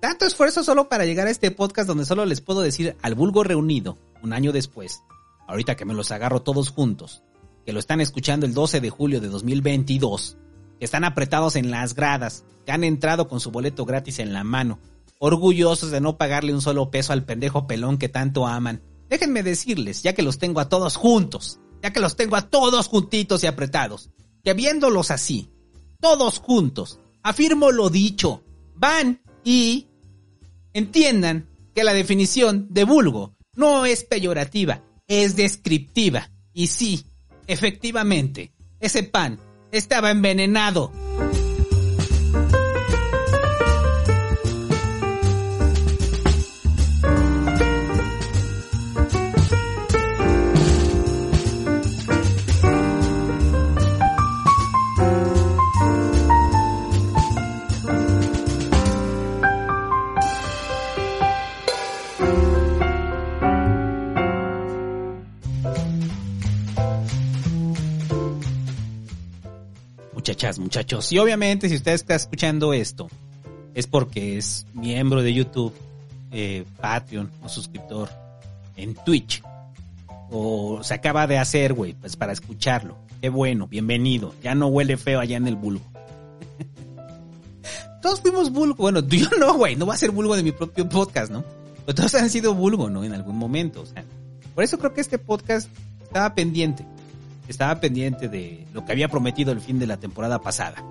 Tanto 0.00 0.26
esfuerzo 0.26 0.62
solo 0.62 0.88
para 0.88 1.04
llegar 1.04 1.26
a 1.26 1.30
este 1.30 1.50
podcast 1.50 1.88
donde 1.88 2.04
solo 2.04 2.26
les 2.26 2.40
puedo 2.40 2.60
decir 2.60 2.96
al 3.02 3.14
vulgo 3.14 3.42
reunido, 3.42 3.98
un 4.22 4.32
año 4.32 4.52
después, 4.52 5.02
ahorita 5.48 5.76
que 5.76 5.84
me 5.84 5.94
los 5.94 6.10
agarro 6.10 6.42
todos 6.42 6.70
juntos, 6.70 7.22
que 7.64 7.72
lo 7.72 7.80
están 7.80 8.00
escuchando 8.00 8.46
el 8.46 8.54
12 8.54 8.80
de 8.80 8.90
julio 8.90 9.20
de 9.20 9.28
2022, 9.28 10.36
que 10.78 10.84
están 10.84 11.04
apretados 11.04 11.56
en 11.56 11.70
las 11.70 11.94
gradas, 11.94 12.44
que 12.64 12.72
han 12.72 12.84
entrado 12.84 13.26
con 13.28 13.40
su 13.40 13.50
boleto 13.50 13.84
gratis 13.84 14.18
en 14.18 14.32
la 14.32 14.44
mano, 14.44 14.78
orgullosos 15.18 15.90
de 15.90 16.00
no 16.00 16.18
pagarle 16.18 16.52
un 16.52 16.60
solo 16.60 16.90
peso 16.90 17.12
al 17.12 17.24
pendejo 17.24 17.66
pelón 17.66 17.98
que 17.98 18.08
tanto 18.08 18.46
aman. 18.46 18.82
Déjenme 19.08 19.42
decirles, 19.42 20.02
ya 20.02 20.12
que 20.12 20.22
los 20.22 20.38
tengo 20.38 20.60
a 20.60 20.68
todos 20.68 20.96
juntos, 20.96 21.58
ya 21.82 21.92
que 21.92 22.00
los 22.00 22.16
tengo 22.16 22.36
a 22.36 22.42
todos 22.42 22.88
juntitos 22.88 23.42
y 23.42 23.46
apretados, 23.46 24.10
que 24.46 24.54
viéndolos 24.54 25.10
así, 25.10 25.50
todos 25.98 26.38
juntos, 26.38 27.00
afirmo 27.24 27.72
lo 27.72 27.90
dicho, 27.90 28.44
van 28.76 29.20
y 29.42 29.88
entiendan 30.72 31.48
que 31.74 31.82
la 31.82 31.92
definición 31.92 32.68
de 32.70 32.84
vulgo 32.84 33.34
no 33.56 33.86
es 33.86 34.04
peyorativa, 34.04 34.84
es 35.08 35.34
descriptiva. 35.34 36.30
Y 36.52 36.68
sí, 36.68 37.04
efectivamente, 37.48 38.52
ese 38.78 39.02
pan 39.02 39.40
estaba 39.72 40.12
envenenado. 40.12 40.92
Muchachas, 70.36 70.58
muchachos. 70.58 71.12
Y 71.12 71.18
obviamente, 71.18 71.66
si 71.70 71.76
usted 71.76 71.92
está 71.92 72.14
escuchando 72.14 72.74
esto, 72.74 73.08
es 73.72 73.86
porque 73.86 74.36
es 74.36 74.66
miembro 74.74 75.22
de 75.22 75.32
YouTube, 75.32 75.72
eh, 76.30 76.66
Patreon 76.78 77.30
o 77.42 77.48
suscriptor 77.48 78.10
en 78.76 78.94
Twitch. 78.96 79.42
O 80.30 80.80
se 80.82 80.92
acaba 80.92 81.26
de 81.26 81.38
hacer, 81.38 81.72
güey, 81.72 81.94
pues 81.94 82.16
para 82.16 82.34
escucharlo. 82.34 82.98
Qué 83.22 83.30
bueno, 83.30 83.66
bienvenido. 83.66 84.34
Ya 84.42 84.54
no 84.54 84.66
huele 84.66 84.98
feo 84.98 85.20
allá 85.20 85.38
en 85.38 85.46
el 85.46 85.56
bulbo. 85.56 85.86
todos 88.02 88.20
fuimos 88.20 88.52
vulgo. 88.52 88.74
Bueno, 88.76 89.00
yo 89.08 89.30
no, 89.40 89.54
güey, 89.54 89.74
no 89.74 89.86
va 89.86 89.94
a 89.94 89.98
ser 89.98 90.10
vulgo 90.10 90.36
de 90.36 90.42
mi 90.42 90.52
propio 90.52 90.86
podcast, 90.86 91.32
¿no? 91.32 91.46
Pero 91.86 91.94
todos 91.94 92.14
han 92.14 92.28
sido 92.28 92.52
vulgo, 92.52 92.90
¿no? 92.90 93.04
En 93.04 93.14
algún 93.14 93.38
momento. 93.38 93.84
Por 94.54 94.64
eso 94.64 94.78
creo 94.78 94.92
que 94.92 95.00
este 95.00 95.16
podcast 95.16 95.70
estaba 96.02 96.34
pendiente 96.34 96.84
estaba 97.48 97.80
pendiente 97.80 98.28
de 98.28 98.66
lo 98.72 98.84
que 98.84 98.92
había 98.92 99.08
prometido 99.08 99.52
el 99.52 99.60
fin 99.60 99.78
de 99.78 99.86
la 99.86 99.96
temporada 99.98 100.40
pasada. 100.40 100.84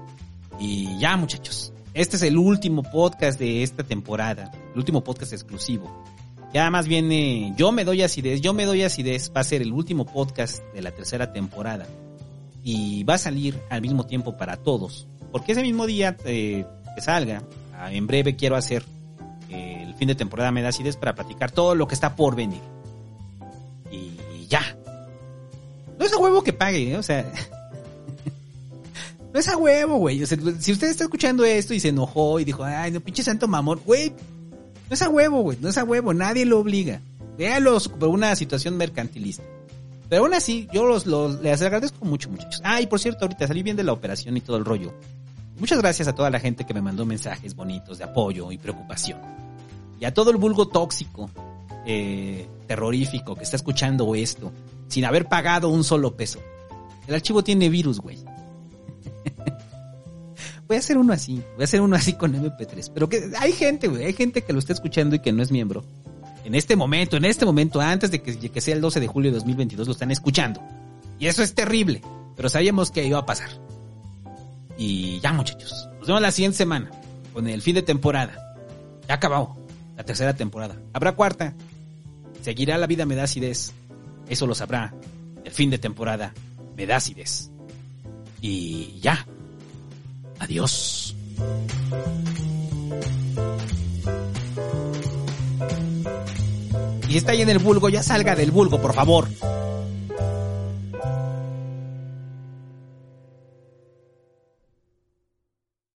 Y 0.60 0.98
ya 1.00 1.18
muchachos, 1.18 1.74
este 1.94 2.16
es 2.16 2.24
el 2.24 2.38
último 2.38 2.84
podcast 2.84 3.40
de 3.40 3.64
esta 3.64 3.84
temporada, 3.84 4.52
el 4.74 4.78
último 4.78 5.04
podcast 5.04 5.34
exclusivo. 5.34 6.04
Ya 6.54 6.70
más 6.70 6.88
viene, 6.88 7.54
yo 7.58 7.72
me 7.72 7.84
doy 7.84 8.02
acidez, 8.02 8.40
yo 8.42 8.54
me 8.54 8.66
doy 8.66 8.84
acidez, 8.84 9.32
va 9.36 9.42
a 9.42 9.44
ser 9.44 9.62
el 9.62 9.74
último 9.74 10.06
podcast 10.06 10.64
de 10.74 10.82
la 10.82 10.92
tercera 10.92 11.34
temporada. 11.34 11.86
Y 12.64 13.04
va 13.04 13.16
a 13.16 13.18
salir 13.18 13.60
al 13.70 13.82
mismo 13.82 14.06
tiempo 14.06 14.38
para 14.38 14.58
todos. 14.58 15.08
Porque 15.32 15.52
ese 15.52 15.62
mismo 15.62 15.86
día 15.86 16.16
eh, 16.26 16.66
que 16.96 17.02
salga, 17.02 17.44
ah, 17.78 17.92
en 17.92 18.08
breve 18.08 18.36
quiero 18.36 18.56
hacer 18.56 18.86
eh, 19.50 19.84
el 19.86 19.96
fin 19.96 20.08
de 20.08 20.16
temporada 20.16 20.52
me 20.52 20.62
da 20.62 20.70
acidez 20.70 20.96
para 20.96 21.14
platicar 21.14 21.52
todo 21.52 21.76
lo 21.76 21.88
que 21.88 21.94
está 21.94 22.16
por 22.16 22.36
venir. 22.36 22.62
Y 23.92 24.48
ya, 24.48 24.62
no 25.98 26.06
es 26.06 26.14
a 26.14 26.18
huevo 26.18 26.44
que 26.44 26.54
pague, 26.54 26.92
¿eh? 26.92 26.98
o 26.98 27.04
sea. 27.04 27.26
no 29.34 29.40
es 29.40 29.48
a 29.48 29.58
huevo, 29.58 29.98
güey. 29.98 30.26
si 30.26 30.72
usted 30.72 30.90
está 30.90 31.04
escuchando 31.04 31.46
esto 31.46 31.74
y 31.74 31.80
se 31.80 31.90
enojó 31.90 32.40
y 32.40 32.46
dijo, 32.46 32.64
ay, 32.64 32.92
no, 32.92 33.00
pinche 33.00 33.24
santo 33.24 33.48
mamón, 33.48 33.82
güey. 33.86 34.14
No 34.90 34.94
es 34.94 35.02
a 35.02 35.10
huevo, 35.10 35.42
güey. 35.42 35.58
No 35.62 35.70
es 35.70 35.78
a 35.78 35.84
huevo. 35.84 36.14
Nadie 36.14 36.46
lo 36.46 36.60
obliga. 36.60 37.02
Véalos 37.38 37.90
por 37.90 38.10
una 38.10 38.36
situación 38.36 38.78
mercantilista. 38.78 39.44
Pero 40.10 40.24
aún 40.24 40.34
así, 40.34 40.68
yo 40.72 40.86
los, 40.86 41.06
los, 41.06 41.42
les 41.42 41.62
agradezco 41.62 42.06
mucho, 42.06 42.30
muchachos. 42.30 42.62
Ah, 42.64 42.82
y 42.82 42.88
por 42.88 43.00
cierto, 43.00 43.26
ahorita 43.26 43.48
salí 43.48 43.64
bien 43.64 43.76
de 43.76 43.84
la 43.84 43.94
operación 43.94 44.38
y 44.38 44.42
todo 44.42 44.58
el 44.58 44.66
rollo. 44.66 44.94
Muchas 45.58 45.80
gracias 45.80 46.08
a 46.08 46.14
toda 46.14 46.30
la 46.30 46.40
gente 46.40 46.66
que 46.66 46.74
me 46.74 46.82
mandó 46.82 47.06
mensajes 47.06 47.56
bonitos 47.56 47.98
de 47.98 48.04
apoyo 48.04 48.52
y 48.52 48.58
preocupación. 48.58 49.20
Y 50.00 50.06
a 50.06 50.14
todo 50.14 50.30
el 50.30 50.38
vulgo 50.38 50.68
tóxico, 50.68 51.30
eh, 51.86 52.48
terrorífico, 52.68 53.36
que 53.36 53.44
está 53.44 53.56
escuchando 53.56 54.14
esto, 54.14 54.52
sin 54.88 55.06
haber 55.06 55.28
pagado 55.28 55.70
un 55.70 55.84
solo 55.84 56.16
peso. 56.16 56.40
El 57.08 57.16
archivo 57.16 57.44
tiene 57.44 57.70
virus, 57.70 58.00
güey. 58.00 58.18
voy 60.68 60.78
a 60.78 60.80
hacer 60.80 60.98
uno 60.98 61.14
así, 61.14 61.36
voy 61.56 61.62
a 61.62 61.66
hacer 61.66 61.82
uno 61.82 61.96
así 61.96 62.14
con 62.14 62.34
MP3. 62.34 62.92
Pero 62.94 63.10
que 63.10 63.32
hay 63.40 63.52
gente, 63.52 63.88
güey, 63.88 64.06
hay 64.06 64.14
gente 64.14 64.42
que 64.42 64.54
lo 64.54 64.60
está 64.60 64.74
escuchando 64.74 65.16
y 65.16 65.20
que 65.20 65.32
no 65.32 65.44
es 65.44 65.52
miembro 65.52 65.84
en 66.46 66.54
este 66.54 66.76
momento, 66.76 67.18
en 67.18 67.26
este 67.26 67.44
momento, 67.44 67.82
antes 67.82 68.12
de 68.12 68.22
que, 68.22 68.62
sea 68.62 68.76
el 68.76 68.82
12 68.82 69.00
de 69.00 69.08
julio 69.08 69.32
de 69.32 69.38
2022, 69.38 69.88
lo 69.88 69.94
están 69.94 70.12
escuchando. 70.12 70.62
Y 71.18 71.26
eso 71.26 71.42
es 71.42 71.56
terrible, 71.56 72.04
pero 72.36 72.50
sabíamos 72.50 72.92
que 72.92 73.04
iba 73.04 73.18
a 73.18 73.26
pasar. 73.26 73.50
Y 74.78 75.20
ya 75.22 75.34
muchachos, 75.34 75.90
nos 75.98 76.08
vemos 76.08 76.22
la 76.22 76.32
siguiente 76.32 76.58
semana 76.58 76.92
con 77.34 77.48
el 77.48 77.64
fin 77.64 77.74
de 77.74 77.82
temporada. 77.82 78.56
Ya 79.08 79.16
acabó 79.16 79.58
la 79.98 80.04
tercera 80.04 80.36
temporada. 80.36 80.76
Habrá 80.94 81.14
cuarta. 81.14 81.56
Seguirá 82.42 82.78
la 82.78 82.86
vida 82.86 83.08
me 83.08 83.16
da 83.16 83.24
acidez. 83.24 83.74
Eso 84.30 84.48
lo 84.48 84.56
sabrá. 84.56 84.94
El 85.44 85.52
fin 85.52 85.70
de 85.70 85.78
temporada 85.78 86.34
me 86.76 86.86
da 86.86 86.98
acidez. 86.98 87.52
Y 88.42 89.00
ya. 89.00 89.26
Adiós. 90.40 91.16
Si 97.08 97.18
está 97.18 97.32
ahí 97.32 97.42
en 97.42 97.50
el 97.50 97.60
vulgo, 97.60 97.88
ya 97.88 98.04
salga 98.04 98.36
del 98.36 98.52
vulgo, 98.52 98.82
por 98.82 98.94
favor. 98.94 99.28